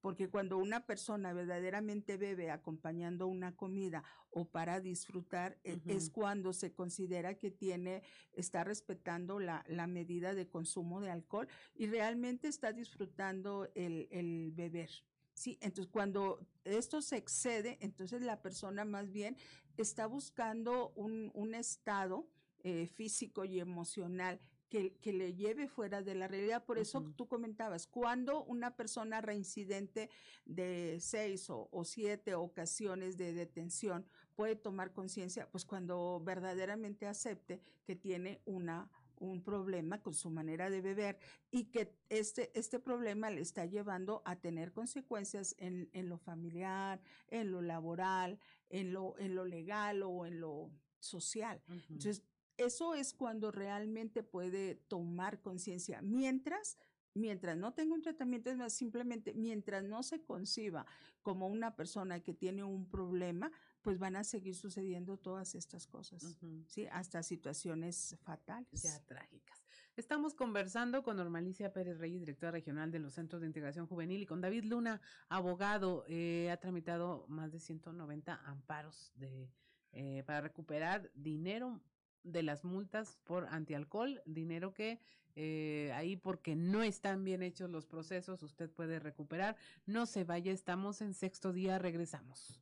Porque 0.01 0.29
cuando 0.29 0.57
una 0.59 0.87
persona 0.87 1.33
verdaderamente 1.33 2.17
bebe 2.17 2.51
acompañando 2.51 3.27
una 3.27 3.55
comida 3.55 4.03
o 4.31 4.49
para 4.49 4.81
disfrutar, 4.81 5.59
e- 5.65 5.81
es 5.87 6.11
cuando 6.11 6.53
se 6.53 6.73
considera 6.73 7.37
que 7.37 7.51
tiene, 7.51 8.03
está 8.33 8.65
respetando 8.65 9.41
la, 9.41 9.65
la 9.69 9.87
medida 9.87 10.35
de 10.35 10.49
consumo 10.49 11.01
de 11.01 11.11
alcohol 11.11 11.49
y 11.75 11.87
realmente 11.87 12.49
está 12.49 12.73
disfrutando 12.73 13.69
el, 13.75 14.09
el 14.11 14.53
beber. 14.53 14.91
Sí, 15.35 15.59
entonces 15.61 15.91
cuando 15.91 16.47
esto 16.65 17.01
se 17.03 17.17
excede, 17.17 17.79
entonces 17.81 18.21
la 18.23 18.43
persona 18.43 18.85
más 18.85 19.11
bien 19.11 19.37
está 19.77 20.07
buscando 20.07 20.91
un, 20.97 21.31
un 21.35 21.55
estado 21.55 22.29
eh, 22.63 22.87
físico 22.87 23.45
y 23.45 23.59
emocional 23.59 24.41
que, 24.71 24.95
que 25.03 25.13
le 25.13 25.35
lleve 25.35 25.69
fuera 25.69 26.01
de 26.01 26.15
la 26.15 26.29
realidad. 26.29 26.65
Por 26.65 26.79
eso 26.79 27.03
tú 27.17 27.27
comentabas, 27.27 27.87
cuando 27.87 28.45
una 28.45 28.77
persona 28.77 29.21
reincidente 29.21 30.09
de 30.47 30.97
seis 31.01 31.51
o, 31.51 31.69
o 31.71 31.85
siete 31.85 32.35
ocasiones 32.35 33.19
de 33.19 33.35
detención 33.35 34.07
puede 34.35 34.57
tomar 34.57 34.93
conciencia? 34.93 35.51
Pues 35.51 35.67
cuando 35.67 36.21
verdaderamente 36.25 37.07
acepte 37.07 37.61
que 37.85 37.97
tiene 37.97 38.41
una 38.47 38.89
un 39.21 39.43
problema 39.43 40.01
con 40.03 40.15
su 40.15 40.31
manera 40.31 40.71
de 40.71 40.81
beber 40.81 41.19
y 41.51 41.65
que 41.65 41.95
este, 42.09 42.59
este 42.59 42.79
problema 42.79 43.29
le 43.31 43.43
está 43.43 43.67
llevando 43.67 44.23
a 44.25 44.37
tener 44.37 44.73
consecuencias 44.73 45.55
en, 45.59 45.91
en 45.93 46.09
lo 46.09 46.17
familiar, 46.17 47.03
en 47.29 47.53
lo 47.53 47.61
laboral, 47.61 48.39
en 48.71 48.95
lo, 48.95 49.19
en 49.19 49.35
lo 49.35 49.45
legal 49.45 50.03
o 50.03 50.25
en 50.25 50.41
lo 50.41 50.71
social. 51.01 51.61
Uh 51.69 51.73
-huh. 51.73 51.85
Entonces, 51.91 52.23
eso 52.61 52.95
es 52.95 53.15
cuando 53.15 53.51
realmente 53.51 54.23
puede 54.23 54.75
tomar 54.75 55.41
conciencia. 55.41 56.03
Mientras, 56.03 56.77
mientras 57.15 57.57
no 57.57 57.73
tenga 57.73 57.95
un 57.95 58.03
tratamiento, 58.03 58.51
es 58.51 58.57
más, 58.57 58.73
simplemente 58.73 59.35
mientras 59.35 59.83
no 59.83 60.03
se 60.03 60.23
conciba 60.23 60.87
como 61.23 61.49
una 61.49 61.75
persona 61.75 62.21
que 62.21 62.35
tiene 62.35 62.65
un 62.65 62.89
problema, 62.89 63.51
pues 63.83 63.99
van 63.99 64.17
a 64.17 64.25
seguir 64.25 64.55
sucediendo 64.55 65.17
todas 65.17 65.55
estas 65.55 65.87
cosas, 65.87 66.23
uh 66.23 66.37
-huh. 66.41 66.65
¿sí? 66.67 66.87
Hasta 66.93 67.23
situaciones 67.23 68.17
fatales. 68.23 68.83
Ya 68.83 68.99
trágicas. 69.07 69.63
Estamos 69.97 70.35
conversando 70.35 71.03
con 71.03 71.17
Normalicia 71.17 71.73
Pérez 71.73 71.99
Reyes, 71.99 72.21
directora 72.21 72.53
regional 72.53 72.91
de 72.91 73.01
los 73.01 73.15
Centros 73.15 73.41
de 73.41 73.47
Integración 73.47 73.87
Juvenil, 73.87 74.23
y 74.23 74.27
con 74.27 74.41
David 74.41 74.65
Luna, 74.65 75.01
abogado. 75.29 76.05
Eh, 76.09 76.51
ha 76.51 76.57
tramitado 76.59 77.27
más 77.29 77.53
de 77.53 77.61
190 77.61 78.35
amparos 78.47 79.13
de, 79.17 79.51
eh, 79.93 80.23
para 80.25 80.41
recuperar 80.41 81.11
dinero 81.15 81.83
de 82.23 82.43
las 82.43 82.65
multas 82.65 83.19
por 83.25 83.47
antialcohol, 83.47 84.23
dinero 84.27 84.73
que 84.73 84.99
eh, 85.37 85.93
ahí 85.95 86.17
porque 86.17 86.57
no 86.57 86.83
están 86.83 87.25
bien 87.25 87.43
hechos 87.43 87.71
los 87.71 87.87
procesos, 87.87 88.43
usted 88.43 88.71
puede 88.71 88.99
recuperar. 88.99 89.57
No 89.87 90.07
se 90.07 90.25
vaya, 90.25 90.53
estamos 90.53 91.01
en 91.01 91.15
sexto 91.15 91.53
día, 91.53 91.79
regresamos. 91.79 92.61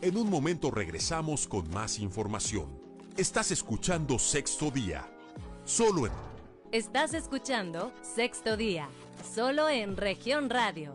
En 0.00 0.16
un 0.16 0.28
momento 0.28 0.70
regresamos 0.70 1.48
con 1.48 1.70
más 1.70 1.98
información. 1.98 2.78
Estás 3.16 3.50
escuchando 3.50 4.18
Sexto 4.18 4.70
Día, 4.70 5.08
solo 5.64 6.06
en... 6.06 6.12
Estás 6.72 7.14
escuchando 7.14 7.92
Sexto 8.02 8.56
Día, 8.56 8.88
solo 9.34 9.68
en 9.68 9.96
región 9.96 10.50
radio. 10.50 10.94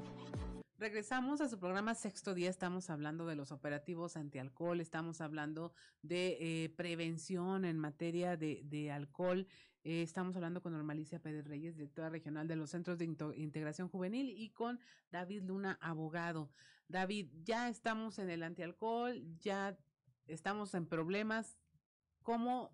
Regresamos 0.80 1.42
a 1.42 1.50
su 1.50 1.60
programa 1.60 1.94
Sexto 1.94 2.34
Día, 2.34 2.50
estamos 2.50 2.90
hablando 2.90 3.26
de 3.26 3.36
los 3.36 3.52
operativos 3.52 4.16
antialcohol, 4.16 4.80
estamos 4.80 5.20
hablando 5.20 5.74
de 6.04 6.38
eh, 6.40 6.70
prevención 6.70 7.66
en 7.66 7.78
materia 7.78 8.38
de, 8.38 8.90
alcohol, 8.90 9.46
eh, 9.84 10.02
estamos 10.04 10.38
hablando 10.38 10.62
con 10.62 10.72
Normalicia 10.72 11.20
Pérez 11.20 11.46
Reyes, 11.46 11.76
directora 11.76 12.08
regional 12.08 12.48
de 12.48 12.56
los 12.56 12.70
Centros 12.70 12.98
de 12.98 13.14
Integración 13.36 13.90
Juvenil 13.90 14.30
y 14.30 14.52
con 14.52 14.80
David 15.12 15.44
Luna, 15.44 15.78
abogado. 15.82 16.50
David, 16.88 17.28
ya 17.44 17.68
estamos 17.68 18.18
en 18.18 18.30
el 18.30 18.42
antialcohol, 18.42 19.22
ya 19.38 19.78
estamos 20.28 20.74
en 20.76 20.86
problemas, 20.86 21.58
¿cómo 22.24 22.74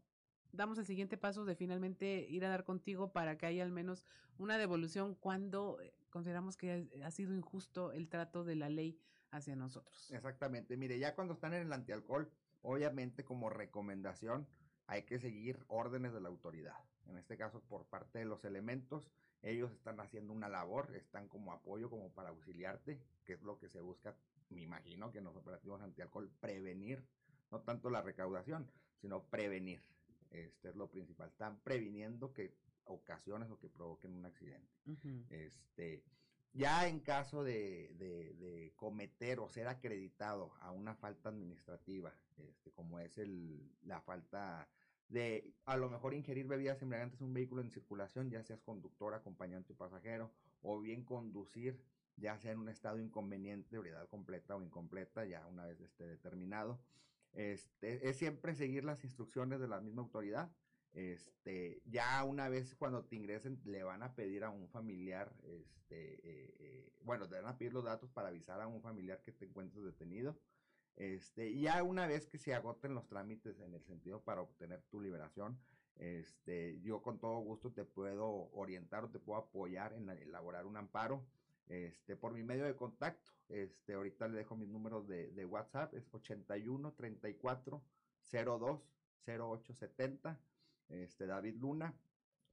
damos 0.51 0.77
el 0.77 0.85
siguiente 0.85 1.17
paso 1.17 1.43
de 1.43 1.55
finalmente 1.55 2.27
ir 2.29 2.45
a 2.45 2.49
dar 2.49 2.65
contigo 2.65 3.11
para 3.11 3.39
que 3.39 3.47
haya 3.47 3.63
al 3.63 3.71
menos 3.71 4.03
una 4.37 4.59
devolución 4.59 5.15
cuando 5.15 5.79
consideramos 6.15 6.55
que 6.55 6.89
ha 7.03 7.11
sido 7.11 7.35
injusto 7.35 7.91
el 7.91 8.07
trato 8.07 8.45
de 8.45 8.55
la 8.55 8.69
ley 8.69 8.97
hacia 9.31 9.53
nosotros. 9.57 10.09
Exactamente. 10.13 10.77
Mire, 10.77 10.97
ya 10.97 11.13
cuando 11.13 11.33
están 11.33 11.53
en 11.53 11.63
el 11.63 11.73
antialcohol, 11.73 12.31
obviamente 12.61 13.25
como 13.25 13.49
recomendación 13.49 14.47
hay 14.87 15.03
que 15.03 15.19
seguir 15.19 15.65
órdenes 15.67 16.13
de 16.13 16.21
la 16.21 16.29
autoridad. 16.29 16.77
En 17.07 17.17
este 17.17 17.35
caso, 17.35 17.59
por 17.67 17.87
parte 17.87 18.19
de 18.19 18.23
los 18.23 18.45
elementos, 18.45 19.11
ellos 19.41 19.73
están 19.73 19.99
haciendo 19.99 20.31
una 20.31 20.47
labor, 20.47 20.95
están 20.95 21.27
como 21.27 21.51
apoyo, 21.51 21.89
como 21.89 22.09
para 22.13 22.29
auxiliarte, 22.29 23.01
que 23.25 23.33
es 23.33 23.41
lo 23.41 23.59
que 23.59 23.67
se 23.67 23.81
busca, 23.81 24.15
me 24.47 24.61
imagino, 24.61 25.11
que 25.11 25.17
en 25.17 25.25
los 25.25 25.35
operativos 25.35 25.81
antialcohol, 25.81 26.31
prevenir, 26.39 27.05
no 27.51 27.59
tanto 27.59 27.89
la 27.89 28.01
recaudación, 28.01 28.71
sino 29.01 29.25
prevenir. 29.25 29.83
Este 30.29 30.69
es 30.69 30.75
lo 30.77 30.89
principal. 30.89 31.27
Están 31.27 31.59
previniendo 31.59 32.31
que 32.31 32.55
ocasiones 32.85 33.49
o 33.49 33.59
que 33.59 33.69
provoquen 33.69 34.13
un 34.13 34.25
accidente. 34.25 34.73
Uh 34.85 34.95
-huh. 34.95 35.25
Este, 35.29 36.03
ya 36.53 36.87
en 36.87 36.99
caso 36.99 37.43
de, 37.43 37.93
de, 37.97 38.33
de, 38.35 38.73
cometer 38.75 39.39
o 39.39 39.49
ser 39.49 39.67
acreditado 39.67 40.53
a 40.61 40.71
una 40.71 40.95
falta 40.95 41.29
administrativa, 41.29 42.13
este, 42.37 42.71
como 42.71 42.99
es 42.99 43.17
el, 43.17 43.75
la 43.83 44.01
falta 44.01 44.67
de 45.09 45.53
a 45.65 45.77
lo 45.77 45.89
mejor 45.89 46.13
ingerir 46.13 46.47
bebidas 46.47 46.81
embriagantes 46.81 47.19
en 47.19 47.27
un 47.27 47.33
vehículo 47.33 47.61
en 47.61 47.71
circulación, 47.71 48.29
ya 48.29 48.41
seas 48.43 48.61
conductor, 48.61 49.13
acompañante 49.13 49.73
o 49.73 49.75
pasajero, 49.75 50.31
o 50.61 50.79
bien 50.79 51.03
conducir, 51.03 51.79
ya 52.15 52.37
sea 52.39 52.53
en 52.53 52.59
un 52.59 52.69
estado 52.69 52.99
inconveniente, 52.99 53.69
de 53.71 53.77
ebriedad 53.77 54.07
completa 54.07 54.55
o 54.55 54.61
incompleta, 54.61 55.25
ya 55.25 55.45
una 55.47 55.65
vez 55.65 55.79
esté 55.81 56.07
determinado. 56.07 56.79
Este, 57.33 58.07
es 58.07 58.17
siempre 58.17 58.55
seguir 58.55 58.85
las 58.85 59.03
instrucciones 59.03 59.59
de 59.59 59.67
la 59.67 59.81
misma 59.81 60.03
autoridad, 60.03 60.49
este, 60.95 61.81
ya 61.85 62.23
una 62.23 62.47
vez 62.47 62.73
cuando 62.75 63.03
te 63.03 63.17
ingresen 63.17 63.61
le 63.65 63.83
van 63.83 64.01
a 64.01 64.15
pedir 64.15 64.45
a 64.45 64.49
un 64.49 64.69
familiar, 64.69 65.35
este, 65.43 66.13
eh, 66.13 66.55
eh, 66.59 66.93
bueno, 67.03 67.27
te 67.27 67.35
van 67.35 67.53
a 67.53 67.57
pedir 67.57 67.73
los 67.73 67.83
datos 67.83 68.09
para 68.09 68.29
avisar 68.29 68.61
a 68.61 68.67
un 68.67 68.81
familiar 68.81 69.21
que 69.21 69.33
te 69.33 69.45
encuentres 69.45 69.83
detenido. 69.83 70.39
Este, 70.95 71.53
ya 71.59 71.83
una 71.83 72.07
vez 72.07 72.27
que 72.27 72.37
se 72.37 72.53
agoten 72.53 72.93
los 72.93 73.09
trámites 73.09 73.59
en 73.59 73.73
el 73.73 73.83
sentido 73.83 74.21
para 74.21 74.41
obtener 74.41 74.81
tu 74.83 75.01
liberación, 75.01 75.59
este, 75.97 76.79
yo 76.81 77.01
con 77.01 77.19
todo 77.19 77.39
gusto 77.39 77.73
te 77.73 77.83
puedo 77.83 78.49
orientar 78.53 79.03
o 79.03 79.09
te 79.09 79.19
puedo 79.19 79.39
apoyar 79.39 79.91
en 79.93 80.09
elaborar 80.09 80.65
un 80.65 80.77
amparo, 80.77 81.25
este, 81.67 82.15
por 82.15 82.31
mi 82.31 82.43
medio 82.43 82.63
de 82.63 82.75
contacto. 82.77 83.31
Este, 83.49 83.95
ahorita 83.95 84.29
le 84.29 84.37
dejo 84.37 84.55
mis 84.55 84.69
números 84.69 85.09
de, 85.09 85.31
de 85.31 85.45
WhatsApp, 85.45 85.93
es 85.93 86.07
81 86.13 86.93
34 86.93 87.83
02 88.31 88.81
08 89.27 89.73
70 89.73 90.39
este, 90.89 91.25
David 91.25 91.55
Luna, 91.55 91.93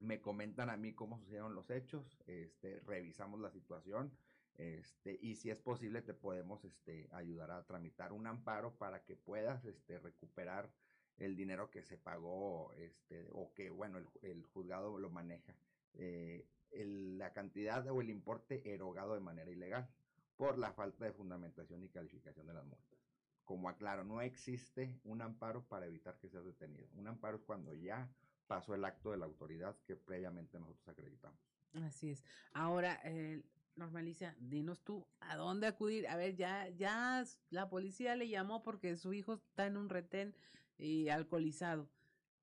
me 0.01 0.21
comentan 0.21 0.71
a 0.71 0.77
mí 0.77 0.95
cómo 0.95 1.19
sucedieron 1.19 1.55
los 1.55 1.71
hechos, 1.71 2.19
este, 2.27 2.81
revisamos 2.81 3.41
la 3.41 3.51
situación, 3.51 4.13
este, 4.57 5.19
y 5.23 5.37
si 5.37 5.51
es 5.51 5.59
posible 5.59 6.03
te 6.03 6.13
podemos 6.13 6.65
este, 6.65 7.09
ayudar 7.13 7.51
a 7.51 7.65
tramitar 7.65 8.13
un 8.13 8.27
amparo 8.27 8.75
para 8.77 9.03
que 9.05 9.17
puedas 9.17 9.65
este, 9.65 9.99
recuperar 9.99 10.71
el 11.19 11.37
dinero 11.37 11.71
que 11.71 11.83
se 11.83 11.97
pagó 11.97 12.73
este, 12.75 13.29
o 13.33 13.53
que, 13.55 13.71
bueno, 13.71 13.99
el, 13.99 14.09
el 14.23 14.45
juzgado 14.47 14.99
lo 14.99 15.11
maneja, 15.11 15.55
eh, 15.95 16.47
la 16.73 17.33
cantidad 17.33 17.87
o 17.89 18.01
el 18.01 18.11
importe 18.11 18.73
erogado 18.73 19.15
de 19.15 19.21
manera 19.21 19.51
ilegal 19.51 19.89
por 20.37 20.59
la 20.59 20.73
falta 20.73 21.05
de 21.05 21.13
fundamentación 21.13 21.83
y 21.85 21.89
calificación 21.89 22.47
de 22.47 22.55
las 22.55 22.65
multas. 22.65 23.02
Como 23.45 23.69
aclaro, 23.69 24.05
no 24.05 24.21
existe 24.21 24.99
un 25.05 25.21
amparo 25.21 25.65
para 25.65 25.87
evitar 25.87 26.17
que 26.19 26.29
seas 26.29 26.45
detenido. 26.45 26.89
Un 26.95 27.09
amparo 27.09 27.37
es 27.37 27.43
cuando 27.43 27.75
ya 27.75 28.09
pasó 28.47 28.75
el 28.75 28.85
acto 28.85 29.11
de 29.11 29.19
la 29.19 29.27
autoridad 29.27 29.77
que 29.87 29.97
previamente 29.97 30.59
nosotros 30.59 30.89
acreditamos. 30.89 31.39
Así 31.75 32.11
es. 32.11 32.25
Ahora, 32.53 33.01
eh, 33.05 33.43
Normalicia, 33.75 34.37
dinos 34.39 34.83
tú, 34.83 35.07
¿a 35.21 35.37
dónde 35.37 35.67
acudir? 35.67 36.07
A 36.07 36.17
ver, 36.17 36.37
ya, 36.37 36.69
ya 36.69 37.25
la 37.49 37.71
policía 37.71 38.17
le 38.17 38.29
llamó 38.29 38.63
porque 38.63 38.97
su 38.97 39.15
hijo 39.15 39.35
está 39.35 39.67
en 39.67 39.79
un 39.79 39.89
retén 39.89 40.35
y 40.77 41.09
alcoholizado. 41.09 41.89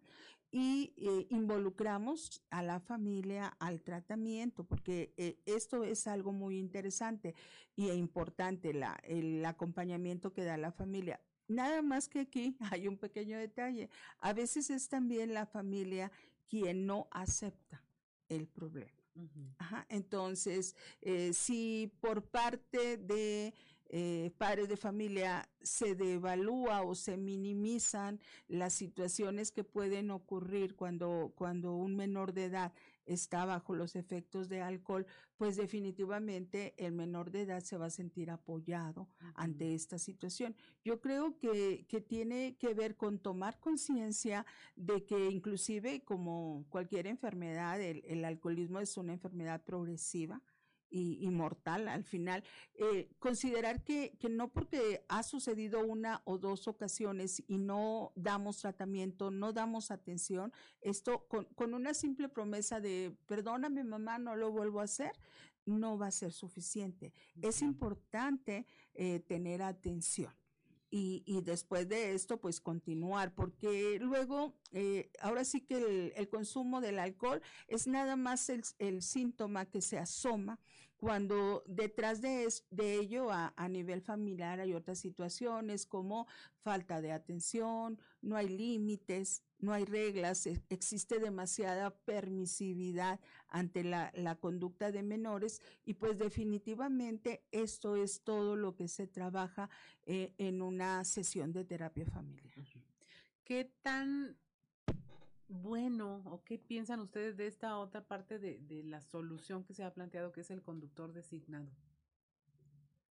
y 0.52 0.94
eh, 0.98 1.28
involucramos 1.30 2.42
a 2.50 2.64
la 2.64 2.80
familia 2.80 3.56
al 3.60 3.82
tratamiento, 3.82 4.64
porque 4.64 5.14
eh, 5.18 5.40
esto 5.46 5.84
es 5.84 6.08
algo 6.08 6.32
muy 6.32 6.58
interesante 6.58 7.36
y 7.76 7.90
importante, 7.92 8.74
la, 8.74 9.00
el 9.04 9.46
acompañamiento 9.46 10.34
que 10.34 10.44
da 10.44 10.58
la 10.58 10.72
familia. 10.72 11.22
Nada 11.48 11.82
más 11.82 12.08
que 12.10 12.22
aquí 12.22 12.58
hay 12.72 12.88
un 12.88 12.98
pequeño 12.98 13.38
detalle. 13.38 13.90
A 14.20 14.34
veces 14.34 14.70
es 14.70 14.90
también 14.90 15.34
la 15.34 15.46
familia 15.46 16.12
quien 16.48 16.86
no 16.86 17.08
acepta 17.12 17.84
el 18.28 18.48
problema. 18.48 18.92
Uh 19.16 19.22
-huh. 19.22 19.56
Ajá, 19.58 19.86
entonces, 19.90 20.76
eh, 21.02 21.34
si 21.34 21.92
por 22.00 22.24
parte 22.24 22.98
de 22.98 23.54
eh, 23.92 24.32
padres 24.38 24.70
de 24.70 24.78
familia 24.78 25.50
se 25.64 25.96
devalúa 25.96 26.84
o 26.84 26.94
se 26.94 27.18
minimizan 27.18 28.20
las 28.48 28.74
situaciones 28.74 29.52
que 29.52 29.64
pueden 29.64 30.12
ocurrir 30.12 30.76
cuando, 30.76 31.34
cuando 31.36 31.74
un 31.74 31.96
menor 31.96 32.34
de 32.34 32.46
edad 32.46 32.72
está 33.08 33.46
bajo 33.46 33.74
los 33.74 33.96
efectos 33.96 34.48
de 34.48 34.62
alcohol, 34.62 35.08
pues 35.38 35.58
definitivamente 35.58 36.76
el 36.78 36.92
menor 36.92 37.32
de 37.32 37.42
edad 37.42 37.62
se 37.62 37.78
va 37.78 37.88
a 37.88 37.90
sentir 37.90 38.30
apoyado 38.30 39.10
ante 39.34 39.74
esta 39.74 39.98
situación. 39.98 40.56
Yo 40.84 41.02
creo 41.02 41.40
que, 41.40 41.88
que 41.90 42.00
tiene 42.00 42.58
que 42.60 42.76
ver 42.76 42.96
con 42.96 43.18
tomar 43.18 43.60
conciencia 43.60 44.46
de 44.76 45.04
que 45.04 45.32
inclusive 45.32 46.04
como 46.04 46.66
cualquier 46.70 47.08
enfermedad, 47.08 47.82
el, 47.82 48.04
el 48.06 48.24
alcoholismo 48.24 48.80
es 48.80 48.96
una 48.98 49.14
enfermedad 49.14 49.64
progresiva 49.64 50.44
y, 50.90 51.30
mortal 51.30 51.88
al 51.88 52.04
final. 52.04 52.44
Eh, 52.76 53.10
considerar 53.20 53.84
que, 53.84 54.18
que, 54.20 54.30
no 54.30 54.52
porque 54.52 55.04
ha 55.08 55.24
sucedido 55.24 55.86
una 55.86 56.22
o 56.26 56.38
dos 56.38 56.68
ocasiones 56.68 57.44
y 57.48 57.58
no 57.58 58.12
damos 58.16 58.60
tratamiento, 58.60 59.32
no 59.32 59.54
damos 59.54 59.92
atención, 59.92 60.52
esto 60.82 61.28
con, 61.28 61.46
con 61.56 61.74
una 61.74 61.94
simple 61.94 62.30
promesa 62.30 62.80
de 62.80 63.16
perdóname 63.28 63.84
mamá, 63.84 64.20
no 64.20 64.36
lo 64.36 64.52
vuelvo 64.52 64.80
a 64.80 64.84
hacer, 64.84 65.12
no 65.66 65.98
va 65.98 66.08
a 66.08 66.12
ser 66.12 66.32
suficiente. 66.32 67.14
Es 67.42 67.62
importante 67.62 68.66
eh, 68.94 69.20
tener 69.22 69.62
atención. 69.62 70.34
Y, 70.92 71.24
y, 71.26 71.42
después 71.42 71.88
de 71.88 72.16
esto, 72.16 72.42
pues 72.42 72.60
continuar, 72.60 73.36
porque 73.36 74.00
luego, 74.02 74.56
eh, 74.72 75.12
ahora 75.20 75.46
sí 75.46 75.62
que 75.62 75.78
el, 75.78 76.14
el, 76.16 76.30
consumo 76.30 76.82
del 76.82 76.98
alcohol 76.98 77.44
es 77.68 77.86
nada 77.86 78.16
más 78.16 78.50
el, 78.50 79.02
síntoma 79.04 79.66
que 79.66 79.82
se 79.82 80.00
asoma 80.00 80.60
cuando 80.98 81.64
detrás 81.68 82.22
de, 82.22 82.46
es, 82.46 82.66
de 82.72 82.96
ello 82.96 83.32
a, 83.32 83.54
a, 83.56 83.68
nivel 83.70 84.02
familiar 84.02 84.60
hay 84.60 84.74
otras 84.74 84.98
situaciones 84.98 85.86
como 85.86 86.26
falta 86.62 87.02
de 87.02 87.12
atención, 87.12 88.00
no 88.22 88.36
hay 88.36 88.50
límites, 88.50 89.44
no 89.60 89.74
hay 89.74 89.86
reglas, 89.86 90.48
existe 90.70 91.20
demasiada 91.20 91.92
permisividad 91.92 93.20
ante 93.48 93.84
la, 93.84 94.12
la, 94.16 94.36
conducta 94.36 94.92
de 94.92 95.04
menores 95.04 95.62
y 95.86 95.96
pues 95.96 96.18
definitivamente 96.18 97.44
esto 97.52 97.96
es 97.96 98.24
todo 98.24 98.56
lo 98.56 98.76
que 98.76 98.88
se 98.88 99.08
trabaja 99.08 99.70
eh, 100.04 100.34
en 100.38 100.62
una 100.62 101.04
sesión 101.04 101.52
de 101.52 101.66
terapia 101.66 102.06
familiar. 102.06 102.54
¿Qué 103.44 103.72
tan 103.82 104.38
bueno, 105.50 106.22
¿o 106.26 106.44
qué 106.44 106.60
piensan 106.60 107.00
ustedes 107.00 107.36
de 107.36 107.48
esta 107.48 107.78
otra 107.78 108.06
parte 108.06 108.38
de, 108.38 108.60
de, 108.60 108.84
la 108.84 109.02
solución 109.02 109.64
que 109.64 109.74
se 109.74 109.84
ha 109.84 109.94
planteado, 109.94 110.32
que 110.32 110.42
es 110.42 110.52
el 110.52 110.62
conductor 110.62 111.12
designado? 111.12 111.70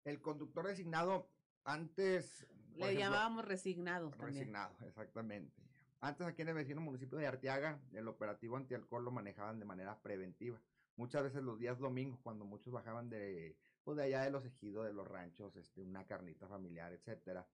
El 0.04 0.20
conductor 0.20 0.66
designado, 0.66 1.30
antes... 1.64 2.46
Le 2.74 2.86
ejemplo, 2.86 3.00
llamábamos 3.00 3.44
resignado. 3.44 4.10
Resignado, 4.12 4.70
también. 4.70 4.88
exactamente. 4.88 5.62
Antes 6.02 6.26
aquí 6.26 6.42
en 6.42 6.48
el 6.48 6.54
vecino 6.54 6.80
municipio 6.80 7.16
de 7.16 7.28
Arteaga, 7.28 7.78
el 7.92 8.08
operativo 8.08 8.56
antialcohol 8.56 9.04
lo 9.04 9.12
manejaban 9.12 9.60
de 9.60 9.64
manera 9.64 10.02
preventiva. 10.02 10.60
Muchas 10.96 11.22
veces 11.22 11.44
los 11.44 11.58
días 11.58 11.78
domingos, 11.78 12.18
cuando 12.22 12.44
muchos 12.44 12.72
bajaban 12.72 13.08
de, 13.08 13.56
pues 13.84 13.96
de 13.96 14.02
allá 14.02 14.22
de 14.22 14.32
los 14.32 14.44
ejidos, 14.44 14.84
de 14.84 14.92
los 14.92 15.06
ranchos, 15.06 15.54
este, 15.54 15.80
una 15.80 16.04
carnita 16.04 16.48
familiar, 16.48 16.92
etcétera, 16.92 17.46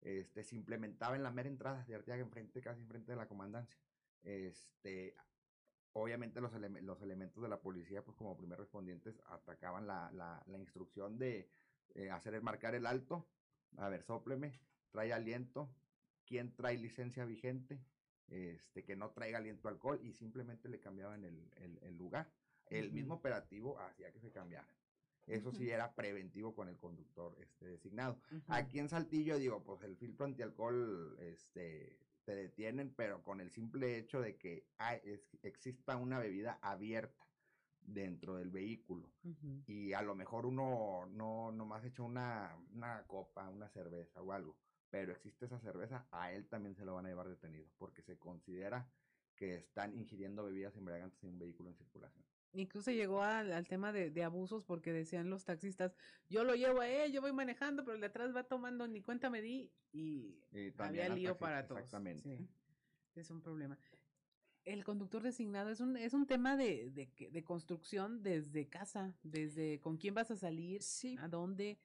este, 0.00 0.44
se 0.44 0.54
implementaba 0.54 1.16
en 1.16 1.24
la 1.24 1.32
mera 1.32 1.48
entrada 1.48 1.84
de 1.84 1.96
Arteaga, 1.96 2.22
enfrente, 2.22 2.60
casi 2.60 2.80
enfrente 2.80 3.10
de 3.10 3.16
la 3.16 3.26
comandancia 3.26 3.76
este, 4.22 5.14
obviamente 5.92 6.40
los, 6.40 6.52
ele 6.54 6.68
los, 6.82 7.00
elementos 7.02 7.42
de 7.42 7.48
la 7.48 7.60
policía, 7.60 8.04
pues 8.04 8.16
como 8.16 8.36
primer 8.36 8.58
respondientes, 8.58 9.20
atacaban 9.26 9.86
la 9.86 10.42
instrucción 10.58 11.18
de 11.18 11.48
eh, 11.94 12.10
hacer 12.10 12.34
el 12.34 12.42
marcar 12.42 12.74
el 12.74 12.86
alto, 12.86 13.26
a 13.78 13.88
ver, 13.88 14.02
sopleme, 14.02 14.60
trae 14.90 15.12
aliento, 15.12 15.70
quién 16.26 16.54
trae 16.54 16.76
licencia 16.76 17.24
vigente, 17.24 17.80
este, 18.28 18.84
que 18.84 18.96
no 18.96 19.10
traiga 19.10 19.38
aliento 19.38 19.68
alcohol 19.68 20.00
y 20.02 20.12
simplemente 20.12 20.68
le 20.68 20.80
cambiaban 20.80 21.24
el, 21.24 21.50
el, 21.56 21.78
el 21.82 21.96
lugar. 21.96 22.30
El 22.68 22.86
uh 22.86 22.88
-huh. 22.88 22.92
mismo 22.92 23.14
operativo 23.14 23.78
hacía 23.78 24.10
que 24.12 24.20
se 24.20 24.32
cambiara. 24.32 24.68
Eso 25.26 25.50
sí 25.50 25.68
era 25.70 25.92
preventivo 25.94 26.54
con 26.54 26.68
el 26.68 26.76
conductor 26.76 27.36
este, 27.40 27.66
designado. 27.66 28.20
Uh 28.30 28.36
-huh. 28.36 28.42
Aquí 28.48 28.78
en 28.78 28.88
Saltillo, 28.88 29.38
digo, 29.38 29.62
pues 29.64 29.82
el 29.82 29.96
filtro 29.96 30.24
antialcohol 30.24 31.16
este, 31.20 31.98
te 32.24 32.34
detienen, 32.34 32.94
pero 32.94 33.22
con 33.22 33.40
el 33.40 33.50
simple 33.50 33.98
hecho 33.98 34.20
de 34.20 34.36
que 34.36 34.66
hay, 34.78 35.00
es, 35.04 35.36
exista 35.42 35.96
una 35.96 36.18
bebida 36.18 36.58
abierta 36.62 37.24
dentro 37.80 38.36
del 38.36 38.50
vehículo 38.50 39.12
uh 39.22 39.28
-huh. 39.30 39.62
y 39.66 39.92
a 39.92 40.02
lo 40.02 40.14
mejor 40.16 40.44
uno 40.46 41.06
no 41.06 41.52
nomás 41.52 41.84
echa 41.84 42.02
una, 42.02 42.56
una 42.72 43.04
copa, 43.06 43.48
una 43.48 43.68
cerveza 43.68 44.20
o 44.22 44.32
algo, 44.32 44.56
pero 44.90 45.12
existe 45.12 45.46
esa 45.46 45.58
cerveza, 45.60 46.06
a 46.10 46.32
él 46.32 46.46
también 46.48 46.74
se 46.74 46.84
lo 46.84 46.94
van 46.94 47.06
a 47.06 47.08
llevar 47.08 47.28
detenido 47.28 47.66
porque 47.78 48.02
se 48.02 48.18
considera 48.18 48.88
que 49.34 49.56
están 49.56 49.94
ingiriendo 49.94 50.44
bebidas 50.44 50.76
embriagantes 50.76 51.22
en 51.22 51.30
un 51.30 51.38
vehículo 51.38 51.68
en 51.68 51.76
circulación. 51.76 52.24
Incluso 52.52 52.90
llegó 52.90 53.22
al, 53.22 53.52
al 53.52 53.68
tema 53.68 53.92
de, 53.92 54.10
de, 54.10 54.24
abusos 54.24 54.64
porque 54.64 54.92
decían 54.92 55.28
los 55.28 55.44
taxistas, 55.44 55.94
yo 56.30 56.42
lo 56.42 56.54
llevo 56.54 56.80
a 56.80 56.88
él, 56.88 57.12
yo 57.12 57.20
voy 57.20 57.32
manejando, 57.32 57.84
pero 57.84 57.96
el 57.96 58.00
de 58.00 58.06
atrás 58.06 58.34
va 58.34 58.44
tomando, 58.44 58.88
ni 58.88 59.02
cuenta 59.02 59.28
me 59.28 59.42
di 59.42 59.70
y, 59.92 60.40
y 60.52 60.72
había 60.78 61.08
lío 61.10 61.30
taxista, 61.30 61.38
para 61.38 61.66
todos. 61.66 61.82
Exactamente. 61.82 62.22
Sí, 62.22 62.48
es 63.14 63.30
un 63.30 63.42
problema. 63.42 63.78
El 64.64 64.84
conductor 64.84 65.22
designado 65.22 65.70
es 65.70 65.80
un, 65.80 65.96
es 65.96 66.14
un 66.14 66.26
tema 66.26 66.56
de, 66.56 66.90
de, 66.90 67.30
de 67.30 67.44
construcción 67.44 68.22
desde 68.22 68.68
casa, 68.68 69.14
desde 69.22 69.78
con 69.80 69.98
quién 69.98 70.14
vas 70.14 70.30
a 70.30 70.36
salir, 70.36 70.82
sí. 70.82 71.16
a 71.20 71.28
dónde, 71.28 71.78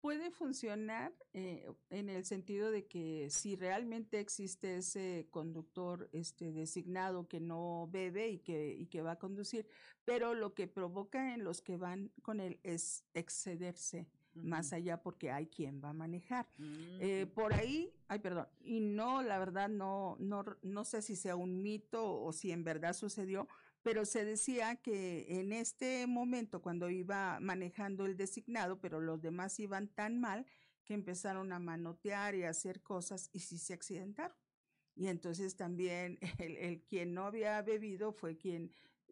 puede 0.00 0.30
funcionar 0.30 1.12
eh, 1.32 1.70
en 1.90 2.08
el 2.08 2.24
sentido 2.24 2.70
de 2.70 2.86
que 2.86 3.28
si 3.30 3.56
realmente 3.56 4.18
existe 4.18 4.78
ese 4.78 5.28
conductor 5.30 6.08
este, 6.12 6.52
designado 6.52 7.28
que 7.28 7.40
no 7.40 7.88
bebe 7.90 8.28
y 8.30 8.38
que, 8.38 8.74
y 8.78 8.86
que 8.86 9.02
va 9.02 9.12
a 9.12 9.18
conducir, 9.18 9.66
pero 10.04 10.34
lo 10.34 10.54
que 10.54 10.66
provoca 10.66 11.34
en 11.34 11.44
los 11.44 11.60
que 11.60 11.76
van 11.76 12.10
con 12.22 12.40
él 12.40 12.58
es 12.62 13.04
excederse. 13.14 14.08
Uh 14.32 14.38
-huh. 14.38 14.44
más 14.44 14.72
allá 14.72 15.02
porque 15.02 15.32
hay 15.32 15.48
quien 15.48 15.80
va 15.82 15.88
a 15.88 15.92
manejar. 15.92 16.46
Uh 16.56 16.62
-huh. 16.62 16.98
eh, 17.00 17.26
por 17.26 17.52
ahí, 17.52 17.92
ay, 18.06 18.20
perdón, 18.20 18.46
y 18.60 18.78
no, 18.78 19.22
la 19.22 19.40
verdad, 19.40 19.68
no, 19.68 20.16
no, 20.20 20.44
no 20.62 20.84
sé 20.84 21.02
si 21.02 21.16
sea 21.16 21.34
un 21.34 21.60
mito 21.62 22.22
o 22.22 22.32
si 22.32 22.52
en 22.52 22.62
verdad 22.62 22.92
sucedió, 22.92 23.48
pero 23.82 24.04
se 24.04 24.24
decía 24.24 24.76
que 24.76 25.26
en 25.40 25.52
este 25.52 26.06
momento, 26.06 26.62
cuando 26.62 26.90
iba 26.90 27.38
manejando 27.40 28.06
el 28.06 28.16
designado, 28.16 28.80
pero 28.80 29.00
los 29.00 29.20
demás 29.22 29.58
iban 29.60 29.88
tan 29.88 30.20
mal 30.20 30.46
que 30.84 30.94
empezaron 30.94 31.52
a 31.52 31.58
manotear 31.58 32.34
y 32.34 32.44
a 32.44 32.50
hacer 32.50 32.82
cosas 32.82 33.30
y 33.32 33.40
sí 33.40 33.58
se 33.58 33.74
accidentaron. 33.74 34.36
Y 34.94 35.06
entonces 35.06 35.56
también 35.56 36.18
el, 36.38 36.56
el 36.56 36.82
quien 36.82 37.14
no 37.14 37.24
había 37.24 37.62
bebido 37.62 38.12
fue 38.12 38.36
quien 38.36 38.70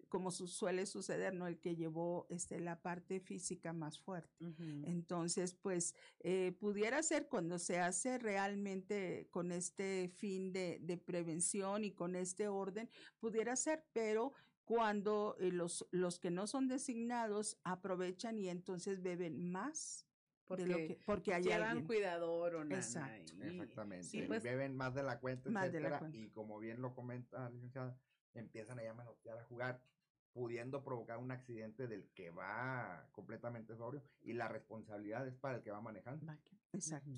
como 0.08 0.30
su, 0.30 0.48
suele 0.48 0.86
suceder, 0.86 1.34
¿no? 1.34 1.46
El 1.46 1.58
que 1.58 1.76
llevó 1.76 2.26
este, 2.30 2.60
la 2.60 2.80
parte 2.80 3.20
física 3.20 3.72
más 3.72 3.98
fuerte. 3.98 4.44
Uh 4.44 4.48
-huh. 4.48 4.88
Entonces, 4.88 5.54
pues, 5.54 5.94
eh, 6.20 6.52
pudiera 6.58 7.02
ser 7.02 7.28
cuando 7.28 7.58
se 7.58 7.78
hace 7.78 8.18
realmente 8.18 9.28
con 9.30 9.52
este 9.52 10.08
fin 10.08 10.52
de, 10.52 10.78
de, 10.80 10.96
prevención 10.96 11.84
y 11.84 11.92
con 11.92 12.16
este 12.16 12.48
orden, 12.48 12.88
pudiera 13.18 13.54
ser, 13.56 13.84
pero 13.92 14.32
cuando 14.68 15.34
eh, 15.40 15.50
los, 15.50 15.88
los 15.92 16.18
que 16.18 16.30
no 16.30 16.46
son 16.46 16.68
designados 16.68 17.56
aprovechan 17.64 18.38
y 18.38 18.50
entonces 18.50 19.00
beben 19.02 19.50
más 19.50 20.04
porque, 20.44 20.64
de 20.64 20.68
lo 20.68 20.76
que, 20.76 21.00
porque 21.06 21.32
hay 21.32 21.42
llevan 21.42 21.70
alguien. 21.70 21.86
cuidador 21.86 22.54
o 22.54 22.64
nada. 22.64 22.76
Exacto. 22.76 23.32
Y, 23.36 23.48
Exactamente. 23.48 24.04
Sí, 24.06 24.22
pues, 24.26 24.42
beben 24.42 24.76
más 24.76 24.94
de 24.94 25.02
la 25.02 25.20
cuenta, 25.20 25.48
más 25.48 25.68
etcétera, 25.68 25.84
de 25.84 25.90
la 25.90 25.98
cuenta. 26.00 26.18
y 26.18 26.28
como 26.28 26.58
bien 26.58 26.82
lo 26.82 26.94
comenta 26.94 27.44
la 27.44 27.50
licenciada, 27.50 27.98
empiezan 28.34 28.78
a 28.78 28.82
llamar 28.82 29.06
a 29.08 29.44
jugar 29.44 29.82
pudiendo 30.32 30.84
provocar 30.84 31.16
un 31.16 31.30
accidente 31.30 31.86
del 31.86 32.10
que 32.10 32.30
va 32.30 33.08
completamente 33.12 33.74
sobrio 33.74 34.02
y 34.20 34.34
la 34.34 34.48
responsabilidad 34.48 35.26
es 35.26 35.34
para 35.34 35.56
el 35.56 35.62
que 35.62 35.70
va 35.70 35.80
manejando. 35.80 36.30
Exacto. 36.72 37.10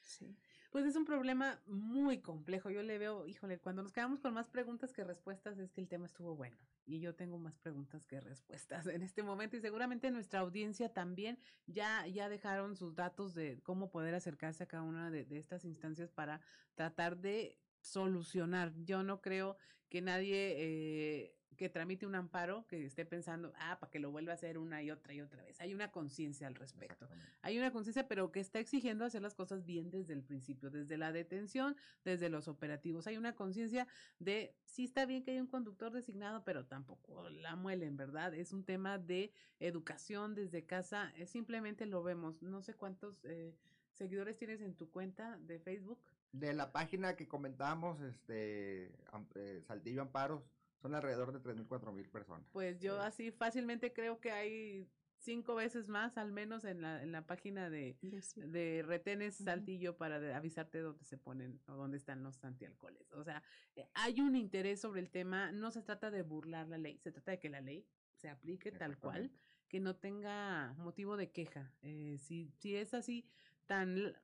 Sí. 0.00 0.36
Pues 0.70 0.86
es 0.86 0.94
un 0.94 1.04
problema 1.04 1.60
muy 1.66 2.20
complejo. 2.20 2.70
Yo 2.70 2.84
le 2.84 2.96
veo, 2.96 3.26
híjole, 3.26 3.58
cuando 3.58 3.82
nos 3.82 3.92
quedamos 3.92 4.20
con 4.20 4.32
más 4.32 4.48
preguntas 4.48 4.92
que 4.92 5.02
respuestas 5.02 5.58
es 5.58 5.72
que 5.72 5.80
el 5.80 5.88
tema 5.88 6.06
estuvo 6.06 6.36
bueno. 6.36 6.56
Y 6.86 7.00
yo 7.00 7.14
tengo 7.16 7.38
más 7.38 7.58
preguntas 7.58 8.06
que 8.06 8.20
respuestas 8.20 8.86
en 8.86 9.02
este 9.02 9.24
momento. 9.24 9.56
Y 9.56 9.60
seguramente 9.60 10.12
nuestra 10.12 10.40
audiencia 10.40 10.92
también 10.92 11.38
ya, 11.66 12.06
ya 12.06 12.28
dejaron 12.28 12.76
sus 12.76 12.94
datos 12.94 13.34
de 13.34 13.60
cómo 13.64 13.90
poder 13.90 14.14
acercarse 14.14 14.62
a 14.62 14.68
cada 14.68 14.84
una 14.84 15.10
de, 15.10 15.26
estas 15.30 15.64
instancias 15.64 16.12
para 16.12 16.40
tratar 16.76 17.16
de 17.16 17.58
solucionar. 17.80 18.72
Yo 18.84 19.02
no 19.02 19.20
creo 19.20 19.56
que 19.88 20.02
nadie 20.02 20.54
eh, 20.56 21.39
que 21.56 21.68
tramite 21.68 22.06
un 22.06 22.14
amparo 22.14 22.66
que 22.68 22.84
esté 22.84 23.04
pensando, 23.04 23.52
ah, 23.56 23.78
para 23.80 23.90
que 23.90 23.98
lo 23.98 24.10
vuelva 24.10 24.32
a 24.32 24.34
hacer 24.34 24.58
una 24.58 24.82
y 24.82 24.90
otra 24.90 25.12
y 25.14 25.20
otra 25.20 25.42
vez. 25.42 25.60
Hay 25.60 25.74
una 25.74 25.90
conciencia 25.90 26.46
al 26.46 26.54
respecto. 26.54 27.08
Hay 27.42 27.58
una 27.58 27.70
conciencia, 27.70 28.08
pero 28.08 28.32
que 28.32 28.40
está 28.40 28.58
exigiendo 28.58 29.04
hacer 29.04 29.22
las 29.22 29.34
cosas 29.34 29.64
bien 29.64 29.90
desde 29.90 30.14
el 30.14 30.22
principio, 30.22 30.70
desde 30.70 30.96
la 30.96 31.12
detención, 31.12 31.76
desde 32.04 32.28
los 32.28 32.48
operativos. 32.48 33.06
Hay 33.06 33.16
una 33.16 33.34
conciencia 33.34 33.86
de, 34.18 34.54
sí 34.64 34.84
está 34.84 35.06
bien 35.06 35.22
que 35.22 35.32
haya 35.32 35.42
un 35.42 35.48
conductor 35.48 35.92
designado, 35.92 36.44
pero 36.44 36.66
tampoco 36.66 37.28
la 37.28 37.56
muelen, 37.56 37.96
¿verdad? 37.96 38.34
Es 38.34 38.52
un 38.52 38.64
tema 38.64 38.98
de 38.98 39.32
educación 39.58 40.34
desde 40.34 40.64
casa. 40.64 41.12
Es 41.16 41.30
simplemente 41.30 41.86
lo 41.86 42.02
vemos. 42.02 42.42
No 42.42 42.62
sé 42.62 42.74
cuántos 42.74 43.24
eh, 43.24 43.54
seguidores 43.92 44.36
tienes 44.38 44.60
en 44.60 44.74
tu 44.74 44.90
cuenta 44.90 45.38
de 45.38 45.58
Facebook. 45.58 45.98
De 46.32 46.54
la 46.54 46.72
página 46.72 47.16
que 47.16 47.26
comentábamos, 47.26 48.00
este, 48.00 48.92
eh, 49.34 49.62
Saltillo 49.66 50.02
Amparos, 50.02 50.42
Son 50.80 50.94
alrededor 50.94 51.32
de 51.32 51.40
3.000, 51.40 51.66
4.000 51.66 52.10
personas. 52.10 52.48
Pues 52.52 52.80
yo 52.80 53.00
así 53.00 53.30
fácilmente 53.30 53.92
creo 53.92 54.20
que 54.20 54.30
hay 54.30 54.88
cinco 55.20 55.54
veces 55.54 55.88
más, 55.88 56.16
al 56.16 56.32
menos 56.32 56.64
en 56.64 56.80
la, 56.80 57.02
en 57.02 57.12
la 57.12 57.26
página 57.26 57.68
de, 57.70 57.96
de 58.36 58.82
retenes 58.86 59.36
Saltillo 59.36 59.96
para 59.96 60.36
avisarte 60.36 60.78
dónde 60.78 61.04
se 61.04 61.18
ponen 61.18 61.60
o 61.66 61.72
dónde 61.74 61.98
están 61.98 62.22
los 62.22 62.42
antialcoholes. 62.42 63.12
O 63.12 63.22
sea, 63.22 63.42
eh, 63.76 63.86
hay 63.94 64.20
un 64.20 64.34
interés 64.34 64.80
sobre 64.80 65.00
el 65.00 65.10
tema, 65.10 65.52
no 65.52 65.70
se 65.70 65.82
trata 65.82 66.10
de 66.10 66.22
burlar 66.22 66.68
la 66.68 66.78
ley, 66.78 66.98
se 66.98 67.12
trata 67.12 67.32
de 67.32 67.38
que 67.38 67.50
la 67.50 67.60
ley 67.60 67.86
se 68.14 68.28
aplique 68.28 68.72
tal 68.72 68.98
cual, 68.98 69.30
que 69.68 69.80
no 69.80 69.96
tenga 69.96 70.74
motivo 70.78 71.16
de 71.16 71.30
queja. 71.30 71.72
Eh, 71.82 72.16
si, 72.18 72.50
si 72.58 72.76
es 72.76 72.94
así 72.94 73.26
tan 73.66 74.14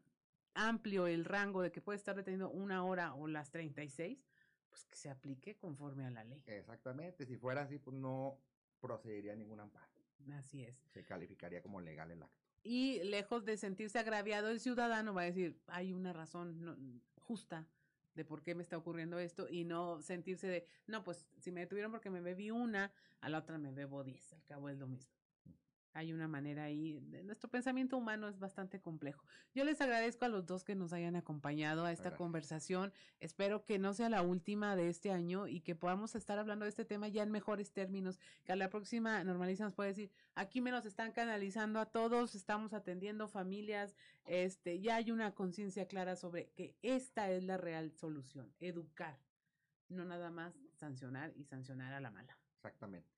amplio 0.54 1.06
el 1.06 1.24
rango 1.24 1.62
de 1.62 1.70
que 1.70 1.82
puede 1.82 1.98
estar 1.98 2.16
detenido 2.16 2.50
una 2.50 2.84
hora 2.84 3.14
o 3.14 3.28
las 3.28 3.50
36, 3.50 4.18
pues 4.76 4.84
que 4.84 4.96
se 4.96 5.08
aplique 5.08 5.56
conforme 5.56 6.04
a 6.04 6.10
la 6.10 6.22
ley. 6.22 6.42
Exactamente, 6.46 7.24
si 7.24 7.38
fuera 7.38 7.62
así, 7.62 7.78
pues 7.78 7.96
no 7.96 8.38
procedería 8.78 9.34
ningún 9.34 9.60
amparo. 9.60 9.86
Así 10.34 10.64
es. 10.64 10.76
Se 10.92 11.02
calificaría 11.02 11.62
como 11.62 11.80
legal 11.80 12.10
el 12.10 12.22
acto. 12.22 12.44
Y 12.62 13.02
lejos 13.04 13.46
de 13.46 13.56
sentirse 13.56 13.98
agraviado, 13.98 14.50
el 14.50 14.60
ciudadano 14.60 15.14
va 15.14 15.22
a 15.22 15.24
decir, 15.24 15.58
hay 15.68 15.94
una 15.94 16.12
razón 16.12 17.02
justa 17.16 17.66
de 18.14 18.24
por 18.26 18.42
qué 18.42 18.54
me 18.54 18.62
está 18.62 18.76
ocurriendo 18.76 19.18
esto 19.18 19.48
y 19.48 19.64
no 19.64 20.02
sentirse 20.02 20.46
de, 20.46 20.66
no, 20.86 21.02
pues 21.04 21.26
si 21.38 21.52
me 21.52 21.60
detuvieron 21.60 21.90
porque 21.90 22.10
me 22.10 22.20
bebí 22.20 22.50
una, 22.50 22.92
a 23.20 23.30
la 23.30 23.38
otra 23.38 23.56
me 23.56 23.72
bebo 23.72 24.04
diez, 24.04 24.30
al 24.34 24.44
cabo 24.44 24.68
es 24.68 24.76
lo 24.78 24.86
mismo 24.86 25.15
hay 25.96 26.12
una 26.12 26.28
manera 26.28 26.64
ahí, 26.64 27.00
nuestro 27.24 27.48
pensamiento 27.48 27.96
humano 27.96 28.28
es 28.28 28.38
bastante 28.38 28.80
complejo. 28.80 29.24
Yo 29.54 29.64
les 29.64 29.80
agradezco 29.80 30.26
a 30.26 30.28
los 30.28 30.44
dos 30.44 30.62
que 30.62 30.74
nos 30.74 30.92
hayan 30.92 31.16
acompañado 31.16 31.86
a 31.86 31.92
esta 31.92 32.14
conversación. 32.14 32.92
Espero 33.18 33.64
que 33.64 33.78
no 33.78 33.94
sea 33.94 34.10
la 34.10 34.20
última 34.20 34.76
de 34.76 34.90
este 34.90 35.10
año 35.10 35.48
y 35.48 35.60
que 35.60 35.74
podamos 35.74 36.14
estar 36.14 36.38
hablando 36.38 36.64
de 36.64 36.68
este 36.68 36.84
tema 36.84 37.08
ya 37.08 37.22
en 37.22 37.30
mejores 37.30 37.72
términos, 37.72 38.20
que 38.44 38.52
a 38.52 38.56
la 38.56 38.68
próxima 38.68 39.24
normaliza 39.24 39.64
nos 39.64 39.72
puede 39.72 39.88
decir, 39.88 40.10
aquí 40.34 40.60
me 40.60 40.70
los 40.70 40.84
están 40.84 41.12
canalizando 41.12 41.80
a 41.80 41.86
todos, 41.86 42.34
estamos 42.34 42.74
atendiendo 42.74 43.26
familias, 43.26 43.96
este, 44.26 44.80
ya 44.80 44.96
hay 44.96 45.10
una 45.10 45.34
conciencia 45.34 45.88
clara 45.88 46.14
sobre 46.14 46.50
que 46.50 46.76
esta 46.82 47.30
es 47.30 47.42
la 47.42 47.56
real 47.56 47.90
solución, 47.92 48.52
educar, 48.60 49.18
no 49.88 50.04
nada 50.04 50.30
más 50.30 50.60
sancionar 50.74 51.32
y 51.36 51.44
sancionar 51.44 51.94
a 51.94 52.00
la 52.00 52.10
mala. 52.10 52.38
Exactamente. 52.56 53.15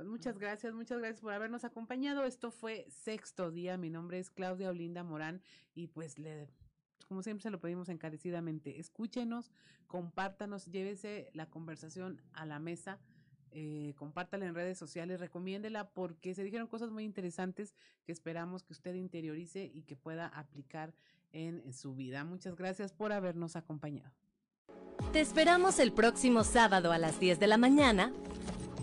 Pues 0.00 0.08
muchas 0.08 0.38
gracias, 0.38 0.72
muchas 0.72 0.98
gracias 0.98 1.20
por 1.20 1.34
habernos 1.34 1.62
acompañado. 1.62 2.24
Esto 2.24 2.50
fue 2.50 2.86
sexto 2.88 3.50
día. 3.50 3.76
Mi 3.76 3.90
nombre 3.90 4.18
es 4.18 4.30
Claudia 4.30 4.70
Olinda 4.70 5.04
Morán 5.04 5.42
y 5.74 5.88
pues 5.88 6.18
le, 6.18 6.48
como 7.06 7.22
siempre 7.22 7.42
se 7.42 7.50
lo 7.50 7.60
pedimos 7.60 7.90
encarecidamente, 7.90 8.80
escúchenos, 8.80 9.52
compártanos, 9.88 10.64
llévese 10.64 11.28
la 11.34 11.50
conversación 11.50 12.22
a 12.32 12.46
la 12.46 12.58
mesa. 12.58 12.98
Eh, 13.50 13.92
compártala 13.98 14.46
en 14.46 14.54
redes 14.54 14.78
sociales, 14.78 15.20
recomiéndela 15.20 15.90
porque 15.90 16.34
se 16.34 16.44
dijeron 16.44 16.66
cosas 16.66 16.90
muy 16.90 17.04
interesantes 17.04 17.74
que 18.06 18.12
esperamos 18.12 18.62
que 18.62 18.72
usted 18.72 18.94
interiorice 18.94 19.70
y 19.70 19.82
que 19.82 19.96
pueda 19.96 20.28
aplicar 20.28 20.94
en 21.30 21.74
su 21.74 21.94
vida. 21.94 22.24
Muchas 22.24 22.56
gracias 22.56 22.94
por 22.94 23.12
habernos 23.12 23.54
acompañado. 23.54 24.14
Te 25.12 25.20
esperamos 25.20 25.78
el 25.78 25.92
próximo 25.92 26.42
sábado 26.42 26.90
a 26.90 26.96
las 26.96 27.20
10 27.20 27.38
de 27.38 27.46
la 27.48 27.58
mañana 27.58 28.14